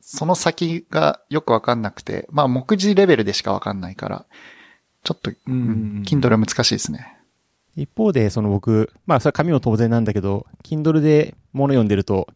[0.00, 4.26] その先がよくわかんなくて、まあ、目次レベルでしかわかんないから、
[5.02, 5.56] ちょっと、うんう
[6.00, 7.15] ん Kindle は難しいですね。
[7.76, 12.28] 一方で、その僕、まあそれは紙も当然なんだけど、Kindle で物読んでると、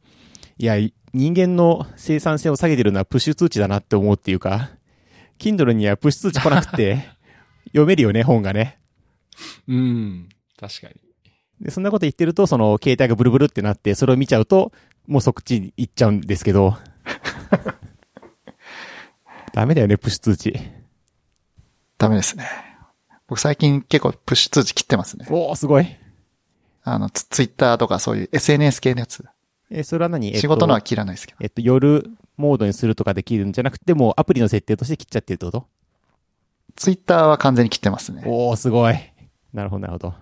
[0.59, 0.77] いや、
[1.12, 4.71] 人間の生産性を下げてるのはプッシュ通知だなって思うっていうか、
[5.39, 7.09] Kindle にはプッシュ通知来なくて、
[7.69, 8.79] 読めるよね、本がね。
[9.67, 10.29] うん。
[10.59, 10.95] 確かに。
[11.62, 14.73] で、そんなこと言ってると、その、携帯がブルブルってなって、それを見ちゃうと、
[15.07, 16.77] もうそっちに行っちゃうんですけど。
[19.55, 20.55] ダメだよね、プッシュ通知。
[21.97, 22.70] ダメですね。
[23.31, 25.24] 僕最近結構プッシュ通知切ってますね。
[25.31, 25.86] おー、すごい。
[26.82, 29.24] あの、ツツイッターとかそういう SNS 系のやつ。
[29.70, 30.27] え、それは何？
[30.27, 31.39] えっと仕事のは切らないですけど。
[31.40, 35.69] えっと、夜モードにするとかできるんじゃなくて、もうアプリの設定として切っちゃってるってこと？
[36.74, 38.24] ツイッターは完全に切ってますね。
[38.27, 38.97] おー、すごい。
[39.52, 40.15] なるほど、なるほど。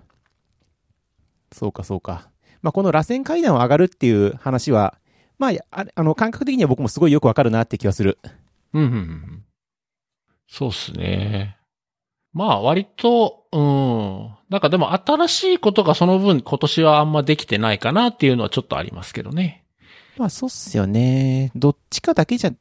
[1.51, 2.29] そうか、そうか。
[2.61, 4.99] まあ、この螺旋階段を上がるっていう話は、
[5.39, 8.19] まあ、ああの、感覚的には僕もすごいよくわかるなって気がする。
[8.75, 9.45] うん、うんうん。
[10.47, 11.58] そうっすね。
[12.33, 14.31] まあ割と、うん。
[14.51, 19.65] なんかでも新しいことがその分今年はあんまできてないかなっていうのはちょっとありますけどね。
[20.17, 21.53] まあ、そうっすよね。
[21.55, 22.53] どっちかだけじゃ、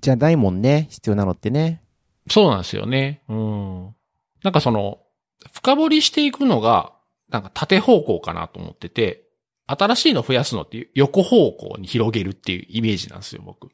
[0.00, 0.88] じゃないもんね。
[0.90, 1.82] 必要なのってね。
[2.30, 3.22] そうなんですよね。
[3.28, 3.94] うん。
[4.42, 4.98] なんかその、
[5.52, 6.92] 深掘りしていくのが、
[7.28, 9.24] なんか縦方向かなと思ってて、
[9.66, 13.68] 新しいの増やすのって横方向に広げるっていうイメージなんですよ、僕。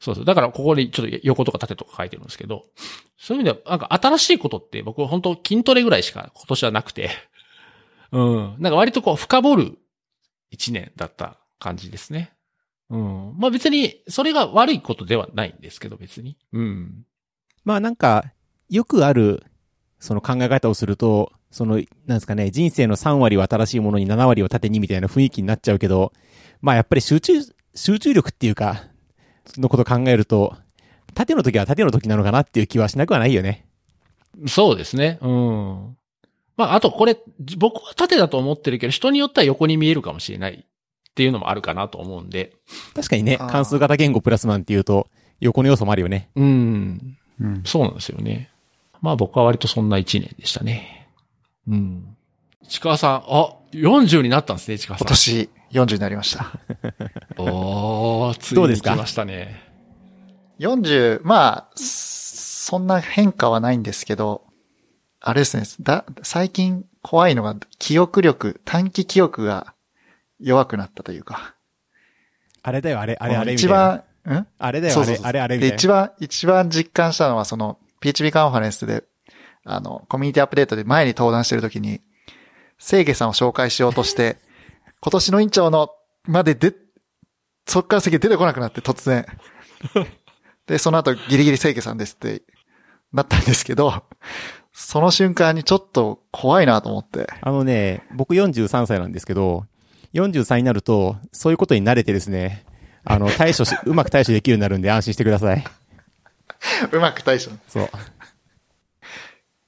[0.00, 0.24] そうそう。
[0.24, 2.64] だからここにちょっと横とか縦とか書いてるんですけど、
[3.16, 7.10] そういう意味では、なんか新しいことって僕は本当筋トレぐらいしか今年はなくて、
[8.12, 8.56] うん。
[8.58, 9.78] なんか割とこう深掘る
[10.50, 12.32] 一年だった感じですね。
[12.90, 13.34] うん。
[13.36, 16.38] まあ別に、それが悪いことではないんですけど、別に。
[16.52, 17.04] うん。
[17.64, 18.32] まあなんか、
[18.70, 19.44] よくある、
[19.98, 21.74] その考え方をすると、その、
[22.06, 26.12] なんですかね、人生の3割は新しいものに7割を縦にみたいな雰囲気になっちゃうけど、
[26.60, 27.32] まあやっぱり集中、
[27.74, 28.84] 集中力っていうか、
[29.56, 30.56] のことを考えると、
[31.14, 33.66] 縦の時は縦の時なのかなっていう気はしなくはないよね。
[34.46, 35.18] そうですね。
[35.20, 35.96] うん。
[36.56, 37.18] まああとこれ、
[37.56, 42.52] 僕は縦だと思ってるけど、人によっては横に見えるかもしれないっていうのもあるかなと思うんで。
[42.94, 45.08] 確かにね、関数型言語プラスマンっていうと、
[45.40, 46.30] 横の要素もあるよね。
[46.36, 47.16] うん。
[47.40, 47.62] うん。
[47.64, 48.50] そうなんですよね。
[49.00, 51.08] まあ僕は割とそんな一年でしたね。
[51.68, 52.16] うん。
[52.62, 55.06] 市川さん、あ、40になったんですね、市川さん。
[55.06, 56.50] 今年40になりました。
[57.36, 58.90] おー、ついどうですか？
[58.90, 59.62] に来ましたね。
[60.58, 64.44] 40、まあ、そんな変化はないんですけど、
[65.20, 69.74] あれですね、だ、最近怖いのが記憶力、短期記憶が
[70.40, 71.54] 弱くなったというか。
[72.62, 74.04] あれだよ、あれ、あれ、あれ、みた一いな。
[74.24, 74.46] 番、ん？
[74.58, 75.74] あれだよ、そうそうそう、あれあれ、あれ、で。
[75.74, 79.04] 一番、一番実感したのは、その、PHP カンファレンスで、
[79.64, 82.00] あの、コミュニティアップデートで前に登壇してるときに、
[82.78, 84.36] 清家さんを紹介しようとして、
[85.00, 85.90] 今年の委員長の、
[86.24, 86.74] までで、
[87.66, 89.26] そっから先出てこなくなって、突然。
[90.66, 92.42] で、その後、ギリギリ清家さんですって、
[93.12, 94.04] なったんですけど、
[94.72, 97.26] その瞬間にちょっと怖いなと思って。
[97.40, 99.64] あのね、僕43歳なんですけど、
[100.14, 102.64] 43になると、そういうことに慣れてですね、
[103.04, 105.64] あの、対処し、 うまく対処できるようになるんで安心してください。
[106.92, 107.50] うまく対処。
[107.68, 107.88] そう。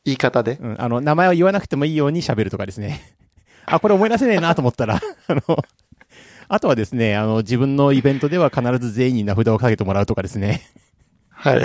[0.05, 0.59] 言い方で？
[0.61, 3.17] うん、あの、名前を言わなくてもいいように喋るとかですね。
[3.71, 4.97] あ、これ思い出せねえなと思ったら、
[5.29, 5.43] あの、
[6.49, 10.63] あとはですね、あの、自分のイベントでは必ず全員に名札をかけてもらうとかですね。
[11.31, 11.63] はい。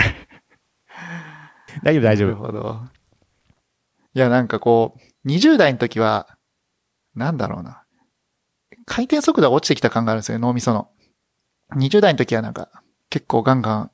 [1.82, 2.28] 大丈夫、大な丈夫。
[2.28, 2.80] るほど。
[4.14, 6.38] いや、なんかこう、20代の時は、
[7.14, 7.82] なんだろうな。
[8.86, 10.88] 回転速度が落ちてきた感があるんですよ、脳みその。
[11.74, 12.70] 20代の時はなんか、
[13.10, 13.90] 結構ガンガン、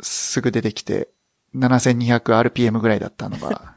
[0.00, 1.08] すぐ出てきて、
[1.54, 3.76] 7200rpm ぐらいだったのが、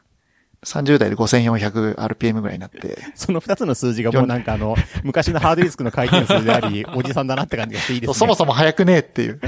[0.64, 4.74] 30代で 5400rpm ぐらいになって、 その二つの数字がもうなんかあの、
[5.04, 8.14] 昔のハードディスクの回転数であり、おじさんだなって感じがしていいですね。
[8.14, 9.40] そもそも速くねえっていう。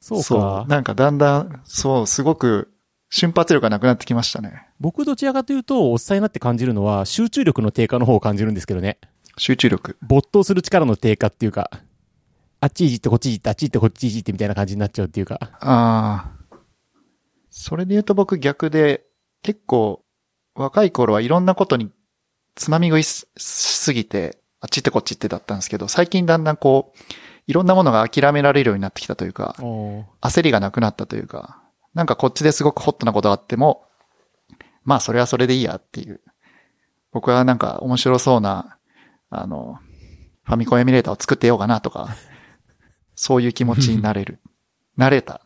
[0.00, 0.64] そうか。
[0.68, 2.72] なんかだんだん、そう、すごく、
[3.10, 4.66] 瞬発力がなくなってきましたね。
[4.78, 8.98] 僕どちらかというと、おっさんになって感じるのは、集中力の低下の方を感じるんですけどね。
[9.36, 9.96] 集中力。
[10.02, 11.70] 没頭する力の低下っていうか、
[12.60, 15.38] あっちいじってこっちいじって、あっちいってこっちいじってみたいな感じになっちゃうっていうか。
[15.42, 16.39] ああ。
[17.50, 19.04] それで言うと僕逆で、
[19.42, 20.04] 結構、
[20.54, 21.90] 若い頃はいろんなことに
[22.54, 26.98] つまみ食いしすぎて、あっち行ってこっち行ってだったんですけど、最近だんだんこう、
[27.46, 29.56] いろんなものが諦められるようになってきたというか、
[30.20, 31.62] 焦りがなくなったというか、
[31.94, 33.84] なんかこっちですごくホットなことがあっても、
[34.84, 36.20] まあそれはそれでいいやっていう。
[37.12, 38.76] 僕はなんか面白そうな、
[39.30, 39.78] あの、
[40.44, 42.10] ファミコンエミュレーターを作ってようかなとか、
[43.14, 44.40] そういう気持ちになれる。
[44.96, 45.40] なれた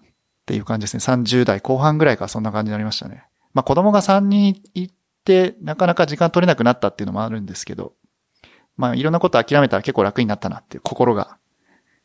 [0.44, 1.14] っていう感じですね。
[1.14, 3.24] 30代後半ぐらいからそんな感じになりましたね。
[3.54, 4.90] まあ子供が3人い
[5.24, 7.94] て、なかなか時間取れなくなったっていうのもあるんですけど、
[8.76, 11.38] まあいろんなこと諦めたら結構楽になったなっていう心が。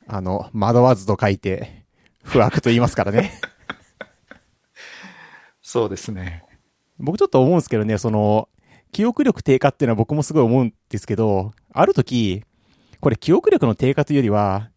[0.07, 1.85] あの、惑わずと書いて、
[2.23, 3.33] 不悪と言いますからね。
[5.61, 6.45] そうですね。
[6.97, 8.49] 僕ちょっと思うんですけどね、その、
[8.91, 12.43] 記憶力低下っていうのは僕もすごい思うんですけど、ある時、
[13.01, 14.69] これ記憶力の低下というよりは、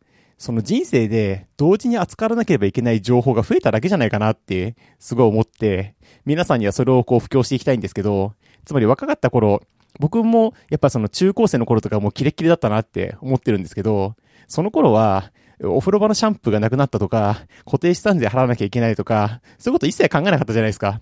[0.42, 5.94] その人生で同時に扱わなければいけない情報が増えただけじゃないかなって、すごい思って、
[6.24, 9.62] 皆さんにはそれをこう布教していきたいんですけど、つまり若かった頃、
[10.00, 14.16] 僕もやっぱその中高生の頃とかもうキレッキレだったなって思ってるんですけど、
[14.48, 15.30] その頃は、
[15.62, 21.00] お風呂場のシャンプーがなくなったとか、固定資産税払わなきゃいけないとか、そういうこと一切考えなかったじゃないですか。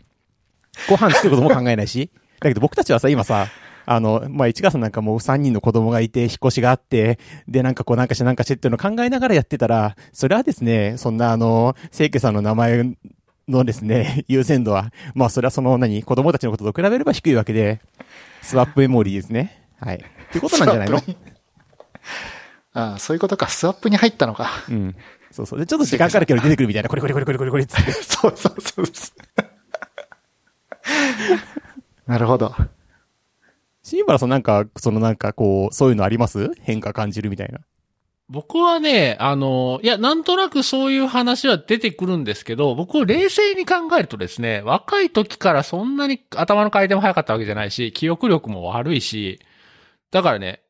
[0.86, 2.10] ご飯作ることも考えないし。
[2.40, 3.46] だけど僕たちはさ、今さ、
[3.86, 12.92] あの、まあ、市川さんなんかもう3人の子供がいて、引っ越しがあって、で、なんかこうなんかしてなんかしてっていうのを考えながらやってたら、それはですね、そんなあの、聖家さんの名前
[13.48, 17.80] のですね、 優先度は、まあそれはその何、子供たちのことと比べれば低いわけで、
[18.42, 19.66] スワップメモリーですね。
[19.78, 19.96] はい。
[19.96, 19.98] っ
[20.30, 20.98] ていうことなんじゃないの？
[22.72, 23.48] ああ、そういうことか。
[23.48, 24.50] スワップに入ったのか。
[24.68, 24.94] うん。
[25.32, 25.58] そうそう。
[25.58, 27.74] で、ちょっと時間かかるけど出てくるみたいな、これこれこれこれこれこれって。
[28.02, 28.84] そうそうそう。
[32.06, 32.54] なるほど。
[33.90, 36.52] シンバラさんなんか、そのなんかこう、そういうのあります？
[36.60, 37.58] 変化感じるみたいな。
[38.28, 49.40] 僕はね、あの、いや、なんとなくそういう話は出てくるんですけど、僕を冷静に考えるとですね、若い時からそんなに頭の回転も早かったわけじゃないし、記憶力も悪いし、
[50.12, 50.60] だからね、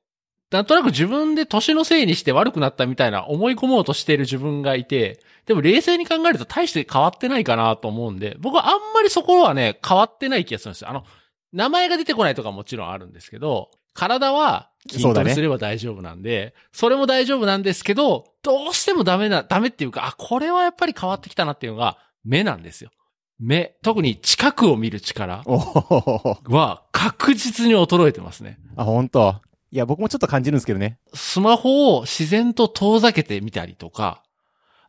[0.51, 10.89] なんとなく自分で年のせいにして悪くなったみたいな思い込もうとしている自分がいて、でも冷静に考えると大して変わってないかなと思うんで、僕はあんまりそこはね、変わってない気がするんですよ。
[10.89, 11.05] あの、
[11.53, 22.91] 名前が出てこないとかもちろんあるんですけど、体は筋トレすれば大丈夫なんで、それも大丈夫なんですけど、どうしてもダメな、ダメっていうか、あ、これはやっぱり変わってきたなっていうのが、目なんですよ。
[23.39, 28.59] 目、特に近くを見る力は確実に衰えてますね。
[28.77, 29.41] あ、本当
[29.73, 30.99] いや、僕もちょっと感じるんですけどね。
[31.15, 34.23] スマホを自然と遠ざけてみたりとか、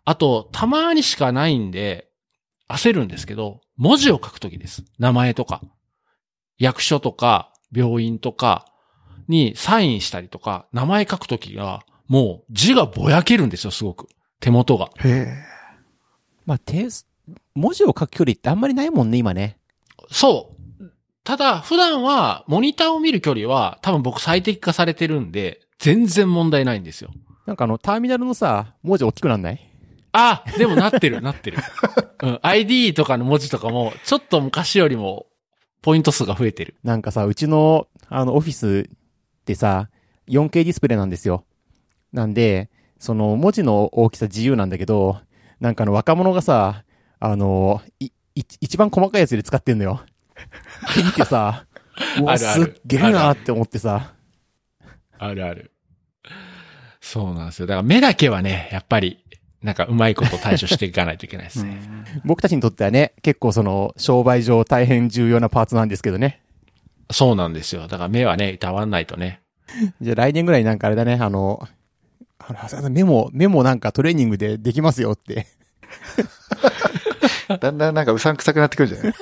[0.04, 2.08] あと、たまにしかないんで、
[2.68, 4.84] 焦るんですけど、文字を書くときです。
[4.98, 5.62] 名前とか、
[6.62, 8.68] 役所とか、病院とか
[9.28, 14.08] にサインしたりとか、名前書くときが、もう字がぼやけるんですよ、すごく。
[14.40, 14.90] 手元が。
[15.00, 15.28] へえ。
[16.46, 17.08] まあ、テス
[17.56, 19.58] 文字を書く距離ってあんまりないもんね、今ね。
[20.12, 20.92] そう。
[21.24, 27.12] ただ、普段は、モニターを見る距離は、多分僕最適化されてるんで、全然問題ないんですよ。
[27.46, 29.68] なんかあの、ターミナルのさ、文字大きくなんない？
[30.12, 31.58] あでもなってる、なってる。
[32.22, 35.26] うん、ID とかの文字とかも、ちょっと昔よりも、
[35.82, 36.76] ポイント数が増えてる。
[36.84, 39.90] なんかさ、うちの、あの、オフィスってさ、
[40.28, 41.46] 4K ディスプレイなんですよ。
[42.14, 45.20] なんで、その、文字の大きさ自由なんだけど、
[45.60, 46.84] なんかあの、若者がさ、
[47.20, 50.02] あの、い、い一番細かいやつで使ってんのよ。
[50.96, 51.66] で見てさ、
[52.20, 54.14] うわ、あるあるすっげえなって思ってさ。
[55.18, 55.72] あるある。
[57.00, 57.68] そうなんですよ。
[57.68, 59.24] だから目だけはね、やっぱり、
[59.64, 61.80] なんかうまいこと対処していかないといけないですね。
[62.26, 66.42] 僕たちにとってはね、結構その、商売上大変重要なパーツなんですけどね。
[67.12, 67.84] そうなんですよ。
[67.88, 69.42] だから目はね、いたわんないとね。
[70.02, 71.68] じゃあ来年ぐらいなんかあれだね、あの、
[72.40, 75.46] あのあのメモ、メモなんかトレーニングでできますよって。
[77.60, 79.14] だんだんなんかうさんくさくなってくるじゃない？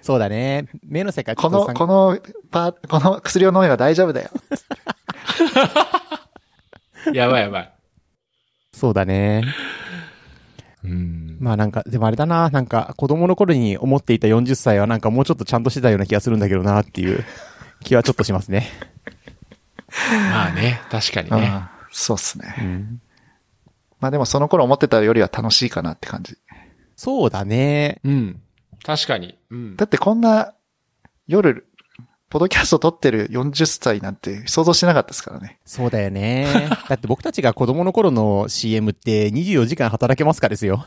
[0.00, 0.66] そうだね。
[0.82, 2.18] 目の世界この、この
[2.50, 4.30] パー、この薬を飲めば大丈夫だよ。
[7.12, 7.72] やばいやばい。
[8.76, 9.42] そうだね。
[10.84, 11.38] うん。
[11.40, 17.24] まあなんか、でもあれだな、なんか子供の頃に思っていた40歳はなんかもうちょっとちゃんとしてたような気がするんだけどなっていう
[17.82, 18.68] 気はちょっとしますね。
[20.30, 21.62] まあね、確かにね。
[21.90, 22.54] そうっすね。
[22.58, 23.00] うん。
[23.98, 26.36] まあでもその頃思ってたよりは楽しいかなって感じ。
[26.96, 28.00] そうだね。
[28.04, 28.42] うん。
[28.84, 29.38] 確かに。
[29.50, 29.76] うん。
[29.76, 30.52] だってこんな
[31.26, 31.66] 夜、
[32.28, 35.60] ポドキャスト撮ってる40歳なんて想像してなかったですからね。
[35.64, 36.46] そうだよね。
[36.88, 40.86] だって僕たちが子供の頃の CM って24時間働けますかですよ。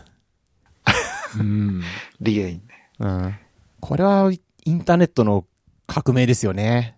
[1.38, 1.82] うん。
[2.20, 2.74] リゲインで。
[3.00, 3.36] うん。
[3.80, 4.32] これは
[4.66, 5.46] インターネットの
[5.88, 6.98] 革命ですよね。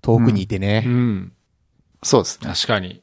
[0.00, 0.80] 遠くにいてうね。
[0.80, 1.32] ん。
[2.02, 2.52] そうですね。
[2.52, 3.02] 確かに。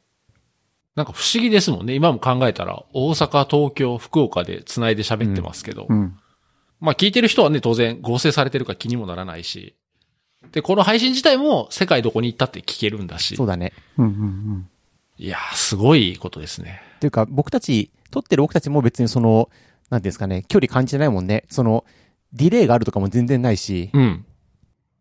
[0.95, 1.93] なんか不思議ですもんね。
[1.93, 5.85] 今も考えたら、大阪、東京、福岡で繋いで喋ってますけど。
[5.87, 6.17] うん。
[6.81, 9.75] まあ聞いてる人はね、当然合成されてるから気にもならないし。
[10.51, 13.47] で、この配信自体も世界どこに行ったって聞けるんだしそう。
[13.47, 13.73] だね。
[13.97, 14.69] うんうんうん。
[15.17, 16.81] いやー、すごいことですね。
[16.97, 19.49] っていうか、僕たち、撮ってる僕たちも別にその、
[19.89, 21.45] なんていうんですかね、距離感じてないもんね。
[21.49, 21.85] その、
[22.33, 23.89] ディレイがあるとかも全然ないし。
[23.93, 24.25] うん。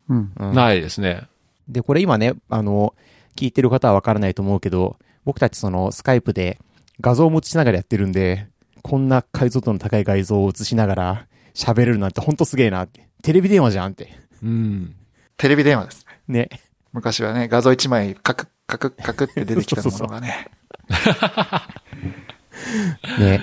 [0.08, 0.32] うん。
[0.36, 1.28] うんないですね。
[1.68, 2.94] で、これ今ね、あの、
[3.36, 6.58] 聞いてる方はわからないと思うけど、僕たちその、スカイプで
[7.00, 8.48] 画像も映しながらやってるんで、
[8.82, 13.06] こんな解像度の高い画像を映しながら喋れるなんてほんとすげえなって。
[13.22, 14.18] テレビ電話じゃんって。
[14.42, 14.94] うん。
[15.38, 16.06] テレビ電話です。
[16.26, 16.48] ね。
[16.92, 20.50] 昔はね、画像1枚カクカクカクって出てきたものがね。
[23.18, 23.40] ね。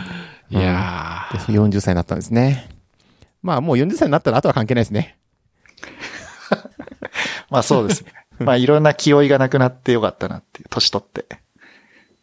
[0.49, 2.69] いやで40歳になったんですね。
[3.41, 5.17] まあもう40歳になったら後は関係ないですね。
[7.49, 8.11] まあそうですね。
[8.39, 11.21] まあいろんな気負いがなくなってよかったなっていう、年取って。
[11.21, 11.25] っ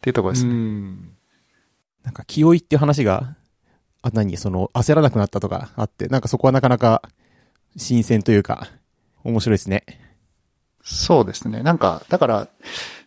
[0.01, 0.35] ていうところー。
[0.35, 0.53] うですね。
[0.53, 1.15] ん。
[2.03, 3.35] なんか気負いっていう話が、
[4.03, 4.37] あ、何？
[4.37, 7.01] その、焦らなくなったとかあって、なんかそこはなかなか
[7.75, 8.69] 新鮮というか、
[9.23, 9.83] 面白いですね。
[10.83, 11.63] そうですね。
[11.63, 12.49] なんか、だから、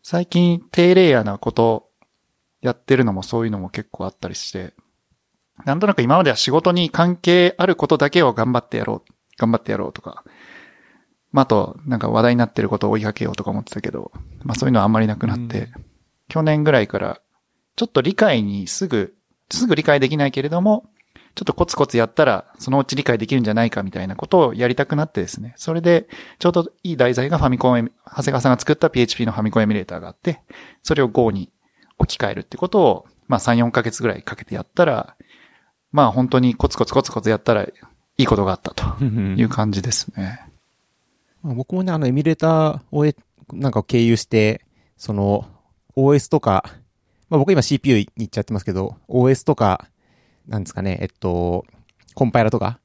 [0.03, 1.91] 最近低レイヤーなこと
[2.63, 4.75] やってるのもそういうのも結構あったりして、
[5.65, 10.25] なんとなく今までは仕事に関係あることだけを頑張ってやろう、頑張ってやろうとか、
[11.33, 14.11] まあ、あと、なんか話題になってることを追いかけようとか思ってたけど、
[14.43, 15.69] まあそういうのはあんまりなくなって、
[16.29, 17.21] 去年ぐらいから、
[17.77, 19.15] ちょっと理解にすぐ、
[19.51, 20.89] すぐ理解できないけれども、
[21.37, 25.53] ちょっとコツコツやったら、そのうち理解できるんじゃないかみたいなことをやりたくなってですね。
[25.57, 26.09] それで、
[26.39, 30.41] ちょうどいい題材がファミコン長谷川さんが作った PHP のファミコンエミュレーターがあって、
[30.83, 31.51] それを Go に
[31.99, 35.15] 置き換えるってことを、まあ3、4ヶ月ぐらいかけてやったら、
[35.93, 37.73] まあ本当にコツコツコツコツやったらい
[38.17, 40.41] いことがあったという感じですね。
[41.43, 43.15] まあ僕もね、あの、エミュレーターをえ、
[43.53, 44.65] なんか経由して、
[44.97, 45.45] その、
[45.97, 46.65] OS とか、
[47.29, 49.87] まあ僕今 CPU に行っちゃってますけど、OS とか、
[50.49, 51.65] なんですかね、えっと、
[52.15, 52.81] コンパイラとか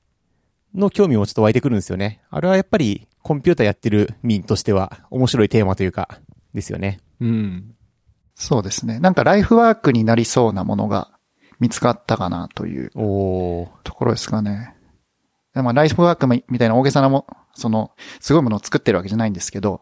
[0.74, 2.22] の興味もちょっと湧いてくるんですよね。
[2.30, 6.20] あれはやっぱりコンピューターやってる民としては面白いテーマというか、
[6.54, 7.00] ですよね。
[7.20, 7.76] うん。
[8.36, 9.00] そうですね。
[9.00, 11.12] なんかライフワークになりそうなものが
[11.60, 12.90] 見つかったかなという。
[12.92, 14.76] ところですかね。
[15.54, 19.82] でまあ、ライフワークみたいな大げさなも、その、すごいものを作ってるわけじゃないんですけど、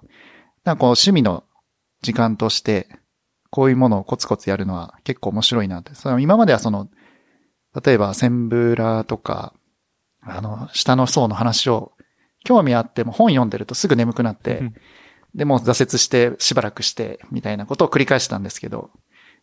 [0.63, 1.43] なんかこう趣味の
[2.01, 2.89] 時間として、
[3.51, 5.95] こういうものをコツコツやるのは結構面白いなって。
[5.95, 6.89] その今まではその、
[7.83, 9.53] 例えばセンブラとか、
[10.21, 11.93] あの、下の層の話を、
[12.45, 14.73] 興味あっても本読んでるとすぐ眠くなって、うん。
[15.35, 18.91] でもう挫折してしばらくして、みたいなことを繰り返したんですけど、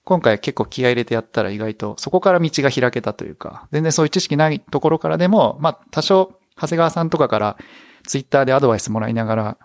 [0.04, 7.58] 今回結構気合い入れてやったら意外とそこから道が開けたというか、全然そういう知識ないところからでも、まあ多少長谷川さんとかから
[8.06, 9.58] ツイッターでアドバイスもらいながら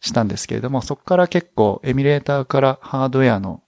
[0.00, 3.62] したんですけれども、そこから結構エミュレーターからハードウェアの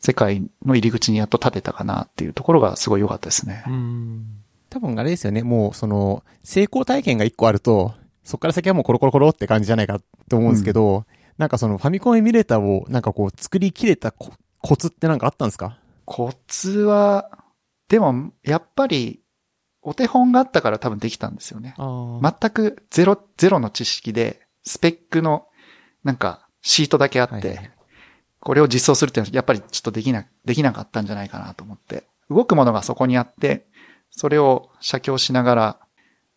[0.00, 3.64] 世界の入り口にやっと立てたかなっていうところがすごい良かったですね。
[3.66, 4.42] うん。
[4.70, 7.94] 多分あれですよね、もうその、成功体験が一個あると、
[8.24, 11.04] そこから先はもうコロコロコロって感じじゃないかと思うんですけど、
[11.38, 15.78] なんかそのファミコンエミュレーターをなんかこう作りきれたココツってなんかあったんですか？
[16.04, 17.30] コツは、
[17.88, 19.20] でも、やっぱり、
[19.82, 21.74] お手本があったから多分できたんですよね。
[21.78, 25.46] あ全くゼロ、ゼロの知識で、スペックの、
[26.04, 27.70] なんか、シートだけあって、はいはい
[28.40, 32.04] これを実装するっていうのは、やっぱりちょっとできな、できなかったんじゃないかなと思って。
[32.30, 33.66] 動くものがそこにあって、
[34.10, 35.78] それを写経しながら、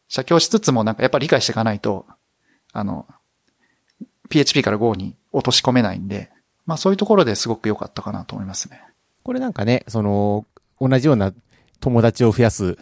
[0.07, 2.05] 写経しつつもなんかやっぱり理解していかないと、
[2.73, 3.07] あの、
[4.29, 6.31] PHP から Go に落とし込めないんで、
[6.65, 8.81] まあそういうところですごく良かったかなと思いますね。
[9.23, 10.45] これなんかね、その、
[10.79, 11.33] 同じような
[11.79, 12.77] 友達を増やす、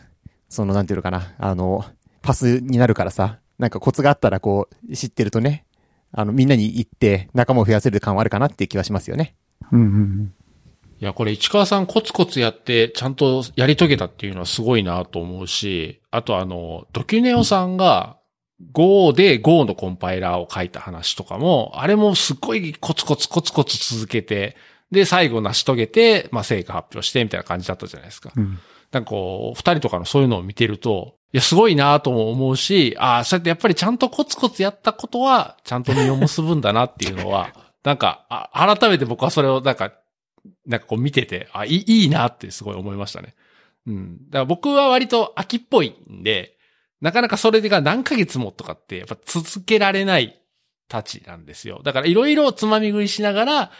[0.49, 1.85] その、なんていうのかな、あの、
[2.21, 5.65] パスになるからさ、なんかコツがあったらこう、知ってるとね、
[6.13, 9.35] あの、みんなに言って仲間を増やせる感はあるかなっていう気はしますよね。
[9.71, 10.33] うんうんうん。
[10.99, 18.17] いや、これ市川さんコツコツやって、ちゃんとやり遂げたっていうのはすごいなと思うし、あとあの、ドキュネオさんが
[18.71, 24.55] Go で Go のコンパイラーを書いた話とかも、あれもすっごいコツコツコツコツ続けて、
[24.91, 28.31] で、最後成し遂げて、まあ、成果発表してみたいな感じだったじゃないですか。
[28.35, 28.59] うん
[28.91, 37.53] なんかこう、二人とかのそういうのを見てると、いや、すごいなとも思うし、ああ、そうやってやっぱりちゃんとコツコツやったことは、ちゃんと実を結ぶんだなっていうのは、
[37.83, 39.93] なんか、あ改めて僕はそれをなんか、
[40.65, 43.35] なんかこう見てて、あ、いいいいなってすごい思いましたね。
[43.87, 44.17] うん。
[44.29, 46.57] だから僕は割と秋っぽいんで、
[46.99, 50.39] なかなかそれが何ヶ月もとかって、やっぱ続けられない
[50.87, 51.81] たちなんですよ。
[51.83, 53.71] だからいろいろつまみ食いしながら、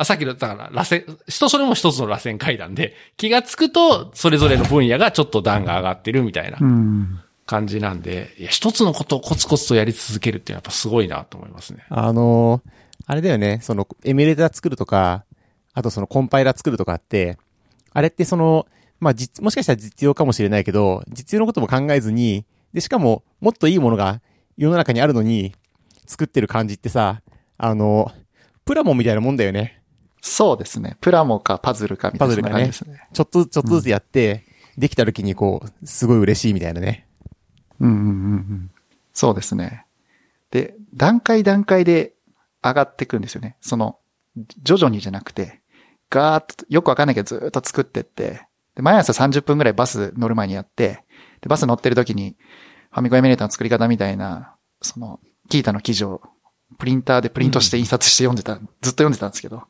[0.00, 7.20] あ、さっきの、だから、螺旋、人それも一つの螺旋階段で、気がつくと、それぞれの分野がちょっと段が上がってるみたいなうん。
[7.46, 11.84] 感じなんで、いや、一つのことをコツコツとやり続けるってやっぱすごいなと思いますね。
[11.88, 12.70] あのー
[13.10, 15.24] あれだよね、その、エミュレーター作るとか、
[15.72, 17.38] あとそのコンパイラー作るとかって、
[17.94, 18.66] あれってその、
[19.00, 22.44] まあ、実、もしかしたら実用かもしれないけど、実用のことも考えずに、
[22.74, 24.20] で、しかも、もっといいものが
[24.58, 25.54] 世の中にあるのに、
[26.06, 27.22] 作ってる感じってさ、
[27.56, 28.12] あの、
[28.66, 29.77] プラモンみたいなもんだよね。
[30.20, 30.96] そうですね。
[31.00, 33.08] プラモかパズルかみたいな感じですね。
[33.12, 34.44] ちょっと、ちょっとずつやって、
[34.76, 37.06] できた時にこう、すごい嬉しいみたいなね。
[37.80, 38.08] うんうんうんう
[38.38, 38.70] ん。
[39.12, 39.86] そうですね。
[40.50, 42.14] で、段階段階で
[42.62, 43.56] 上がっていくんですよね。
[43.60, 43.98] その、
[44.62, 45.60] 徐々にじゃなくて、
[46.10, 48.46] ガーッと、よくわかんないけどずーっと作ってって、
[48.76, 51.04] で、毎朝30分くらいバス乗る前にやって、
[51.40, 52.36] で、バス乗ってる時に、
[52.92, 56.22] ファミコンエミュレーターの作り方みたいな、その、キータの記事を、
[56.78, 59.64] プリンターでプリントして印刷して読んでた、ずっと読んでたんですけど、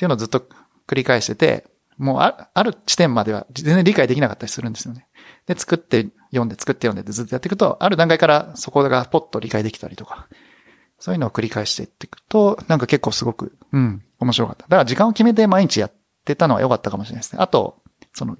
[0.00, 0.40] っていうのをずっと
[0.88, 1.66] 繰り返してて、
[1.98, 5.06] もうあある地点までは全然理解できなかったりするんですよね。
[5.46, 10.26] で、作って読んで作って読んでってずっとやっていくと、ある段階からそこがポッと理解できたりとか、
[10.98, 14.62] そういうのを繰り返していっていくと、なんか結構すごく、うん、面白かった。
[14.62, 15.92] だから時間を決めて毎日やっ
[16.24, 17.42] てたのは良かったかもしれないですね。
[17.42, 17.82] あと、
[18.14, 18.38] その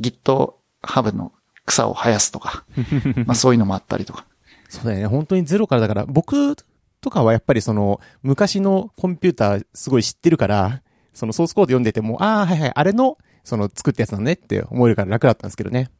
[0.00, 1.32] GitHub の
[1.66, 2.64] 草を生やすとか、
[3.26, 4.26] まあそういうのもあったりとか。
[4.68, 5.06] そうだよね。
[5.06, 6.56] 本当にゼロからだから、僕
[7.00, 10.82] とかはやっぱりその、昔のコンピューターすごい知ってるから、
[11.16, 15.90] そのソースコード読んでても、ああ、はいはい、あれの、その作ったやつなのねって思えるから楽だったんですけどね。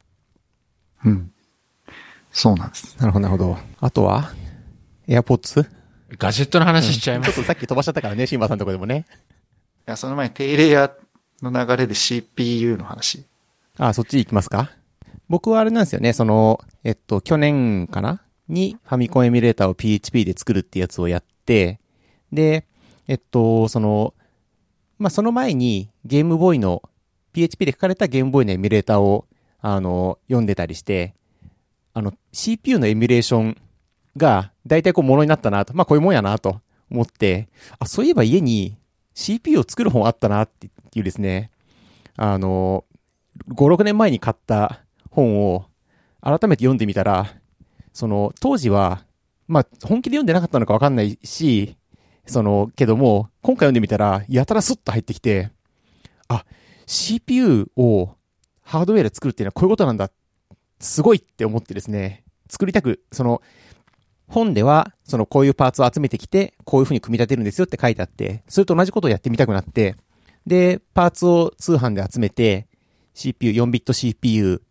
[1.03, 1.31] うん。
[2.31, 2.95] そうなんです。
[2.99, 3.57] なるほど、なるほど。
[3.79, 4.31] あとは、
[5.07, 5.67] AirPods?
[6.19, 7.33] ガジェットの話しちゃいます。
[7.33, 9.05] ちょっとさっき飛ばしちゃったからね、シンバさんのとこでもね。
[9.87, 13.25] いや、その前に低レイヤーの流れで CPU の話。
[13.77, 14.71] あ、そっち行きますか？
[15.29, 18.21] 僕はあれなんですよね、その、えっと、去年かな？
[18.47, 21.79] にファミコンエミュレーターを PHP で作るってやつをやって、
[22.31, 22.65] で、
[23.07, 24.13] えっと、その、
[24.99, 26.81] まあ、その前にゲームボーイの、
[27.33, 29.25] PHP で書かれたゲームボーイのエミュレーターを、
[29.59, 31.13] あの、読んでたりして、
[31.93, 33.57] あの、CPU のエミュレーション
[34.15, 37.49] が、大体こう、ものになったなと、まあ、こういうもんやなと思って、
[37.79, 38.77] あ、そういえば家に
[39.13, 41.51] CPU を作る本あったなっていうですね、
[42.15, 42.85] あの、
[43.49, 45.65] 5、6年前に買った本を
[46.21, 47.27] 改めて読んでみたら、
[47.93, 49.03] その当時は、
[49.47, 51.77] まあ本気で読んでなかったのかわかんないし、
[52.27, 55.51] その、けども、今回読んでみたら、やたらスッと入ってきて、
[56.27, 56.45] あ、
[56.85, 58.15] CPU を
[58.61, 60.11] ハードウェアで作るっていうのはこういうことなんだ。
[60.79, 63.41] すごいって思ってですね、作りたく、その、
[64.27, 69.95] 本では、そのこういうパーツを集めてきて、こういう風に組み立てるんですよって書いてあって、それと同じことをやってみたくなって、
[70.45, 72.67] で、パーツを通販で集めて、
[73.13, 74.61] CPU、4ビット CPU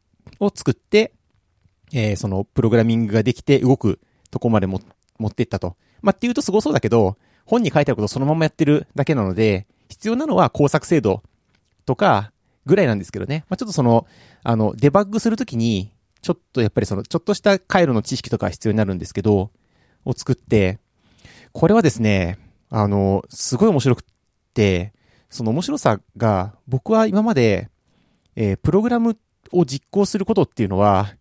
[0.40, 1.12] を作って、
[1.92, 4.00] えーそのプログラミングができて動く
[4.30, 4.78] とこまで持
[5.26, 5.76] ってったと。
[6.02, 7.16] まあ、っていうと凄そうだけど、
[7.46, 11.22] 本に書いてあることをそのままやってるだけなので、必要なのは工作精度
[11.86, 12.32] とか
[12.66, 13.44] ぐらいなんですけどね。
[13.48, 14.06] まあ、ちょっとその、
[14.42, 19.50] あの、デバッグするときに、ちょっとやっぱりその、ちょっとした回路の知識とか必要になるんですけど、
[20.04, 20.80] を作って、
[21.52, 24.02] これはですね、あの、すごい面白くっ
[24.52, 24.92] て、
[25.30, 27.70] その面白さが、僕は今まで、
[28.34, 29.16] えープログラム
[29.52, 31.14] を実行することっていうのは、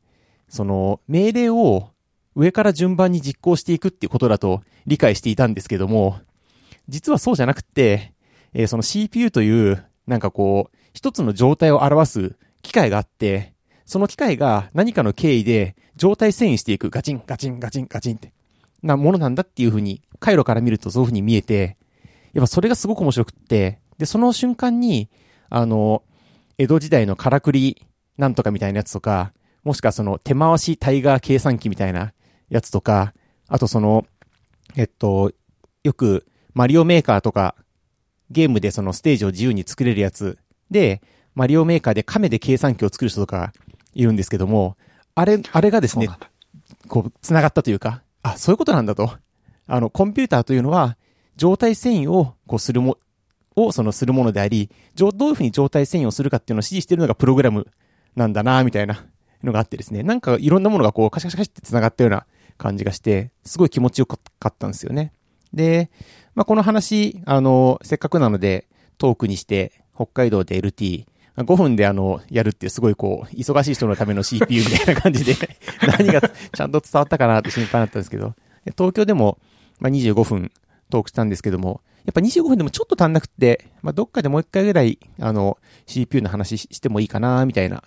[0.50, 1.90] その、命令を
[2.36, 6.20] 上から順番に実行していくっていうことだと理解していたんですけども、
[6.88, 8.14] 実はそうじゃなくって、
[8.54, 13.54] えーその CPU という、なんかこう、一つの状態を表す機械があって、
[13.86, 18.34] その機械が何かの経緯で状態遷移していく、ガチン、ガチン、ガチン、ガチンって、
[18.82, 21.78] なものなんだっていうふうに、回路から見るとそういうふうに見えて、
[22.34, 25.10] やっぱそれがすごく面白くって、で、その瞬間に、
[25.50, 26.04] あの、
[26.58, 27.86] 江戸時代のからくり
[28.18, 29.34] なんとかみたいなやつとか、
[29.64, 32.14] もしくはその手回しタイガー計算機みたいな
[32.50, 33.14] やつとか、
[33.48, 34.06] あとその、
[34.76, 35.32] えっと、
[35.84, 37.56] よくマリオメーカーとか、
[38.32, 40.38] ゲームでそのステージを自由に作れるやつ
[40.72, 41.02] で、
[41.36, 43.54] マリオメーカーで亀で計算機を作る人とか
[43.94, 44.78] いるんですけども、
[45.16, 46.08] あれ、あれがですね。
[46.88, 49.12] こう、繋がったというか、あ、そういうことなんだと。
[49.68, 50.98] あの、コンピューターというのは、
[51.36, 52.98] 状態遷移を、こう、するも、
[53.56, 57.68] を、その、するものであり、状どういうふうに状態遷移をするかっていうのを指示しているのがプログラム
[58.16, 59.06] なんだな、みたいな
[59.44, 62.26] のがあってですね、なんかいろんなものがこう、カシャカシャカシャって繋がったような
[62.58, 64.18] 感じがして、すごい気持ちよか
[64.48, 65.12] ったんですよね。
[65.54, 65.90] で、
[66.36, 68.68] まあ、この話、あの、せっかくなので、
[68.98, 71.06] トークにして、北海道で LT、
[71.38, 75.36] 5分であの、やるっていうすごいこう、忙しい人のための CPU みたいな感じで、
[76.00, 78.36] 何がちゃんと伝わったかなって心配だったんですけど、
[78.78, 79.38] 東京でも、
[79.80, 80.52] まあ、25分
[80.90, 85.58] トークしたんですけども、やっぱ25分でもちょっと足んなくって、まあ、どっかでもう一回ぐらい、あの、
[85.88, 87.84] CPU の話ししてもいいかな、みたいな、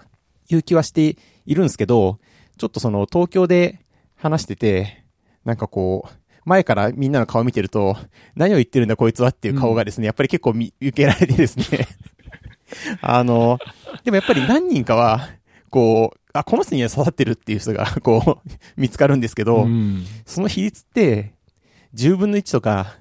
[0.50, 1.16] いう気はして
[1.46, 2.18] いるんですけど、
[2.58, 3.78] ちょっとその、東京で
[4.18, 5.04] 話してて、
[5.44, 7.96] なんかこう、前からみんなの顔見てると、
[8.34, 11.86] 何を言ってるんだこいつはっていう顔がですね、やっぱり結構見受けられてですね。
[13.00, 13.58] あの、
[14.04, 15.28] でもやっぱり何人かは、
[15.70, 20.04] こう、あ、この人には刺さってるっていう人が、こう、見つかるんですけど、うん。
[20.26, 21.34] その比率って、
[21.94, 22.96] 10分の1とか、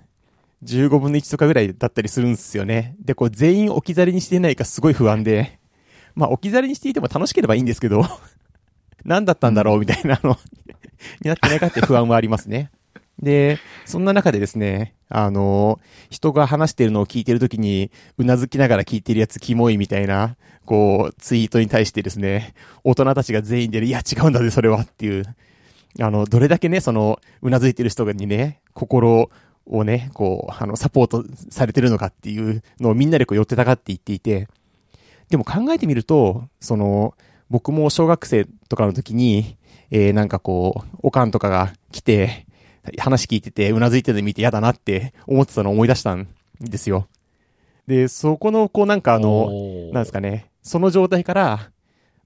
[0.64, 2.96] 15分の1とかぐらいだったりするんですよね。
[3.00, 5.60] で、こう、全員置き去りにしていないかすごい不安で、
[6.16, 8.04] まあ、置き去りにしていても楽しければいいんですけど、
[9.06, 10.38] 何だったんだろうみたいなの、
[11.22, 12.72] になってないかって不安はありますね。
[13.22, 15.80] で、そんな中でですね、あの、
[16.10, 22.54] 人が話してるのを聞いてるときに、うなずきながら聞いてるやつキモいみたいな、こう、ツイートに対してですね、
[22.84, 25.24] 大人たちが全員で、いや違うんだぜ、それはっていう、
[26.00, 29.32] あの、どれだけね、その、うなずいてる人にね、心
[29.66, 34.48] をね、こう、あの、サポートされてるのかっていうのをみんなでこう寄ってたかって言っていて、
[35.30, 37.16] でも考えてみると、その、
[37.50, 39.58] 僕も小学生とかの時に、
[39.90, 42.46] えー、なんかこう、おかんとかが来て、
[42.98, 46.28] 話聞いてて、うなずいてるの見て嫌だなって思ってたのを思い出したん
[46.62, 47.08] ですよ。
[47.88, 49.50] で、そこの、こうなんかあの、
[49.94, 51.72] なんですかね、その状態から、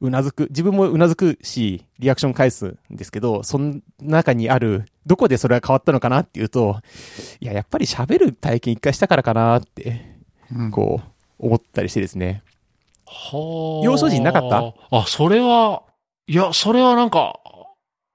[0.02, 6.80] うなずく、自分もうなずくし、リアクション返すんですけど、その中にある、どこでそれが変わったのかなっていうと、
[7.40, 10.18] いや、やっぱり喋る体験一回したからかなって、
[10.56, 11.02] うんこ
[11.40, 12.42] う、思ったりしてですね。
[13.14, 13.86] はあ。
[13.86, 14.74] 幼少時なかった？
[14.90, 15.84] あ、それは、
[16.28, 17.40] いや、それはなんか、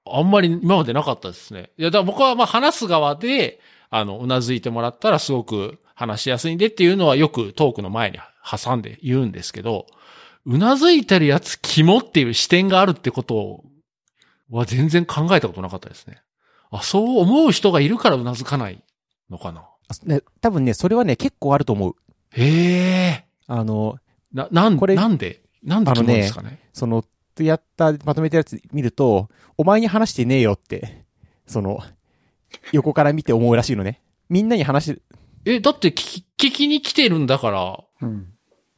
[0.09, 1.69] あんまり今までなかったですね。
[1.77, 3.59] いや、だから僕はまあ話す側で、
[3.89, 9.85] あの、うなずいてもらったらすごく話しやすいんでっていうのはよくトークの前に挟んで言うんですけど、
[10.45, 13.63] うなずいてるやつ肝っていう視点があるってこと
[14.49, 16.21] は全然考えたことなかったですね。
[16.71, 18.81] あ、そう思う人がいるからうなずかない
[19.29, 19.61] のかな。
[19.89, 21.95] あね多分ね、それはね、結構あると思う。
[22.31, 23.25] へえ。
[23.47, 23.97] あの、
[24.33, 27.03] な、なん、これなんでなんで肝ですかねその、
[27.39, 31.05] やった、まとめたやつ見ると、お前に話してねえよって、
[31.45, 31.79] その、
[32.71, 34.01] 横から見て思うらしいのね。
[34.29, 35.01] みんなに話し、
[35.45, 38.27] え、だって聞き、聞きに来てるんだから、うん。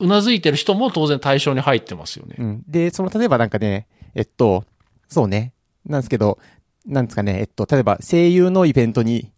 [0.02, 2.36] うなずいてる人も当然対象に入ってますよね。
[2.38, 2.64] うん。
[2.68, 4.64] で、その、例えばなんかね、えっと、
[5.08, 5.54] そうね。
[5.86, 6.38] なんですけど、
[6.86, 9.32] なんですかね、えっと、例えば声優のイベントに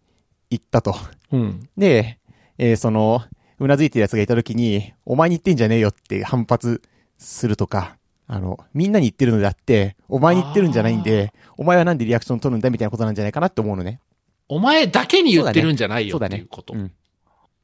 [0.50, 0.94] 行ったと。
[1.32, 1.68] うん。
[1.76, 2.18] で、
[2.58, 3.22] えーその、
[3.64, 6.82] うなずいてる奴がいた時に、お前に言ってんじゃねえよって反発
[7.18, 14.00] するとか、あの、みんなに言ってるのであって、お前に言ってるんじゃないんで、お前はなんでリアクション取るんだみたいなことなんじゃないかなって思うのね。
[14.48, 16.74] お前だけに言ってるんじゃないよねっていうこと。
[16.74, 16.92] うん。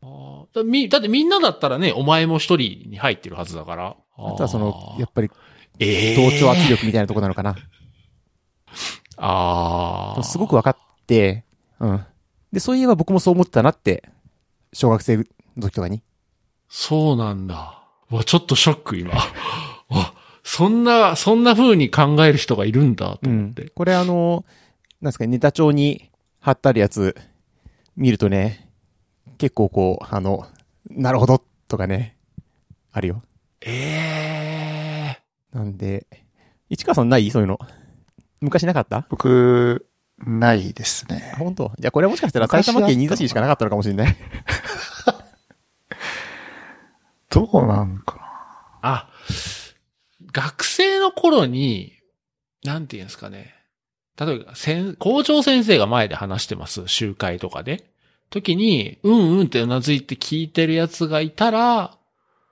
[0.00, 3.96] あーだみだってみんなだったらね、お前も一人に入ってるはずだから。
[4.16, 5.30] あとはその、ややっぱり
[5.78, 7.56] え同調圧力みたいなとこなのかな。
[9.16, 10.22] ああ。
[10.22, 10.76] すごく分かっ
[11.06, 11.44] て、
[11.80, 12.04] うん。
[12.52, 14.08] で、そういえば僕もそう思ってたなって、
[14.72, 15.24] 小学生の
[15.59, 16.02] 時とかに？
[16.68, 17.82] そうなんだ。
[18.10, 19.12] うわ、ちょっとショック今。
[19.90, 23.70] あ、そんな、そんな風に考える人がいるんだと思って。
[23.70, 24.44] これあの、
[25.01, 26.10] なんですかね、ネタ帳に
[26.40, 27.16] 貼ってあるやつ、
[27.97, 28.68] 見るとね、
[29.39, 30.47] 結構こう、あの、
[30.90, 32.16] なるほど、とかね、
[32.93, 33.22] あるよ。
[33.60, 36.06] ええなんで、
[36.70, 37.30] 市川さんない？
[37.30, 37.59] そういうの。
[38.40, 39.06] 昔なかった？
[39.10, 39.86] 僕、
[40.18, 41.39] ないですねあ。
[41.39, 41.72] 本当？
[41.78, 44.16] じゃあこれはもしかしたら埼玉県新座市しかなかったのかもしれない。
[47.30, 48.22] どうなんかな。
[48.82, 49.09] あ、
[50.32, 51.92] 学生の頃に、
[52.64, 53.55] なんて言うんですかね。
[54.18, 56.86] 例えば、先校長先生が前で話してます。
[56.86, 57.90] 集会とかで。
[58.30, 61.96] 時に、うんうんってうなずいて聞いてるやつがいたら、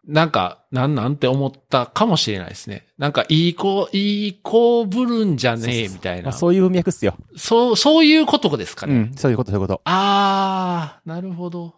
[0.06, 2.86] なんか、なんなんて思ったかもしれないですね。
[2.96, 6.24] なんか、いい子、いい子ぶるんじゃねえ、みたいな。
[6.24, 7.16] まあそういう文脈っすよ。
[7.36, 8.94] そう、そういうことですかね。
[8.94, 9.80] うん、そういうこと、そういうこと。
[9.84, 11.74] あー、なるほど。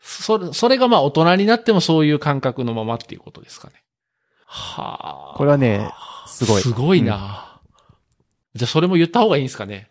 [0.00, 3.74] それ、それがまあ大人になってもそういう感覚のままっていうことですかね。
[4.46, 5.36] はあ。
[5.36, 5.90] これはね、
[6.26, 7.60] すごいすごいな、
[8.54, 9.90] じゃあそれも言った方がいいんですかね。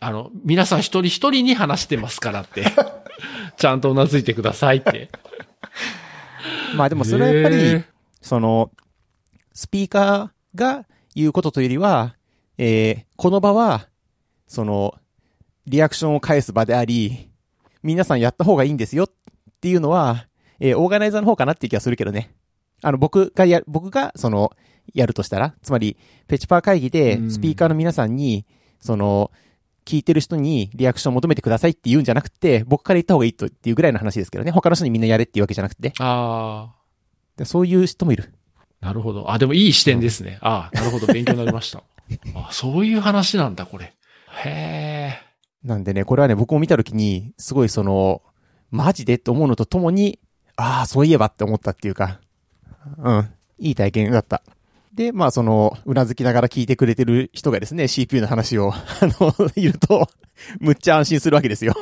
[0.00, 2.64] あの、皆さん一人一人に話してますからって。
[3.58, 5.10] ちゃんとうなずいてくださいって。
[6.76, 7.84] まあでもそれはやっぱり、へー
[8.20, 8.70] その、
[9.52, 12.14] スピーカーが言うことというよりは、
[12.58, 13.88] えーこの場は、
[14.46, 14.94] その、
[15.66, 17.28] リアクションを返す場であり、
[17.82, 19.10] 皆さんやった方がいいんですよっ
[19.60, 20.26] ていうのは、
[20.60, 22.30] えーオーガナイザーの方かなっていう気がするけどね。
[22.82, 24.52] あの、僕がや、僕が、その、
[24.94, 28.46] やるとしたら、つまり、ペチパー会議でう、んスピーカーの皆さんに、
[28.80, 29.30] その、
[29.84, 34.50] 聞いてる人にリアクションを求めてくださいって言うんじゃなくて、僕から言った方がいいとっていうぐらいの話ですけどね。
[34.50, 35.94] 他の人にみんなやれっていうわけじゃなくて。
[35.98, 36.74] あ
[37.36, 38.24] でそういう人もいる。
[38.82, 39.30] ー、なるほど。
[39.32, 40.38] あ、でもいい視点ですね。
[40.42, 41.06] あーなるほど。
[41.06, 41.82] 勉強になりました。
[42.34, 43.94] あ、そういう話なんだ、これ。
[44.44, 45.18] へえ。
[45.64, 48.22] なんでね、これはね、僕も見たときに、すごいその、
[48.70, 50.18] マジでって思うのとともに、
[50.56, 52.20] ああ、そういえばって思ったっていうか、
[52.98, 54.42] うん、いい体験だった。
[54.92, 60.08] で、まあその、うなずきながら聞いてくれてる人がですね、CPU の話を、 あの、いると、
[60.58, 61.74] むっちゃ安心するわけですよ。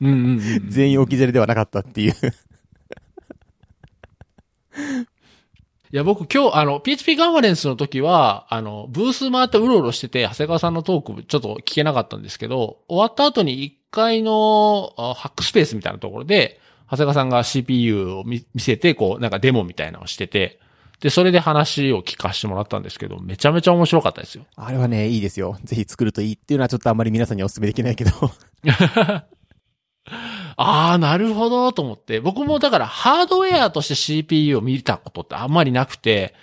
[0.00, 0.70] うんうんうん。
[0.70, 2.14] 全員置き去りではなかったっていう。
[5.94, 16.58] いや、僕今日、あの、PHP カンファレンスの時は、あの、ブース回ってうろうろしてて、長谷川さんのトークちょっと聞けなかったんですけど、終わった後に1階のあハックスペースみたいなところで、
[16.90, 20.58] 長谷川さんが CPU を見見せて、こう、なんかデモみたいなのをしてて、
[20.98, 24.46] で、それで話を聞かせてもらったんですけど、めちゃめちゃ面白かったですよ。
[24.56, 25.58] あれはね、いいですよ。
[25.62, 28.10] ぜひ作るといいっていうのはちょっとあんまり皆さんにお勧めできないけど。
[30.56, 32.20] ああ、なるほど、と思って。
[32.20, 36.34] 僕もだからハードウェアとして CPU を見たことってあんまりなくて、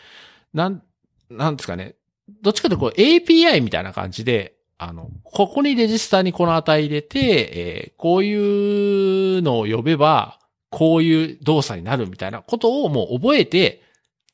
[0.53, 0.83] なん、
[1.29, 1.95] なんですかね。
[2.41, 10.39] どっちかというとこう API みたいな感じで、あの、ここにレジスターにこの値入れて、えーこういうのを呼べば、
[10.71, 13.83] こういう動作になるみたいなことをもう覚えて、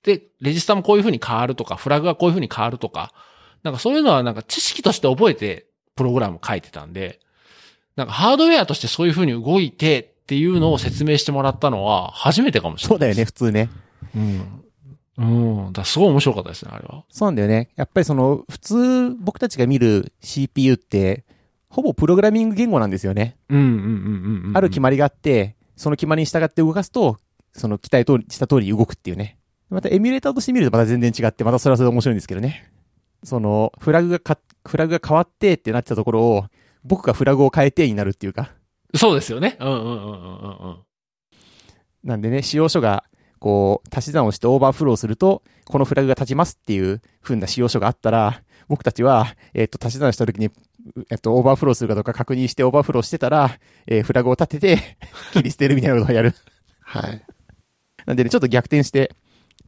[0.03, 3.13] で、レジスターもこういう風に変わるとか、フラグがこういう風に変わるとか、
[3.63, 7.19] なんかそういうのはなんか知識として覚えて、プログラム書いてたんで、
[7.97, 12.89] なんかハードウェアとしてそういう風に動いてっていうのを説明してもらったのは初めてかもしれない。
[12.89, 13.25] そうだよね、。
[13.25, 13.69] 普通ね。
[14.15, 14.63] うん。
[15.17, 15.65] うん。
[15.67, 17.03] だからすごい面白かったですね、あれは。
[17.09, 17.69] そうなんだよね。
[17.75, 21.25] やっぱりその、普通僕たちが見る CPU って、
[21.69, 23.35] ほぼプログラミング言語なんですよね。
[23.49, 24.57] うんうんうんうんうん。
[24.57, 27.17] ある決まりがあって、その決まりに従って動かすと、
[27.53, 29.39] その期待とした通り動くっていうね。
[29.69, 32.71] またエミュレーターとして見るとまた全然違って、またそれはそれで面白いんですけどね。
[33.23, 36.45] その、フラグがか、フラグが変わってってなってたところを、
[36.83, 38.51] 僕がフラグを変えてになるっていうか。
[38.95, 39.57] そうですよね。
[39.59, 40.77] うんうんうんうんうんうん。
[42.03, 43.03] なんでね、使用書が、
[43.39, 50.49] こう、足し算をしてオーバーフローすると、このフラグが立ちますっていう風な使用書があったら、僕たちは、えっ、と、足し算した時に、
[51.09, 54.97] えっと、オーバーフローするかどうか確認してオーバーフローしてたら、えーフラグを立てて、
[55.33, 56.33] 切り捨てるみたいなことをやる。
[56.81, 57.25] はい。
[58.05, 59.15] なんでね、ちょっと逆転して、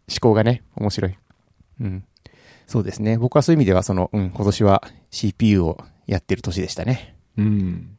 [0.10, 1.16] 思考がね、面白い。
[1.82, 2.06] うん。
[2.68, 3.18] そうですね。
[3.18, 5.78] 僕はそういう意味では、その、うん、今年は CPU を
[6.10, 7.16] やってる年でしたね。
[7.38, 7.98] うん。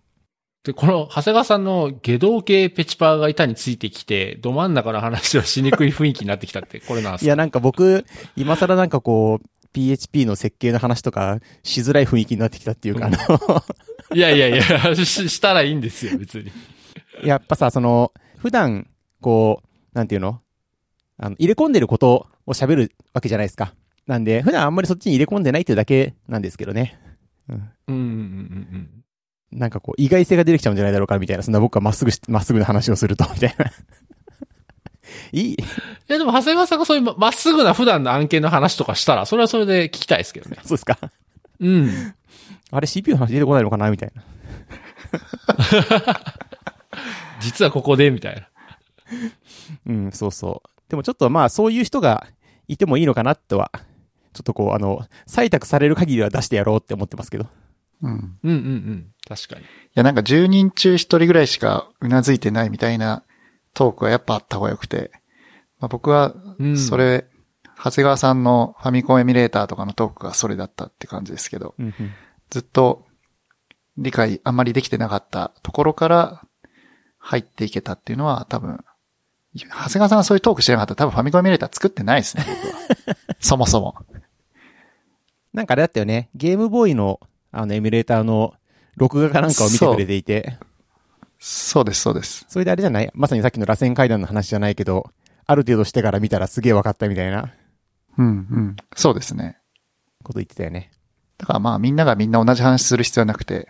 [0.65, 7.25] で、この、長谷川さんの下道系ペチパーが板についてきて、ど真ん中の話はしにくい雰囲気になってきたって、 これなんですか？
[7.27, 8.05] いや、なんか僕、
[8.37, 13.65] 今更なんかこう、PHP の設計の話とかしづらい雰囲気になってきたっていうか、うんあの、
[14.13, 16.51] いやいやいや、ししたらいいんですよ、別に。
[17.25, 18.89] やっぱさ、その、普段、
[19.21, 20.41] こう、なんていうの？
[21.19, 23.75] あの、入れ込んでることを喋るわけじゃないですか。
[24.07, 26.99] なんで、普段あんまりそっちに入れ込んでないっていうだけなんですけどね。
[27.51, 27.71] うん。
[27.89, 29.05] うんうんうん
[29.53, 29.59] うん。
[29.59, 33.67] なんかこう、意外性が出てきちゃうんじゃないだろうか、みたいな、そんな僕はまっすぐし、まっすぐな話をすると、 みたいな。
[35.33, 35.57] いいい
[36.07, 40.59] やでも長谷川さんがそういうままっすぐな普段の案件の話とかしたら、それはそれで聞きたいですけどね。
[40.63, 40.99] そうですか。
[41.59, 42.15] うん。
[42.71, 44.23] あれ CPU の話出てこないのかなみたいな。
[47.41, 48.49] 実はここで、みたいな。
[49.87, 50.71] うん、そうそう。
[50.89, 52.27] でもちょっとまあ、そういう人が
[52.69, 53.73] いてもいいのかなとは、
[54.33, 57.47] ちょっとこう、あの、採択される限りは出してやろうって思ってますけど。
[58.03, 58.13] うん。
[58.13, 59.07] いうんうんうん。
[59.29, 59.65] 確かに。
[59.95, 63.23] や、なんか10人中1人ぐらいしかうなずいてないみたいな
[63.75, 65.11] トークはやっぱあった方が良くて、
[65.79, 67.27] まあ、僕はうん、それ、
[67.83, 71.95] 長谷川さんのファミコンエミュレーターとかのトークがそれだったって感じですけど、うんうん。
[72.51, 73.07] ずっと
[73.97, 76.43] 理解あんまりできてなかったところから
[77.19, 78.85] 入っていけたっていうのは多分、
[79.55, 83.17] 長谷川さんがそういうトークしてなかったら多分ファミコンエミュレーター作ってないですね、僕は。
[83.41, 83.97] そもそも。
[85.53, 86.31] なんかあれだったよね。
[86.35, 87.21] ゲームボーイの、
[87.51, 88.55] あの、エミュレーターの
[88.97, 90.59] 録画かなんかを見てくれていて、
[91.39, 92.45] そうです、そうです。
[92.49, 93.11] それであれじゃない？
[93.15, 95.11] まさにさっきの螺旋階段の話じゃないけど、
[95.47, 97.53] ある程度してから見たらすげえ分かったみたいな
[98.19, 98.77] うん、うん。
[98.95, 99.57] そうですね。
[100.23, 100.91] こと言ってたよね。
[101.39, 103.69] だからまあみんながみんな同じ話する必要はなくて、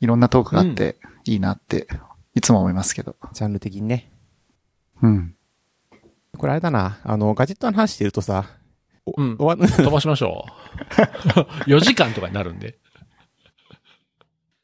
[0.00, 1.88] いろんなトークがあっていいなって、
[2.34, 3.16] いつも思いますけど。
[3.32, 4.12] ジャンル的にね。
[5.02, 5.34] うん。
[6.38, 7.00] これあれだな。
[7.02, 8.63] あの、ガジェットの話してるとさ、お
[9.06, 10.46] うん終わ 飛ばしましょ
[11.66, 11.68] う。
[11.70, 12.78] 4時間とかになるんで。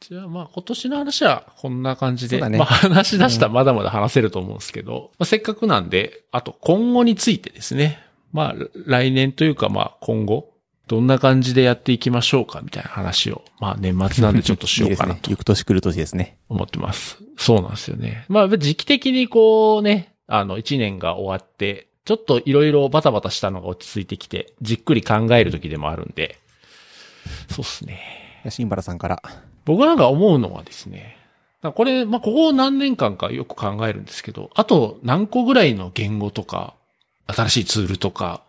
[0.01, 8.03] じゃあまあ今年の話はこんな感じで、ねまあ話し出したらまだまだ話せると思うんですけど、まあ、せっかくなんで、あと今後についてですね。
[8.33, 8.55] まあ
[8.87, 10.51] 来年というかまあ今後、
[10.89, 15.37] どんな感じでやっていきましょうかみたいな話を、まあ年末なんでちょっとしようかな いいね。
[15.37, 16.39] く年来る年ですね。
[16.49, 17.19] 思ってます。
[17.37, 18.25] そうなんですよね。
[18.29, 26.39] まあ時期的にこうね、あの1年が終わって、ちょっといろいろバタバタしたのが落ち着いてきて、じっくり考える時でもあるんで、
[27.49, 28.01] そうっすね。
[28.49, 29.23] シンバラさんから。
[29.65, 31.17] 僕なんか思うのはですね、
[31.63, 36.75] これ、まあ、ここ何年間かよく考えるんですけど、あと何個ぐらいの言語とか、
[37.27, 38.43] 新しいツールとか、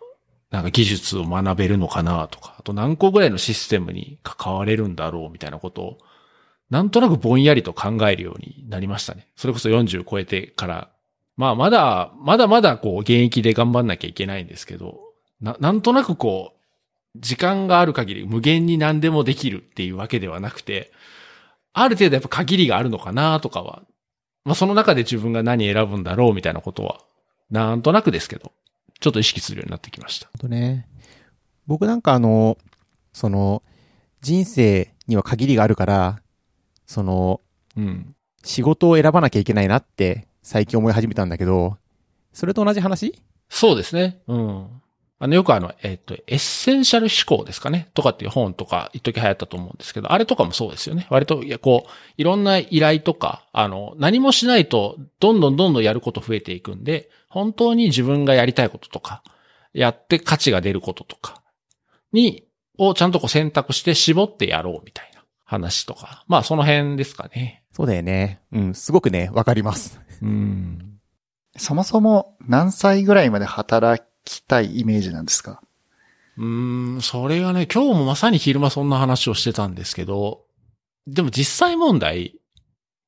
[0.50, 5.98] なんか技術を学べるのかなとか、あと何個ぐらいのシステムに関われるんだろうみたいなことを、
[6.70, 9.28] なんとなくぼんやりと考えるようになりましたね。
[9.36, 10.90] それこそ40超えてから、
[11.42, 15.00] まあまだ、まだまだこう現役で頑張んなきゃいけないんですけど、
[15.42, 20.92] な、なんとなくこう、時間がある限り無限に何でもできるっていうわけではなくて、
[21.74, 23.82] ある程度やっぱ限りがあるのかなとかは、
[24.46, 27.00] まあその中で自分が何選ぶんだろうみたいなことは、
[27.50, 28.52] なんとなくですけど、
[29.00, 30.28] ちょっと意識するようになってきました。
[30.28, 30.88] ほんとね。
[31.66, 32.60] 僕なんかあの、
[33.14, 33.64] その、
[34.22, 36.22] 人生には限りがあるから、
[36.86, 37.42] その、
[37.76, 38.16] うん。
[38.44, 41.78] 仕事を選ばなきゃいけないなって最近思い始めたんだけど、
[42.34, 43.22] それと同じ話？
[43.50, 44.22] そうですね。
[44.28, 44.82] うん。
[45.20, 47.90] あの、よくあの、えっ、と、エッセンシャル思考ですかね？
[47.94, 51.06] とかっていう本とか、一時流行ったと思うんですけど、あれとかもそうですよね。
[51.12, 59.22] 割と、いや、こう、いろんな依頼とか、あの、何もしないと、どんどんどんどんやること増えていくんで、本当に自分がやりたいこととか、
[59.74, 61.44] やって価値が出ることとか、
[62.14, 62.46] に、
[62.80, 66.26] をちゃんとこう選択して絞ってやろうみたいな話とか。
[66.28, 67.64] まあ、その辺ですかね。
[67.74, 68.42] そうだよね。
[68.52, 70.02] うん、すごくね、わかります。
[70.22, 71.00] うん。
[71.58, 75.62] そもそも何歳ぐらいまで働きたいイメージなんですか？
[76.38, 80.46] うん、それがね、今日もまさに昼間そんな話をしてたんですけど、
[81.08, 82.40] でも実際問題、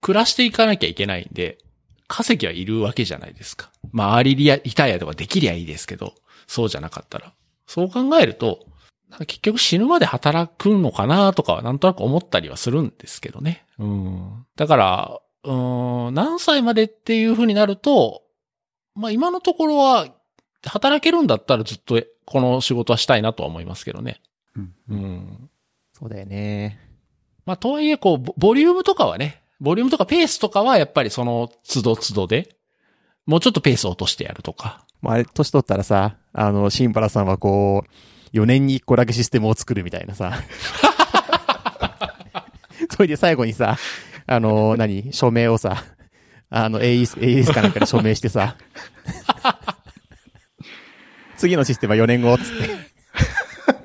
[0.02, 1.58] 暮らしていかなきゃいけないんで、
[2.08, 3.72] 稼ぎはいるわけじゃないですか。
[3.92, 6.14] まあ、アーリリタイアとかできりゃいいですけど、
[6.48, 7.34] そうじゃなかったら。
[7.66, 8.66] そう考えると、
[9.26, 13.66] 結局死ぬまで働くのかなとかなんとなく思ったりはするんですけどね。
[13.80, 14.46] うん。
[14.58, 18.24] だから、うん、何歳までっていう風になると、
[18.96, 20.08] まあ今のところは、
[20.66, 24.22] 働けるんだったらずっとこの仕事はしたいなとは思いますけどね。
[24.56, 25.50] うんうん。
[25.92, 26.80] そうだよね。
[27.46, 32.56] まあとはいえ、こう、ボボリュームとかはね、ボリュームとかペースとかはやっぱりその都度都度で、
[33.26, 34.86] もうちょっとペースを落としてやるとか。
[35.02, 37.84] まあ、あれ、年取ったらさ、あの、シンバラさんはこ
[38.34, 40.34] う、4年に1個だけシステムを作るみたいなさ。
[42.90, 43.78] それで最後にさ、
[44.36, 45.14] あの、 何？
[45.14, 45.84] 署名をさ、
[46.50, 48.58] あの、AES、AES かなんかで署名してさ、
[51.38, 52.94] 次のシステムは4年後、つって。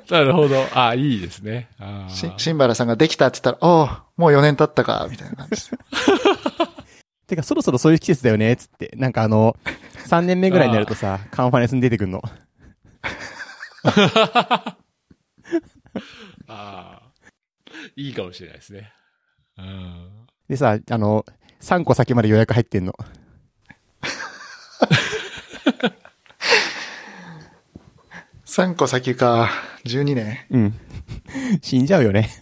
[0.15, 0.67] なるほど。
[0.75, 1.69] あいいですね。
[1.79, 5.71] あし、シンバラさんができたって言ったら、おうもう4年経ったか、みたいな感じです。
[7.27, 8.93] てか、そろそろそういう季節だよね、つって。
[8.97, 9.55] なんかあの、
[10.07, 12.23] 3年目ぐらいになるとさ、カンファレンスに出てくんの。
[16.49, 17.03] ああ。
[17.97, 18.93] いいかもしれないですね。
[19.59, 20.28] うん。
[20.49, 21.27] でさ、あの、
[21.61, 22.95] 3個先まで予約入ってんの。
[28.47, 29.51] 3個先か、
[29.85, 30.39] 12年。
[30.51, 30.75] うん。
[31.61, 32.31] 死んじゃうよね。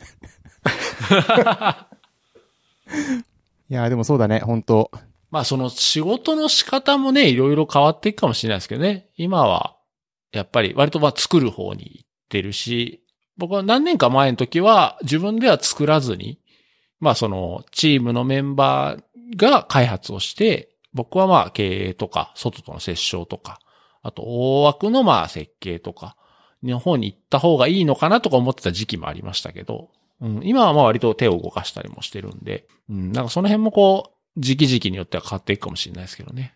[3.68, 4.92] いや、でもそうだね、本当
[5.30, 9.08] まあその仕事の仕方もね、いろいろ変わっていくかもしれないですけどね。
[9.16, 9.74] 今は、
[10.30, 13.02] やっぱり割とまあ作る方に行ってるし、
[13.36, 16.38] 僕は何年か前の時は自分では作らずに、
[17.00, 23.60] まあそのチームのメンバーが開発をして、僕はまあ経営とか、外との接触とか、
[24.02, 26.16] あと大枠のまあ設計とか、
[26.62, 29.90] の方に行った方がいいのかなとか思ってた時期もありましたけど、
[30.20, 36.54] うん、今はまあ割と手を動かしたりもしてるんで、うん、なんかその辺もこう、時期時期によっては変わっていくかもしれないですけどね。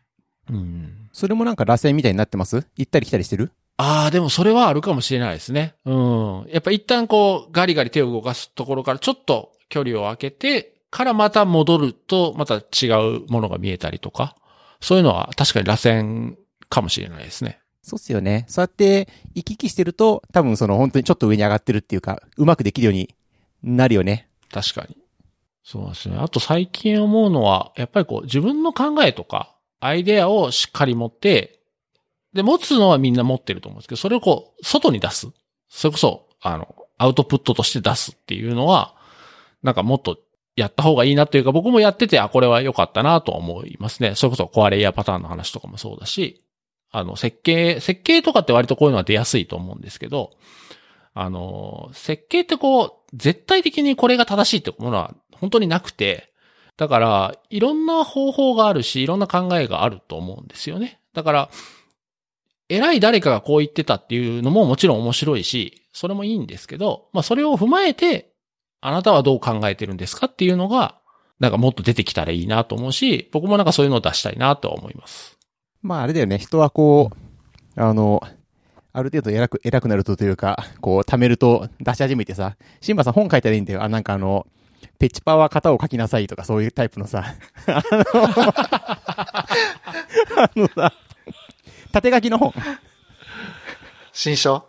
[0.48, 1.08] うん。
[1.12, 2.66] それもなんか螺旋みたいになってます？
[2.76, 3.52] 行ったり来たりしてる？
[3.76, 5.74] ああ、でもそれはあるかもしれないですね。
[5.84, 6.46] うん。
[6.48, 14.36] やっぱ一旦こう、ガリガリ手を動かすところからちょっと距離を空けて、からまた戻ると、また違うものが見えたりとか、
[14.80, 16.36] そういうのは確かに螺旋
[16.68, 17.60] かもしれないですね。
[17.82, 18.44] そうっすよね。
[18.48, 23.14] そうやって行き来してると、多分その本当にちょっと上に上がってるっていうか、うまくできるように
[23.62, 24.28] なるよね。
[24.52, 24.96] 確かに。
[25.62, 26.16] そうですね。
[26.18, 31.60] あと最近思うのは、やっぱりこう、自分の考えとか、アイデアをしっかり持って、
[32.34, 35.28] で、持つのはみんな持ってると思うんですけど、それをこう、外に出す。
[35.68, 38.94] それこそ、あの、アウトプットとして出すっていうのは、
[39.62, 40.18] なんかもっと
[40.56, 44.14] やった方がいいなというか、僕もやってて、あ、これは良かったなと思いますね。
[44.14, 46.44] それこそコアレイヤーパターンの話とかもそうだし、
[46.90, 50.32] あの、設計、設計とかって割とこういうのは出やすいと思うんですけど、
[51.14, 56.32] あの、設計ってこう、絶対的にこれが正しいってものは本当になくて、
[56.76, 61.00] だから、いろんな方法があるし、いろんな考えがあると思うんですよね。
[61.12, 61.50] だから、
[62.68, 68.29] 偉い誰かがこう言ってたっていうのももちろん面白いし、それもいいんですけど、まあそれを踏まえて、
[68.80, 70.96] あなたはどう考えてるんですかっていうのが、
[71.38, 75.38] なんかもっと出てきたらいいなと思うし、僕もなんかそういうのを出したいなとは思います。
[75.82, 76.38] まああれだよね。
[76.38, 77.10] 人はこ
[77.76, 78.22] う、あの、
[78.92, 83.82] ある程度偉く、偉くなるとというか、こう、貯めると出し始めてさ、シンバさん本書いたらいいんだよ。
[83.82, 84.46] あ、なんかあの、
[84.98, 87.24] ペチパは型を書きなさいとかそういうタイプのさ、
[87.66, 88.04] あの、
[90.36, 90.92] あのさ、
[91.92, 92.52] 縦書きの本。
[94.12, 94.66] 新書？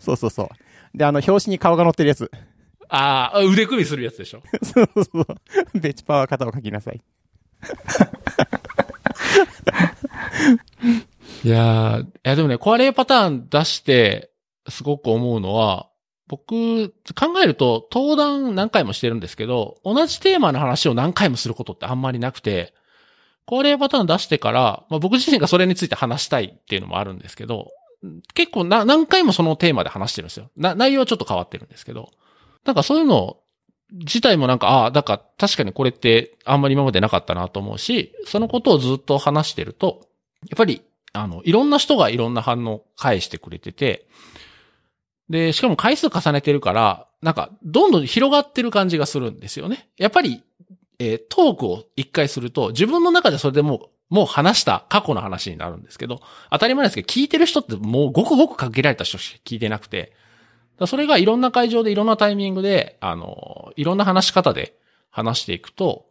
[0.00, 0.48] そうそうそう。
[0.96, 2.30] で、あの、表紙に顔が載ってるやつ。
[2.88, 4.42] ああ、腕組みするやつでしょ？
[4.62, 5.20] そうそうそ
[5.74, 5.80] う。
[5.80, 7.00] ペチパは型を書きなさい。
[11.44, 14.30] いやー、いやでもね、壊れパターン出して、
[14.68, 15.88] すごく思うのは、
[16.26, 22.74] 僕、考えると、登壇何回もしてるんですけど、同じテーマの話を何回もすることってあんまりなくて、
[23.46, 27.70] 壊れパターン出してから、まあ、僕自身がそれについて話したいっていうのもあるんですけど、
[28.34, 30.50] 結構な、何回もそのテーマで話してるんですよ。
[30.56, 32.10] な、内容はちょっと変わってるんですけど。
[32.68, 33.38] なんかそういうの
[33.92, 40.06] 自体もなんか、ああ、だから確かにこれってあんまり今までなかったなと思うし、そのことをずっと話してると、
[40.50, 40.82] やっぱり、
[41.14, 44.06] あの、いろんな人がいろんな反応を返してくれてて、
[45.30, 49.88] で、しかも回数重ねてるから、なんか、どんどん広がってる感じがするんですよね。
[49.96, 50.42] やっぱり、
[50.98, 56.20] えートークを一回すると、自分の中でそれでもう、もう話した過去の話になるんですけど、
[56.50, 60.12] 当たり前ですけど、聞いてる人ってもうごくごく限られた人しか聞いてなくて、
[60.86, 64.78] それがいろんな会場でいろんなタイミングで、あの、いろんな話し方で
[65.10, 66.06] 話していくと、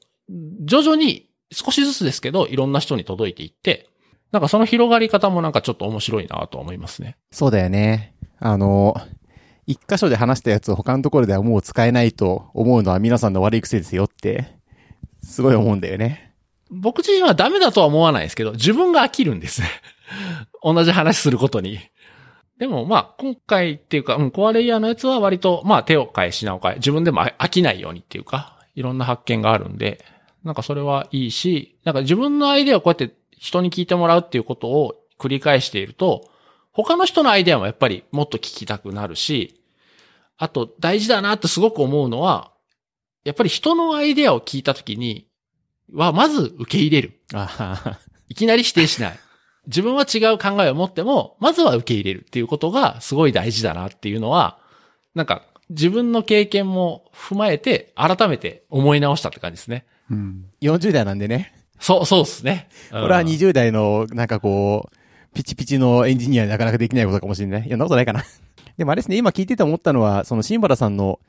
[0.65, 3.87] 徐々に少しずつですけど、いろんな人に届いていって、
[4.31, 7.17] なんかその広がり方もなんかちょっと面白いなと思いますね。
[7.31, 8.13] そうだよね。
[8.39, 8.95] あの、
[9.65, 14.57] 一箇所で話したやつを他のところではもう使えないと思うのは皆さんの悪い癖ですよって、
[15.23, 16.33] すごい思うんだよね。
[16.69, 19.67] 僕自身はダメだとは思わないですけど、自分が飽きるんですね。
[20.63, 21.79] 同じ話することに。
[22.59, 30.03] でもまあ、今回っていうか、うん、コアレイヤーのやつは割と、まあ手を変え品を変え、自分でも飽きないようにっていうか、いろんな発見があるんで、
[30.43, 36.29] なんかそれはいいし、なんか自分のアイデアをこうやって人に聞いてもらうっていうことを繰り返していると、
[36.71, 39.61] 他の人のアイデアもやっぱりもっと聞きたくなるし、
[40.37, 42.51] あと大事だなってすごく思うのは、
[43.23, 45.27] やっぱり人のアイデアを聞いたときに、
[45.93, 47.19] は、まず受け入れる。
[48.29, 49.19] いきなり否定しない。
[49.67, 54.59] 自分は違う考えを持っても、まずは受け入れるっていうことがすごい大事だなっていうのは、
[55.13, 59.85] なんか自分の経験も踏まえて改めて思い直したって感じですね。
[60.09, 60.45] うん。
[60.61, 61.53] 40代なんでね。
[61.79, 62.69] そう、そうですね。
[62.91, 67.61] ここれは20代の、なんかこう、ピチピチのエンジニアになかなかできないことかもしれない。
[67.61, 68.23] いや、そんなことないかな。
[68.77, 71.19] でもあれですね、今聞いてて思ったのは、そのシンバラさんの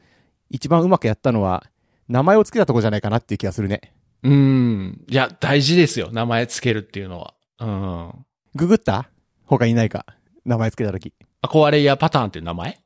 [0.51, 1.65] 一番うまくやったのは、
[2.09, 3.93] 名前を付けたとこじゃないかなっていう気がするね。
[4.23, 5.05] うん。
[5.09, 6.11] いや、大事ですよ。
[6.13, 7.35] 名前つけるっていうのは。
[7.61, 8.13] うん。
[8.59, 9.09] ググった？
[9.47, 10.05] 他にいないか？
[10.45, 11.13] 名前付けたとき。
[11.43, 12.79] アコアレイヤーパターンっていう名前？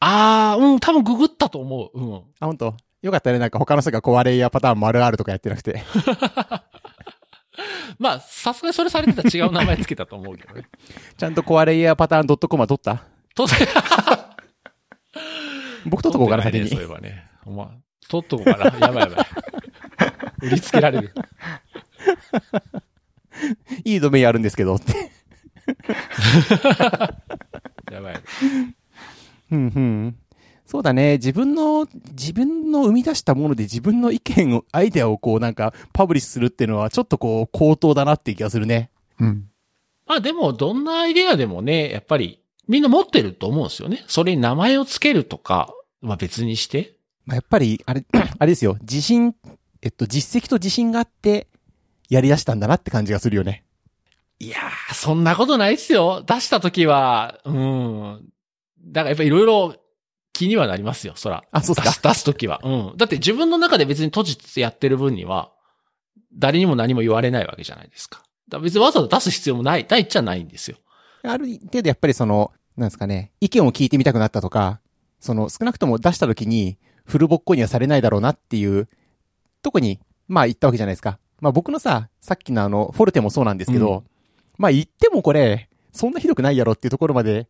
[0.00, 1.98] あー、うん、多分ググったと思う。
[1.98, 2.22] うん。
[2.40, 2.74] あ、本当？
[3.02, 3.38] よかったね。
[3.38, 5.82] なんか他の人が壊れやパターン丸あるとかやってなくて。
[7.98, 10.68] まあ、さすがにそれされてたら違う名前つけたと思うけどね。
[11.16, 13.04] ちゃんと壊れやパターン .com は取った？
[13.34, 13.58] 当然。
[15.86, 16.80] 僕取っとこうかな、先にそう。
[16.80, 17.24] いえばね。
[18.08, 18.64] 取っとこうかな。
[18.78, 19.26] やばいやばい。
[20.42, 21.14] 売りつけられる。
[23.84, 24.92] いいドメインあるんですけどって。
[27.92, 28.20] やばい。
[29.50, 30.16] うんうん。
[30.66, 31.14] そうだね。
[31.14, 38.90] 自分の、自分の生み出したもので自分の意見を、アイデアをこうなんかパブリッシュするっていうのはちょっとこう高等だなっていう気がするね。
[39.18, 39.48] うん。
[40.06, 44.04] まあでも、どんなアイデアでもね、やっぱり、みんな持ってると思うんですよね。
[44.08, 46.96] それに名前をつけるとか、まあ別にして。
[47.24, 48.04] まあ、やっぱり、あれ、
[48.38, 48.76] あれですよ。
[48.80, 49.34] 自信、
[49.82, 51.46] えっと、実績と自信があって、
[52.08, 53.64] やり出したんだなって感じがするよね。
[54.38, 56.22] いやー、そんなことないっすよ。
[56.26, 58.28] 出した時は、うん。
[58.80, 59.76] だからやっぱいろいろ
[60.32, 61.44] 気にはなりますよ、そら。
[61.50, 61.82] あそうか？
[61.82, 62.60] 出す、出す時は。
[62.62, 62.96] うん。
[62.96, 65.52] だって自分の中で別に閉じてやってる分には、
[66.32, 68.22] 誰にも何も言われないわけじゃないですか。
[68.48, 70.76] だ別にわざわざ出す必要もない、ないっちゃないんですよ。
[71.24, 74.80] ある程度やっぱりその、なんですかね、意見を聞いてみたくなったとか、
[75.18, 78.88] その、少なくとも出した時に、フルボッコにはされないだろうなっていう、
[79.62, 79.98] とこに、
[80.28, 81.18] まあ言ったわけじゃないですか。
[81.40, 84.02] まあ僕のさ、さっきのあの、フォルテもそうなんですけど、うん
[84.60, 87.46] まあ言ってもこれ、そんなひどくないやろっていうところまで、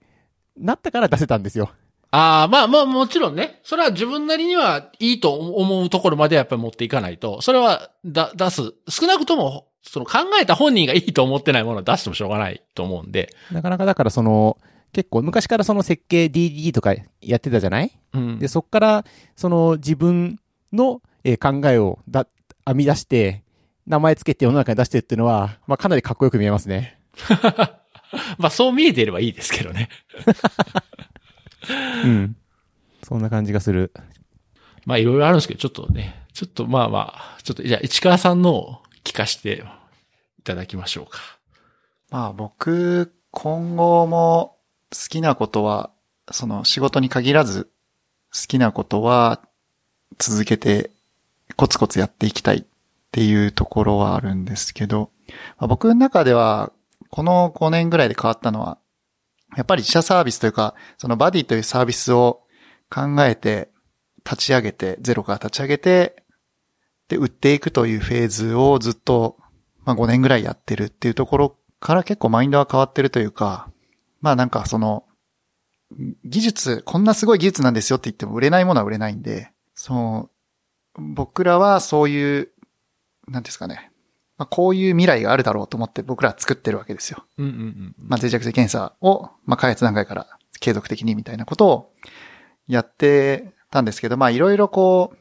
[0.59, 1.71] なったから出せたんですよ。
[2.11, 3.61] ああ、まあまあもちろんね。
[3.65, 8.75] それは自分なりにはいいと思うところまでやっぱり持っていかないと、それはだ出す。
[8.91, 13.35] 少なくとも、その考えた本人がいいと思ってないものを出してもしょうがないと思うんで。
[13.51, 14.59] なかなかだからその、
[14.93, 17.91] 結構昔からその設計 DD とかやってたじゃない？
[18.13, 18.39] うん。
[18.39, 19.05] で、そっから、
[19.35, 20.39] その自分
[20.75, 22.27] の、えー考えをだ、
[22.67, 23.45] 編み出して、
[23.89, 27.01] 名前つけて世の中に出してるっていうのは、まあかなりかっこよく見えますね。
[28.39, 29.89] まあそう見えていればいいですけどね。
[32.05, 32.37] うん。
[33.03, 33.93] そんな感じがする。
[34.85, 39.65] まあいろいろあるんですけど、ちょっとね、ちょっとまあまあ、ちょっと、じゃあ市川さんのを聞かせて
[40.39, 41.21] いただきましょうか。
[42.11, 44.59] まあ僕、今後も
[44.93, 45.91] 好きなことは、
[46.31, 47.71] その仕事に限らず
[48.35, 49.41] 好きなことは
[50.19, 50.91] 続けて
[51.57, 52.67] コツコツやっていきたい
[53.09, 55.11] っていうところはあるんですけど、
[55.59, 56.73] まあ僕の中では
[57.11, 58.79] この5年ぐらいで変わったのは、
[59.57, 62.43] やっぱり自社サービスというか、そのバディというサービスを
[62.91, 63.71] 考えて
[64.25, 66.23] 立ち上げて、ゼロから立ち上げて、
[67.09, 69.39] で、売っていくというフェーズをずっと、
[69.85, 73.71] まあ5年ぐらいやってるっていうところから結構マインドは変わってるというか、
[74.21, 75.05] まあなんかその、
[76.25, 80.29] 技術、こんなすごい技術なんですよって言っても売れないものは売れないんで、そ
[80.99, 82.53] う、僕らはそういう、
[83.31, 83.91] なんですかね。
[84.37, 87.25] まあこういう未来があるだろうと思って僕らは作ってるわけですよ。
[87.39, 87.95] うんうんうん。
[87.99, 90.27] まあ、脆弱性検査を、まあ、開発段階から
[90.61, 91.93] 継続的にみたいなことを
[92.69, 95.17] やってたんですけど、まあ、いろいろこう、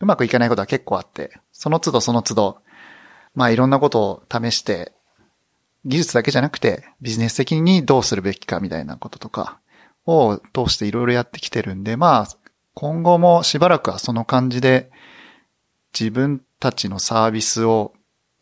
[0.00, 2.58] うまくいかないことは結構あって、その都度その都度、
[3.34, 4.92] まあ、いろんなことを試して、
[5.84, 9.58] 技術だけじゃなくて、ビジネス的にどうするべきかみたいなこととか
[10.06, 12.28] を通していろいろやってきてるんで、まあ、
[12.74, 14.90] 今後もしばらくはその感じで、
[15.98, 17.92] 自分たちのサービスを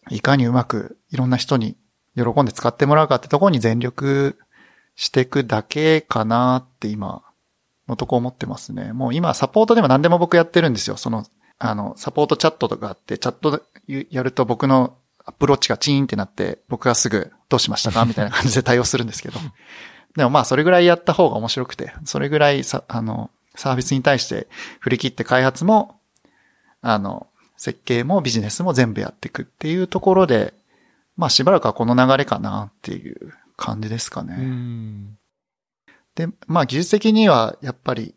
[0.09, 1.77] いかにうまくいろんな人に
[2.15, 4.39] 喜んで使ってもらうかってところに全力
[4.95, 7.23] していくだけかなって今
[7.89, 8.93] のとこ思ってますね。
[8.93, 10.97] もう今サポートでも何でも僕やってるんですよ。
[10.97, 11.25] その、
[11.59, 19.41] あの、サポートチャットとかあって、チャットやると僕のアプローチがチーンってなって、僕がすぐどうしましたかみたいな感じで対応するんですけど。
[20.17, 24.47] でもまあそれぐらいやった方が面白くて、それぐらいさ、あの、サービスに対して
[24.81, 26.01] 振り切って開発も、
[26.83, 27.27] あの、
[27.63, 30.53] 設計もビジネスも全部やっていくっていうところで、
[31.17, 34.35] まあしばらくはこの流れかなっていう感じですかね。
[34.37, 35.19] うん。
[36.17, 38.17] で、まあ技術的にはやっぱり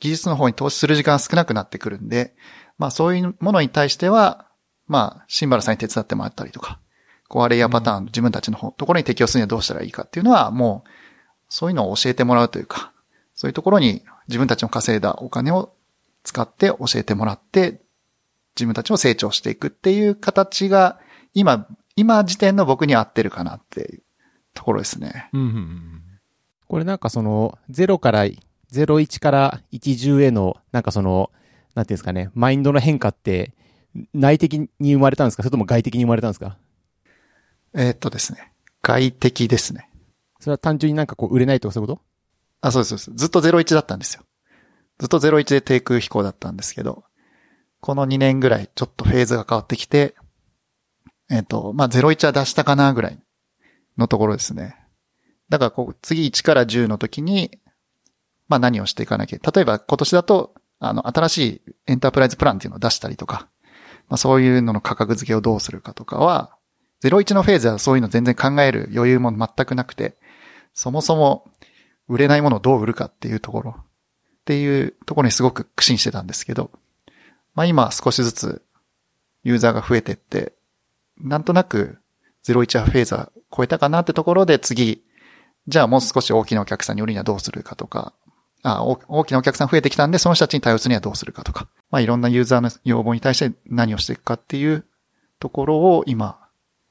[0.00, 2.34] 技術の方に投資する時間少なくなってくるんで、
[2.76, 4.48] まあそういうものに対しては、
[4.88, 6.80] まあシンバルさんに手伝ってもらったりとか、
[7.30, 10.90] 壊れやパターン、自分たちの方、ところに適用するにはどうしたらいいかっていうのはもう、
[11.48, 12.92] そういうのを教えてもらうというか、
[13.36, 15.72] そういうところに自分たちの稼いだお金を
[16.24, 17.83] 使って教えてもらって、
[18.56, 20.98] 自分たちも成長していくっていう形が、
[21.34, 21.66] 今、
[21.96, 24.02] 今時点の僕に合ってるかなっていう
[24.54, 25.28] ところですね。
[25.32, 26.02] うんうんうん。
[26.68, 28.26] これなんかその、0から、
[28.72, 31.30] 01から10への、なんかその、
[31.74, 33.54] なんていうんですかね、マインドの変化って、
[34.12, 35.44] 内的に生まれたんですか？
[35.44, 36.58] それとも外的に生まれたんですか？
[37.74, 38.52] えーっとですね。
[38.82, 39.88] 外的ですね。
[40.40, 42.02] それは単純になんかこう売れないとかそういうこと？
[42.60, 43.24] あ、そうです、そうです。
[43.24, 44.24] ずっと01だったんですよ。
[44.98, 47.04] ずっと01で低空飛行だったんですけど、
[47.84, 50.14] この2年ぐらいちょっとフェーズが変わってきて、
[51.30, 53.22] えっ、と、まあ、01は出したかなぐらい
[53.98, 54.74] のところですね。
[55.50, 57.60] だからこう、次1から10の時に、
[58.48, 59.50] まあ何をしていかなきゃ。
[59.52, 63.48] 例えば今年だと、あの、新しいエンタープライズプランっていうのを出したりとか、
[64.08, 66.56] まあそういうのの価格付けをどうするかとかは、
[67.02, 70.16] 01のフェーズはそういうの全然考える余裕も全くなくて、
[70.72, 71.50] そもそも
[72.08, 73.84] 売れないものをどう売るかっていうところっ
[74.46, 76.70] ていうところにすごく苦心してたんですけど、
[77.54, 78.62] まあ今少しずつ
[79.42, 80.52] ユーザーが増えてって、
[81.18, 81.98] なんとなく
[82.46, 85.02] 01フェーズは超えたかなってところで次、
[85.68, 88.12] じゃあもう少し大きなお客さんに売るにはどうするかとか、
[88.62, 94.84] あ大大きなお客さん増えてきたんで、その人たちに対応するにはどうするかとか、まあいろんなユーザーの要望に対して何をしていくかっていう
[95.38, 96.38] ところを今、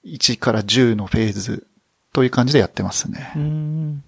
[0.05, 1.67] 1から10のフェーズ
[2.13, 3.33] という感じでやってますね。
[3.35, 4.03] うん。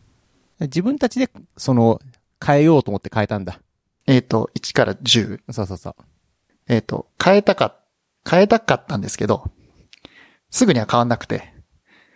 [0.62, 2.00] 自分たちで、その、
[2.46, 3.60] 変えようと思って変えたんだ。
[4.08, 5.42] えっ、と、1から10。
[5.52, 5.96] そうそうそう。
[6.68, 7.76] えっ、と、変えたか、
[8.30, 9.52] 変えたかったんですけど、
[10.50, 11.54] すぐには変わんなくて。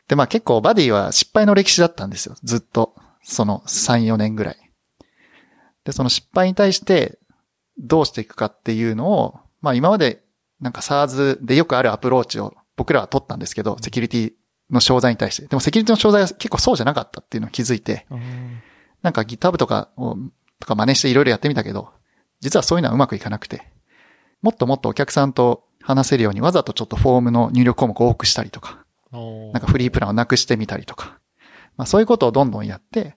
[0.07, 2.35] で、まあ結構バディは失敗の歴史だったんですよ。
[2.43, 2.95] ずっと。
[3.21, 4.57] その3、4年ぐらい。
[5.83, 7.19] で、その失敗に対して
[7.77, 10.23] どうしていくかっていうのを、まあ今まで
[10.59, 14.33] なんか SARS でよくあるアプローチを僕らは取ったんですけど、セキュリティ
[14.71, 15.47] の商材に対して。
[15.47, 18.07] でもセキュリティの商材は結構そうじゃなかったっていうのを気づいて、
[19.01, 20.17] なんか GitHub とかを、
[20.59, 21.89] とか真似していろいろやってみたけど、
[22.39, 23.69] 実はそういうのはうまくいかなくて、
[24.41, 29.19] もっともっとお客さんと話せるようにわざとちょっとフォームの入力項目を多くしたりとか、な
[29.53, 31.19] なんかフリープランをなくしてみたりとか、
[31.77, 33.15] まあそういうことをどんどんやって、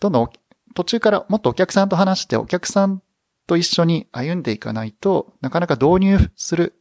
[0.00, 0.32] どんどんお
[0.74, 3.02] 途中からもっとお客さんと話してお客さん
[3.46, 6.74] と一緒に歩んでいかないとなかなか導入する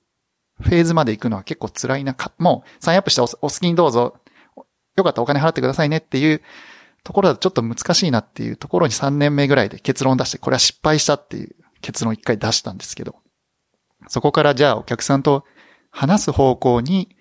[0.61, 4.18] フェーズまで行くのは結構辛いなか、もうサインアップしておお好きにどうぞ、
[4.95, 6.41] よかったらお金払ってくださいねっていう
[7.03, 13.15] ところだとちょっと難しいなっていうところに3年目ぐらいで結論を出して、これは失敗したっていう結論を一回出したんですけど、
[14.07, 15.45] そこからじゃあお客さんと
[15.91, 17.15] 話す方向に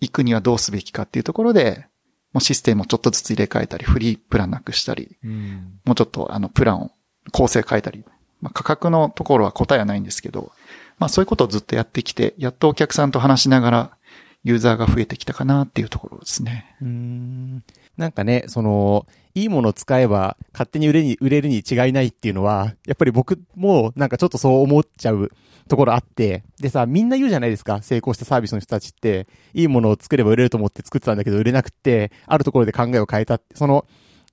[0.00, 1.86] 行くにはどうすべきかっていうところで、
[2.32, 5.80] もうシステムをちょっとずつ入れ替えたり、フリープランなくしたり、うん。
[5.84, 6.90] もうちょっとあのプランを
[7.32, 8.04] 構成変えたり、
[8.40, 10.52] まあ、価格のところは答えはないんですけど、
[10.98, 13.96] まあそういうことをずっとやってきて、やっとお客さんと話しながら
[14.44, 16.76] ユーザーが増えてきたかなっていうところですね。
[16.80, 17.64] うん。
[17.96, 25.30] なんかね、その、いいものを使えば勝手に売れに、売れるに違いないっていうのは、やっぱり僕もなんかちょっとそう思っちゃう
[25.68, 33.86] ところあって、でさ、みんな言うじゃないですか、成功したサービスの人たちって、いいものを作れば売れると思って作ってたんだけど売れなくって、あるところで考えを変えたって、その、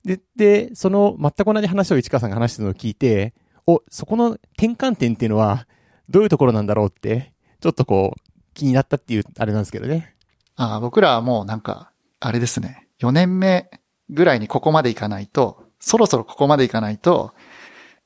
[0.04, 3.34] で、で、その全く同じ話を市川さんが話してるのを聞いて、
[3.66, 5.66] お、そこの転換点っていうのは、
[6.08, 8.20] どういうところなんだろうって、ちょっとこう、
[8.54, 10.14] 気になったっていう、あれなんですけどね。
[10.54, 11.90] ああ僕らはもうなんか、
[12.20, 12.88] あれですね。
[13.00, 13.68] 4年目
[14.08, 17.34] ぐらいにここまでいかないと、そろそろここまでいかないと、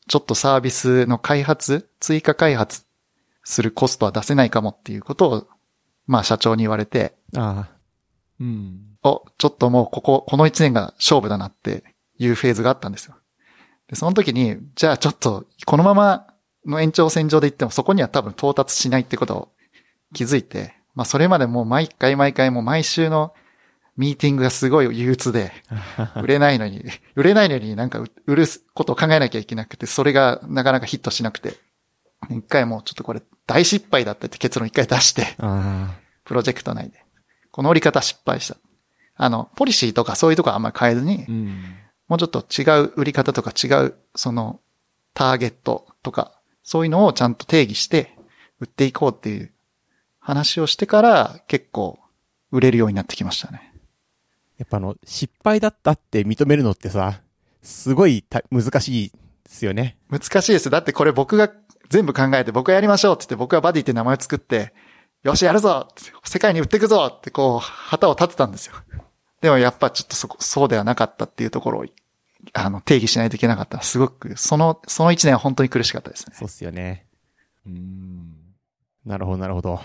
[0.08, 2.84] ちょっとサービスの開発、追加開発
[3.50, 5.48] するコストは出せないかもっていうことを、
[6.06, 7.80] まあ社長に言われて、ああ。
[8.38, 8.80] うん。
[9.02, 11.82] お、ちょっともうここ、この1年が勝負だなって
[12.18, 13.16] いうフェーズがあったんですよ。
[13.88, 16.26] で、その時に、じゃあちょっと、このまま
[16.64, 19.48] の延長線上で言ってもそこには多分到達しないってことを
[20.14, 23.34] 気づいて、まあそれまでもう毎回毎回もう毎週の
[23.96, 25.52] ミーティングがすごい憂鬱で、
[26.22, 26.84] 売れないのに、
[27.16, 31.58] 売れないのになんか売売ることを考えなきゃいけなくて、それがなかなかヒットしなくて、
[32.30, 37.04] 一回もうちょっとこれ大失敗だったって結論一回出して、あプロジェクト内で。
[37.50, 38.56] この売り方失敗した。
[39.16, 41.76] あの、ポリシーとかそういうとこはあんまり変えずにう、ん。
[42.06, 44.60] もうちょっと違う売り方とか違う、その、
[45.14, 48.16] ターゲットとか、そういうのをちゃんと定義して、
[48.60, 49.50] 売っていこうっていう
[50.20, 51.98] 話をしてから、結構、
[52.52, 53.72] 売れるようになってきましたね。
[54.58, 57.20] やっぱあの、失敗だったって認めるのってさ、
[57.62, 59.16] すごいた難しいで
[59.50, 59.96] すよね。
[60.08, 60.70] 難しいです。
[60.70, 61.50] だってこれ僕が
[61.90, 64.72] 全部考えて、僕がやりましょうって言って、僕がバディって名前を作って、
[65.22, 65.88] よし、やるぞ
[66.24, 68.74] 世界に売っていくぞってこう、旗を立てたんですよ。
[69.42, 71.84] でもやっぱちょっとそこ、そうではなかったっていうところを、
[72.54, 73.82] あの、定義しないといけなかった。
[73.82, 76.36] すごく、その、その一年は本当に苦しかったですね。
[76.38, 77.06] そうっすよね。
[77.66, 78.34] うん。
[79.04, 79.80] なるほど、なるほど。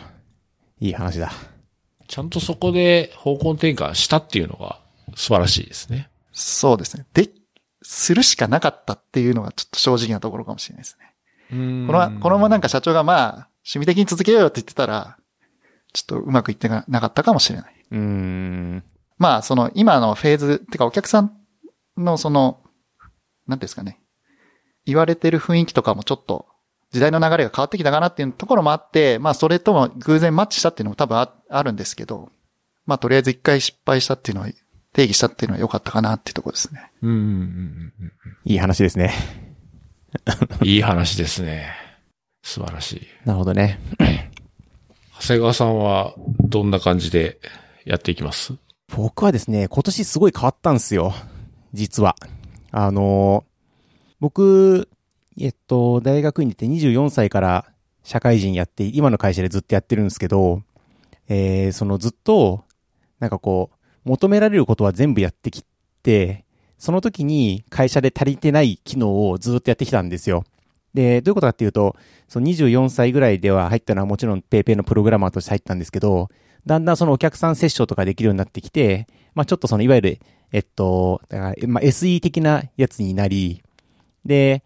[0.79, 1.31] いい話だ。
[2.07, 4.79] ちゃんとそこで方向転換したっていうのが
[5.15, 6.09] 素晴らしいですね。
[6.31, 7.05] そうですね。
[7.13, 7.29] で、
[7.81, 11.14] するしかなかったっていうのがちょっと正直なところかもしれないですね。
[11.51, 13.31] うんこのこのままなんか社長がまあ、
[13.65, 15.17] 趣味的に続けようよって言ってたら、
[15.93, 17.85] ちょっとうまくいってなかったかもしれない。
[17.91, 18.83] うーん。
[19.17, 21.31] まあ、その、今のフェーズ、ってかお客さん
[21.97, 22.59] のその、
[23.47, 23.99] なんていうんですかね。
[24.85, 26.47] 言われてる雰囲気とかもちょっと、
[26.91, 32.29] 時代の流れが変わってきたかなっていうところもあって、まあ、それとも偶然マッチしたっていうのも多分ああるんですけど、
[32.85, 34.49] まあ、とりあえず一回失敗したっていうのは、
[34.93, 36.91] 定義したっていうのは良かったかなっていうところですね。
[37.01, 38.11] うんうんうんうん。
[38.45, 39.54] いい話ですね。
[40.63, 41.69] いい話ですね。
[42.43, 43.07] 素晴らしい。
[43.25, 43.79] なるほどね。
[45.21, 47.39] 長谷川さんはどんな感じで
[47.85, 48.53] やっていきます？
[48.95, 51.13] 僕はですね、今年すごい変わったんですよ。
[51.73, 52.15] 実は。
[52.71, 53.55] あのー
[54.21, 54.87] 僕、
[55.37, 57.65] えっと、大学に出て24歳から
[58.03, 60.63] 社会人やって、今の会社でずっとやってるんですけど、
[61.27, 62.63] えー、そのずっと、
[63.19, 63.71] なんかこ
[64.05, 65.63] う、求められることは全部やってき
[66.01, 66.44] て、
[66.85, 70.43] その時に会社で足りてない機能をずっとやってきたんですよ。
[70.93, 71.95] で、どういうことかっていうと、
[72.27, 76.29] その24歳ぐらいでは入ったのはもちろん PayPay のプログラマーとして入ったんですけど、
[76.63, 80.19] だんだんそのお客さんセッションとかできるようになってきて、まあちょっとそのいわゆる、
[80.51, 83.63] えっと、だからまあ SE 的なやつになり、
[84.23, 84.63] で、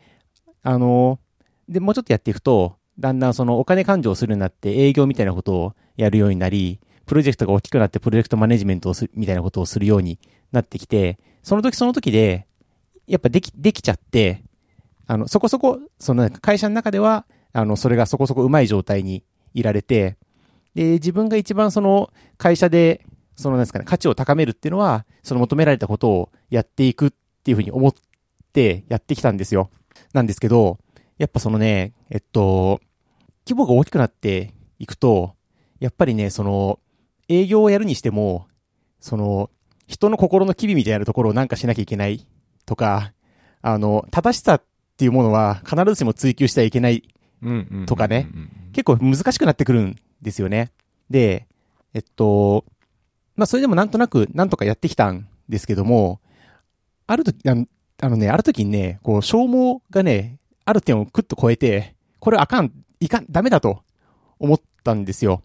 [0.61, 1.21] あの、
[1.69, 10.19] で、もうちょっとやっていくと、だんだんそのお金勘定をするようになって営業みたいなことをやるようになり、プロジェクトが大きくなってプロジェクトマネジメントをするみたいなことをするように
[10.51, 12.47] なってきて、その時その時で、
[13.07, 14.43] やっぱでき、できちゃって、
[15.07, 20.17] あの、そこそこ、その会社の中では、あの、それがそこそこうまい状態にいられて、
[20.75, 23.05] で、自分が一番その会社で、
[23.35, 27.11] そのなんですかね、価値を高めるっていうのは、その求められたことをやっていくっ
[27.43, 27.93] ていうふうに思っ
[28.53, 29.71] てやってきたんですよ。
[30.13, 30.77] なんですけど、
[31.17, 32.79] やっぱそのね、えっと、
[33.47, 35.35] 規模が大きくなっていくと、
[35.79, 36.79] やっぱりね、その、
[37.27, 38.47] 営業をやるにしても、
[38.99, 39.49] その、
[39.89, 42.25] 人の心の機微みたいなところをなんかしなきゃいけない
[42.67, 43.11] とか、
[43.63, 44.63] あの、正しさっ
[44.97, 47.03] ていうものは必ずしも追求してはいけない。
[47.87, 48.27] とかね
[48.73, 50.71] 結構難しくなってくるんですよね。
[51.09, 51.47] で、
[51.93, 52.65] えっと、
[53.35, 56.19] まあ、それでもなんとなく、なんとかやってきたんですけども、
[57.07, 57.65] ある時、あの
[58.01, 63.81] あのね、ある時にね、こう、消耗がね、ある点をクッと超えて、これあかん、いかん、ダメだと
[64.37, 65.41] 思ったんですよ。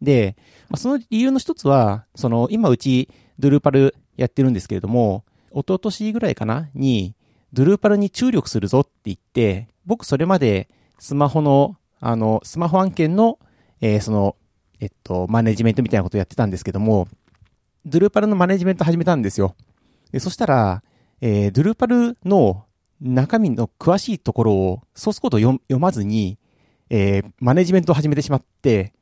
[0.00, 0.36] で、
[0.70, 7.14] まあ、その理由の一つは、その、今うち、ドゥルーパルやってるんですけれども、一昨年ぐらいかなに、
[7.52, 13.38] ドゥルーパルに注力するぞって言って、僕それまでスマホの、あの、スマホ案件の、
[13.80, 14.36] えーその、
[14.80, 17.08] えっと、マネジメントみたいなことをやってたんですけども、
[17.84, 19.54] ドゥルーパルのマネジメント始めたんですよ。
[20.12, 20.82] で、そしたら、
[21.20, 22.64] えードゥルーパルの
[23.00, 26.38] 中身の詳しいところを、ソースコードを読読まずに、
[26.90, 28.92] えーマネジメントを始めてしまって、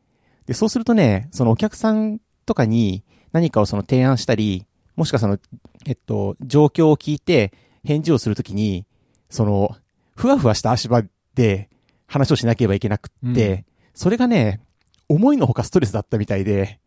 [0.47, 3.03] で、そうするとね、そのお客さんとかに
[3.33, 4.67] 何かをその提案したり、
[4.97, 5.39] もしくはその、
[5.85, 7.53] えっと、状況を聞いて
[7.85, 8.87] 返事をするときに、
[9.31, 9.77] その、
[10.15, 11.03] ふわふわした足場
[11.35, 11.69] で
[12.07, 13.65] 話をしなければいけなくって、うん
[13.97, 14.61] それがね、
[15.09, 16.81] 思いのほかストレスだったみたいで、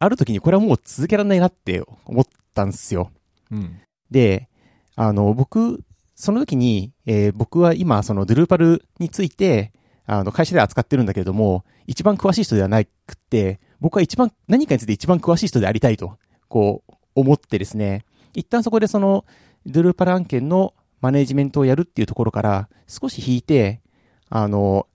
[0.00, 3.12] ある時にこれはもう続けられないなって思ったんですよ。
[3.52, 3.80] うん。
[4.10, 4.48] で、
[4.96, 5.84] あの、僕、
[6.16, 9.72] その時に、えー僕は今、そのドゥルーパルについて、
[10.04, 12.90] あの、会社で扱ってるんだけれども、一番詳しい人ではなくっ
[13.30, 16.18] て、僕は一番、何かについて一番詳しい人でありたいと、
[16.48, 19.24] こう、思ってですね、一旦そこでその、
[19.66, 23.80] ドゥルーパル案件のマネジメントをやるっていうところから、少し引いて、
[24.28, 24.86] あの、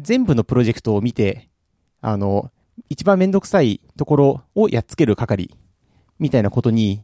[0.00, 1.48] 全部のプロジェクトを見て、
[2.00, 2.50] あの、
[2.88, 5.54] 一番めんどくさいところをやっつける係、
[6.18, 7.02] みたいなことに、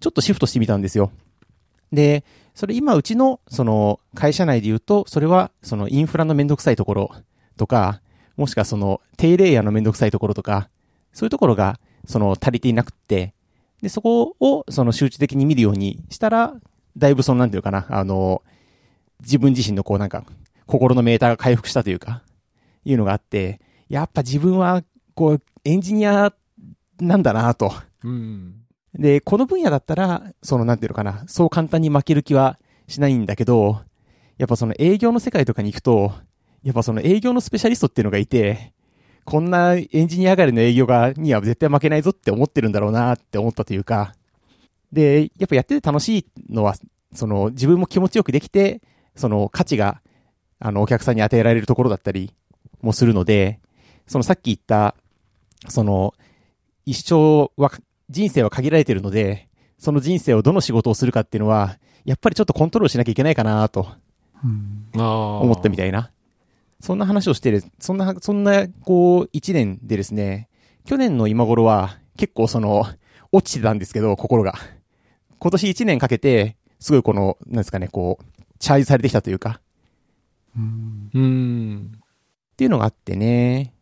[0.00, 1.10] ちょっとシフトしてみたんですよ。
[1.92, 2.24] で、
[2.54, 7.10] それ今うちの、その、会社内で言うと、それは、そのインフラのめんどくさいところ
[7.56, 8.00] とか、
[8.38, 10.70] もしくはその、低レイヤーのめんどくさいところとか、
[11.12, 13.34] そういうところが、その、足りていなくって、
[13.82, 16.54] で、そこを、その、集中的に見るようにしたら、
[16.96, 18.42] だいぶその、なんていうかな、あの、
[19.20, 20.24] 自分自身のこうなんか、
[20.66, 22.22] 心のメーターが回復したというか、
[22.84, 24.84] いうのがあって、やっぱ自分は、
[25.14, 26.32] こう、エンジニア
[27.00, 27.72] なんだなと。
[28.04, 28.62] うん。
[28.94, 32.56] で、この分野だったら、その、なんていうのかな、そう簡単に負ける気は
[32.86, 33.80] しないんだけど、
[34.38, 36.12] やっぱその営業の世界とかに行くと、
[36.62, 38.72] やっぱその営業のスペシャリストっていうのがいて、
[39.24, 44.14] こんなエンジニア上がりの営業が、には絶対負けないぞって思ってるんだろうなって思ったというか、
[44.92, 46.74] で、やっぱやってて楽しいのは、
[47.12, 48.80] その自分も気持ちよくできて、
[49.16, 50.00] その価値が、
[50.58, 52.32] あの、お客さんに与えられるところだったり
[52.80, 53.60] もするので、
[54.06, 54.94] そのさっき言った、
[55.68, 56.14] その、
[56.86, 57.70] 一生は、
[58.08, 59.48] 人生は限られているので、
[59.78, 63.88] その人生をどの仕事をするかっていうのは、やっぱりちょっとコントロールしなきゃいけないかなと。
[64.94, 66.10] 思ったみたいな。
[66.80, 70.48] そんな話をしてる、そんな、そんな、こう、一年でですね、
[70.84, 72.86] 去年の今頃は、結構その、
[73.32, 74.54] 落ちてたんですけど、心が。
[75.38, 79.60] 今年一年かけて、すごいこの、なんですかね、こう、チャージされてきたというか、
[80.56, 81.92] うんうん。
[81.94, 82.00] っ
[82.56, 83.74] ていうのがあってね。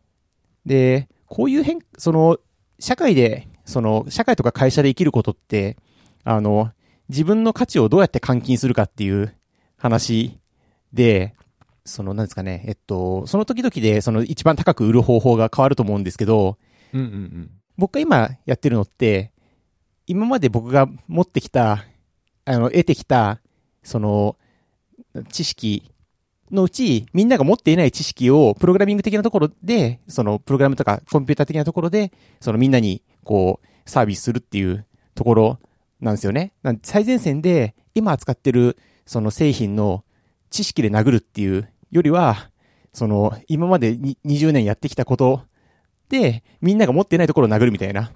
[0.65, 2.37] で、こういう変、その、
[2.79, 5.77] 社会で、その、社会とか会社で生きることって、
[6.23, 6.71] あの、
[7.09, 9.33] 自分の価値をどうやって換金するかっていう
[9.77, 10.39] 話
[10.93, 11.35] で、
[11.87, 16.57] その、なんですかね、えっと、その時々で、その一番高く売る方法が変わると思うんですけど、
[16.93, 17.51] うんうんうん。
[17.77, 19.31] 僕が今やってるのって、
[20.05, 21.85] 今まで僕が持ってきた、
[22.45, 23.41] あの、得てきた、
[23.83, 24.37] その、
[25.31, 25.91] 知識
[26.51, 34.85] のうち、みんなが持っていない知識を、プログラミング的なところで、その、プログラムとかコンピューター的なところで、そのみんなに、こう、サービスするっていう
[35.15, 35.59] ところ
[35.99, 36.53] なんですよね。
[36.63, 40.03] なん最前線で、今扱ってる、その製品の
[40.49, 42.51] 知識で殴るっていうよりは、
[42.93, 45.41] その、今まで20年やってきたこと
[46.09, 48.11] で、みんなが持ってないところを殴るみたいな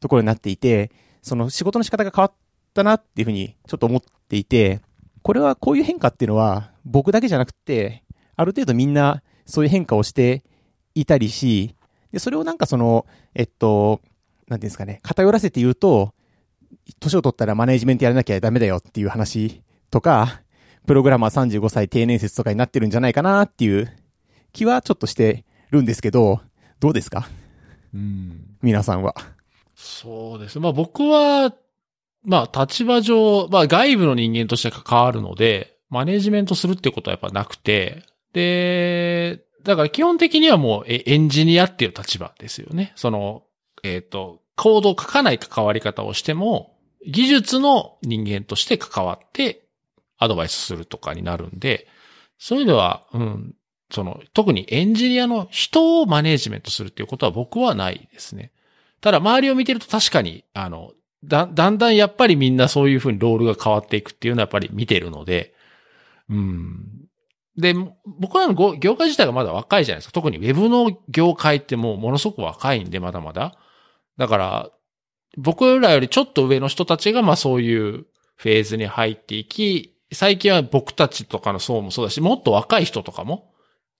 [0.00, 0.90] ところになっていて、
[1.22, 2.32] その仕事の仕方が変わっ
[2.74, 4.80] たなっていうふうにちょっと思っていて、
[5.22, 8.04] これはこういう変化っていうのは、僕だけじゃなくて、
[8.36, 10.42] ある程度みんなそういう変化をして
[10.94, 11.76] いたりし、
[12.10, 14.00] で、それをなんかその、えっと、
[14.48, 16.14] なんていうんですかね、偏らせて言うと、
[17.00, 20.42] 年を取ったらマネージメントやらなきゃダメだよっていう話とか、
[20.86, 23.90] プログラマー35歳定年説とかになってるんじゃないかなっていう
[24.52, 26.40] 気はちょっとしてるんですけど、
[26.80, 27.28] どうですか？
[27.94, 28.56] うん。
[28.62, 29.14] 皆さんは。
[29.74, 30.58] そうです。
[30.60, 31.52] まあ僕は、
[32.24, 38.02] まあ立場上、まあ外部の人間として関わるので、マネージメントするってことはやっぱなくて、
[38.32, 42.92] で、だから基本的にはもうえエンジニアっていう立場ですよね。
[42.96, 43.44] その、
[43.82, 46.76] えっ、と、コードを書かない関わり方をしても、
[47.06, 49.61] 技術の人間として関わって
[50.22, 51.86] アドバイスするとかになるんで、
[52.38, 53.54] そういう意味では、うん、
[53.90, 58.52] その、特にエンジニアの人をマネージメントするっていうことは僕はないですね。
[59.00, 60.92] ただ周りを見てると確かに、あの、
[61.24, 65.54] だ、だんだんやっぱりみんなそういうふうにロールが変わっていくっていうのはやっぱり見てるので、
[66.28, 67.02] うん。
[67.56, 67.74] で、
[68.06, 70.12] 僕らの業界自体がまだ若いじゃないですか。
[70.12, 73.56] 特にウェブの業界ってもうものすごく若いんで、まだまだ。
[74.16, 74.70] だから、
[75.36, 83.52] 僕らよりちょっと上の人たちがまあそういうフェーズに入っていき、最近は僕たちとかの層もそうだし、もっと若い人とかも、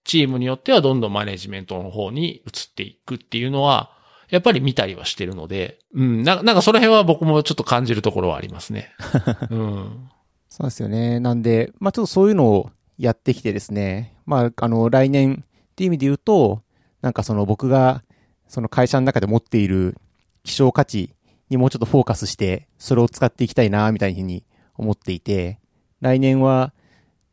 [0.03, 3.91] チームによってはどんどんマネジメントの方に移っていくっていうのは、
[4.29, 8.91] やっぱり見たりはしてるので、うん、ななんかその辺は僕もちょっと感じるところはありますね。
[9.51, 10.09] うん。
[10.49, 11.19] そうですよね。
[11.19, 16.61] なんで、まあちょっとそういうのをやってきてですね、まああの来年っていう意味で言うと、
[17.01, 18.03] なんかその僕が
[18.47, 19.97] その会社の中で持っている
[20.43, 21.13] 希少価値
[21.49, 24.43] にもうちょっとフォーカスして、それを使っていきたいな、みたいに
[24.75, 25.59] 思っていて、
[26.03, 26.73] 来年は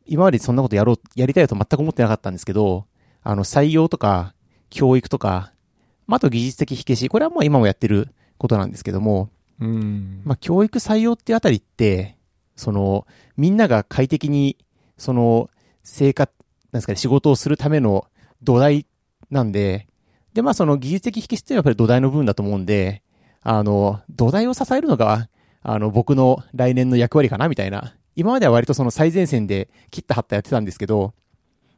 [0.06, 2.86] 今までそんなことやろう、やりたいと全く思ってなかったんですけど、
[3.22, 4.32] あの採用とか
[4.70, 5.52] 教育とか、
[6.06, 9.28] まあ、あと技術的火消し、これはもう今もやってることなんですけども、
[9.60, 10.22] うん。
[10.24, 12.16] まあ、教育採用ってあたりって、
[12.56, 13.06] その、
[13.36, 14.56] みんなが快適に、
[14.96, 15.50] その、
[15.82, 16.32] 生活、
[16.72, 18.06] なんですかね、仕事をするための
[18.42, 18.86] 土台
[19.30, 19.88] なんで、
[20.32, 23.02] で、まあ、その技術的引きっていうのはやっぱり土台の部分だと思うんで、
[23.42, 25.28] あの、土台を支えるのが、
[25.62, 27.94] あの、僕の来年の役割かな、みたいな。
[28.16, 31.14] 今までは割とその最前線で切った張ったやってたんですけど、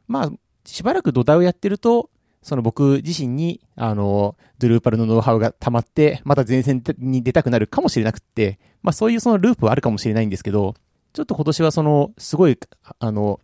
[0.07, 0.31] まあ、
[0.65, 2.09] しばらく土台をやってると、
[2.41, 10.75] その僕自身に、あの、ドゥルーパルのノウハウが溜まって、また前線に出たくなるかもしれなくって、まあそういうそのループはあるかもしれないんですけど、
[11.13, 12.59] ちょっと今年はその、すごい、
[12.99, 13.39] あの、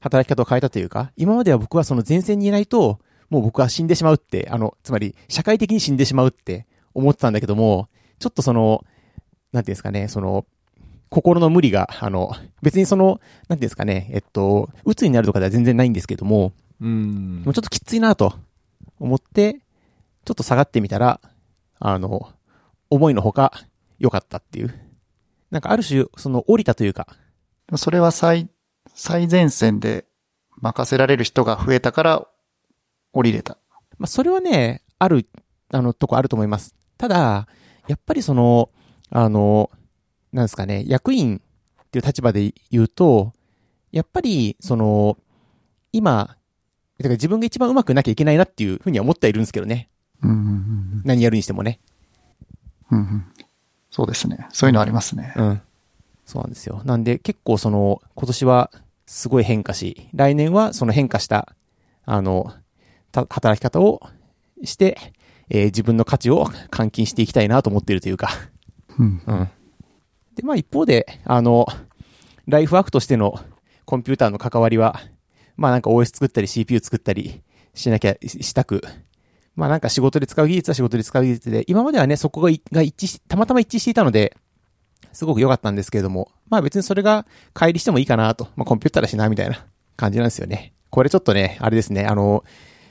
[0.00, 2.98] 働き方を変えたというか、今までは僕はその前線にいないと、
[3.30, 8.84] もう僕は死んでしまうって、あの、つまり、社会的に死んでしまうって思ってたんだけども、ちょっとその、
[9.52, 10.44] なんていうんですかね、その、
[11.10, 13.20] 心の無理が、あの、別にその、なんて
[13.54, 18.34] いうんですかね、えっと、鬱になるとかでは全然ないんですけども、うんもうちょっときついなと
[19.00, 19.60] 思って、
[20.24, 21.20] ちょっと下がってみたら、
[21.80, 22.30] あの、
[22.90, 23.52] 思いのほか
[23.98, 24.74] 良かったっていう。
[25.50, 27.06] なんかある種、その降りたというか、
[27.76, 28.48] それは最、
[28.94, 30.04] 最前線で
[30.56, 32.28] 任せられる人が増えたから
[33.12, 33.58] 降りれた。
[33.98, 35.26] まあそれはね、ある、
[35.72, 36.74] あの、とこあると思います。
[36.96, 37.48] ただ、
[37.86, 38.70] やっぱりその、
[39.10, 39.70] あの、
[40.32, 41.40] なんですかね、役員
[41.82, 43.32] っていう立場で言うと、
[43.92, 45.16] やっぱり、その、
[45.92, 46.36] 今、
[46.98, 49.88] だから自分が一番上手くなきゃいけないなっていうふうには思ってはいるんですけどね。
[50.22, 51.80] うんうんうん何やるにしてもね。
[52.90, 53.24] うんうん
[53.90, 54.46] そうですね。
[54.52, 55.32] そういうのありますね。
[55.36, 55.62] うん。
[56.26, 56.82] そうなんですよ。
[56.84, 58.70] なんで結構その、今年は
[59.06, 61.54] すごい変化し、来年はその変化した、
[62.04, 62.52] あの、
[63.12, 64.02] た働き方を
[64.62, 64.98] して、
[65.48, 68.28] えー自分の価値を換金していきたいなと思っているというか。
[68.98, 69.48] うんうん。
[70.38, 71.66] で、まあ一方で、あの、
[72.46, 73.40] ライフワークとしての
[73.84, 75.00] コンピューターの関わりは、
[75.56, 77.42] まあなんか OS 作ったり CPU 作ったり
[77.74, 78.80] しなきゃ、したく。
[79.56, 84.36] まあなんか仕事で使う技術は仕事で使う技術で、今まではね、そこがが一致し、たまたま一致していたので、
[85.12, 88.46] すごく良かったんですけれども、まあ別にそれが乖離してもいいかなと。
[88.54, 90.72] まあコンピューターだしな、みたいな感じなんですよね。
[90.90, 92.44] これちょっとね、あれですね、あの、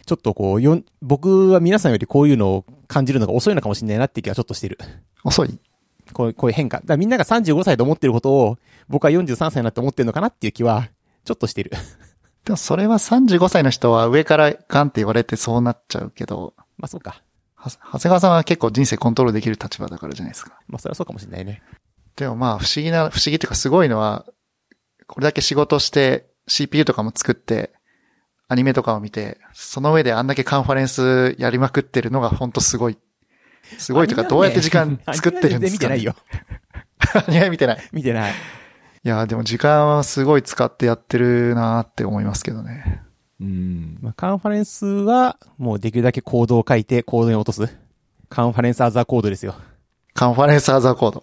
[0.06, 4.78] ちょっとこう、よ、僕は皆さんよりこういうのを感じるのが遅いのかもしれないなっていう気はちょっとしてる。
[5.24, 5.60] 遅い。
[6.14, 6.82] こうこういう変化。
[6.84, 10.90] だみんなが35歳と思ってることを、僕は43歳になって思ってるのかなっていう気は、
[11.26, 11.72] ちょっとしてる。
[12.46, 17.22] でもそれは35歳の人は上からガンって言われてそうなっちゃうけど、まあそうか。
[17.56, 20.58] は長谷川さんは結構人生コントロールできる立場だからじゃないですか。
[20.68, 21.62] まあそれはそうかもしれないね。
[22.16, 24.26] でもまあ不思議な、不思議っていうかすごいのは、
[25.08, 27.72] これだけ仕事して CPU とかも作って、
[28.48, 32.98] アニメとかを見て、その上であんだけカンファレンスやりまくってるのが本当すごい。
[33.78, 36.16] すごいというか、どうやって時間 作ってるんですか、ね、見てないよ。
[37.28, 37.90] アニメ見てない。
[37.92, 38.34] 見てない。
[39.04, 43.02] いや、でも時間はすごい使ってやってるなって思いますけどね。
[43.40, 43.98] うん。
[44.02, 47.78] まあカンファレンスは、もうできるだけコードを書いてコードに落とす。
[48.30, 49.56] カンファレンスアザーコードですよ。
[50.14, 51.22] カンファレンスアザーコード。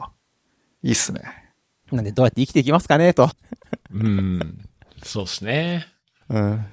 [0.83, 1.23] いいっすね。
[1.91, 3.31] なんでどうやって生きていきますかねと。
[3.93, 4.65] うん。
[5.03, 5.87] そうですね。
[6.29, 6.67] うん。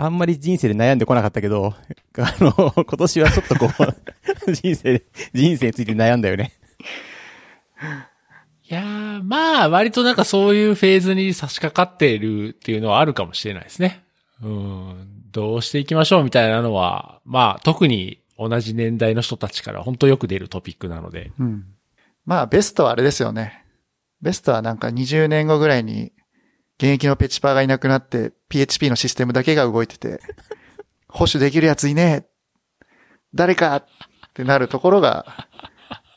[0.00, 1.74] あんまり人生で悩んでこなかったけど、
[2.18, 3.66] あの、今年はちょっとこ
[4.46, 5.02] う、 人生、
[5.34, 6.52] 人生について悩んだよね。
[8.70, 14.04] いやー、まあ、割となんかそういうフェーズに差し掛かっているっていうのはあるかもしれないですね。
[14.40, 15.30] うん。
[15.32, 21.32] どうしていきましょうみたいなのは、まあ、特に同じ年代の人たちから本当よく出るトピックなので。
[21.40, 21.64] うん。
[22.24, 23.64] まあ、ベストはあれですよね。
[24.20, 26.12] ベストはなんか20年後ぐらいに、
[26.78, 30.20] 現役のペチパーがいなくなって、PHP のシステムだけが動いてて、
[31.08, 32.28] 保守できるやついねえ
[33.34, 33.84] 誰かっ
[34.32, 35.46] てなるところが、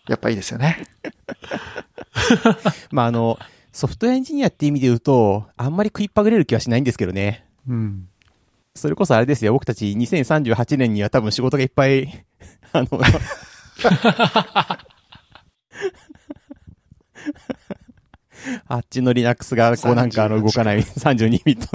[0.07, 0.85] やっぱいいですよね。
[2.91, 3.39] まあ、あの、
[3.71, 7.45] ソフトウェアエンジニアって意味で言うと、あんまり食いっぱぐれる気はしないんですけどね。
[7.67, 8.07] うん。
[8.75, 12.25] それこそあれですよ、僕たち2038年には多分仕事がいっぱい、
[12.71, 12.87] あの、
[18.67, 21.67] あっちの Linux がこうなんかあの動かない32ビット。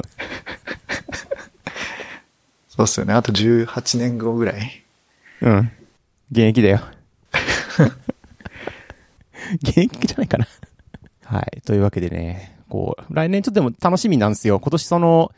[2.69, 3.15] そうっすよね。
[3.15, 4.85] あと18年後ぐらい。
[5.41, 5.71] うん。
[6.31, 6.81] 現役だよ。
[9.63, 10.47] 現役じゃないかな。
[11.25, 11.63] はい。
[11.63, 14.61] というわけでね、こう、来年ちょっとでも楽しみなんですよ。
[14.61, 15.33] 今年その、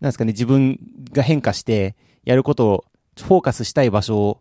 [0.00, 0.78] なんですかね、自分
[1.12, 1.94] が変化して、
[2.24, 2.84] やることを、
[3.16, 4.40] フォーカスしたい場所を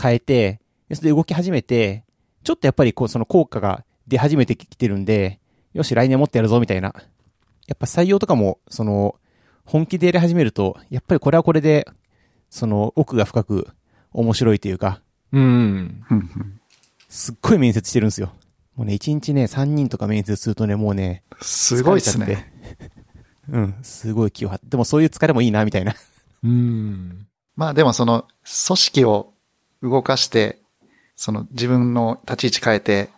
[0.00, 2.04] 変えて、でそれで動き始めて、
[2.42, 5.40] ちょっとやっぱりこう、その効果が出始めてきてるんで、
[5.74, 6.94] よし、来年もっとやるぞ、みたいな。
[7.66, 9.16] やっぱ採用とかも、その、
[9.64, 11.88] 本気でやり始めると、やっぱりこれはこれで、
[12.48, 13.68] その、奥が深く
[14.12, 15.00] 面白いというか、
[15.32, 16.04] うん。
[17.08, 18.32] すっごい面接してるんですよ。
[18.76, 22.52] もうね、1日ね、3人とか面接するとね、もうね、すごいっすね。
[23.50, 24.66] うん、すごい気を張って。
[24.68, 25.94] でもそういう疲れもいいな、みたいな。
[26.44, 27.26] うん。
[27.56, 28.26] まあでもその、
[28.66, 29.32] 組織を
[29.82, 30.60] 動かして、
[31.16, 33.10] その自分の立ち位置変えて、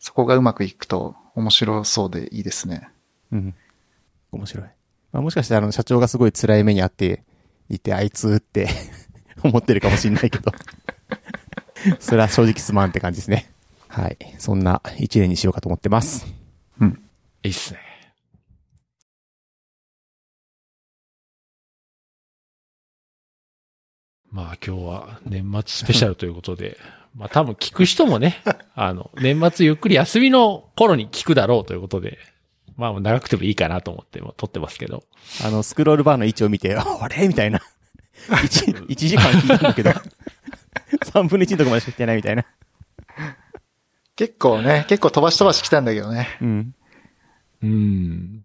[0.00, 2.88] そこがうまくいくと面白そうでいいですね。
[3.32, 3.54] うん。
[4.32, 4.66] 面白い。
[5.12, 7.24] まあ、もしかしたらあの、社長がすごい辛い目にあって
[7.68, 8.68] いて、あいつって
[9.42, 10.52] 思ってるかもしんないけど。
[11.98, 13.50] それは正直すまんって感じですね。
[13.88, 14.16] はい。
[14.38, 16.26] そんな一年にしようかと思ってます。
[16.80, 17.02] うん。
[17.42, 17.80] いいっすね。
[24.30, 26.78] まあ今日は年末スペシャルということで、
[27.14, 28.42] まあ多分聞く人もね、
[28.74, 32.18] あの、年末ゆっくり休みの頃に聞くだろうということで、
[32.76, 35.04] まあ長くてもいいかなと思っても撮ってますけど。
[35.44, 37.28] あの、スクロールバーの位置を見て、あれ？
[37.28, 37.60] みたいな。
[38.28, 39.90] 1、一時間聞いたんだけど、
[41.12, 42.44] 3分の1のとこまでしか来てないみたいな。
[44.16, 46.36] 結構ね、結構飛ばし飛ばし来たんだけどね。
[46.42, 46.74] うん。
[47.62, 48.44] うん。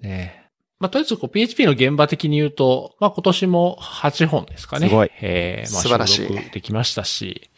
[0.00, 0.40] ねえ
[0.78, 4.88] まあ、とりあえずこう PHP の現場的に言うと、まあ、今年も8本ですかね。
[4.88, 7.50] すごいえーまあ、素晴らしい収録できましたし、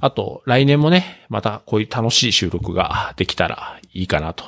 [0.00, 4.44] あと、来年もね、またこういう楽しい収録ができたらいいかなと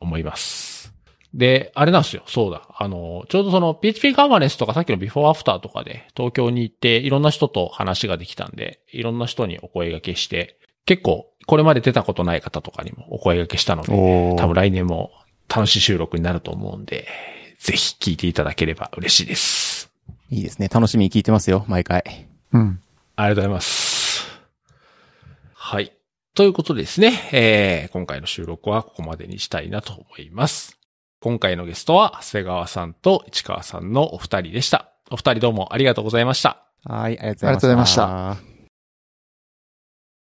[0.00, 0.94] 思います。
[1.34, 2.22] で、あれなんですよ。
[2.26, 2.68] そうだ。
[2.76, 15.10] あの、ちょうどその PHP ガバネスとかさっきのビフォーアフターとかで東京に行っていろんな人と話ができたんで、いろんな人にお声掛けして、結構これまで出たことない方とかにもお声掛けしたので、多分来年も
[15.48, 17.06] 楽しい収録になると思うんで、
[17.58, 19.90] ぜひ聞いていただければ嬉しいです。
[20.30, 20.68] いいですね。
[20.68, 22.26] 楽しみに聞いてますよ、毎回。
[22.52, 22.80] うん。
[23.16, 23.91] ありがとうございます。
[25.72, 25.90] はい。
[26.34, 30.78] ということでですね、えー、今回の収録はここまでにしたいなと思います。
[31.22, 34.92] 今回のゲストは、長谷川さんと市川さんのお二人でした。
[35.10, 36.62] お二人どうもありがとうございました。
[36.84, 38.04] はい、ありがとうございました。
[38.04, 38.51] ありがとうございました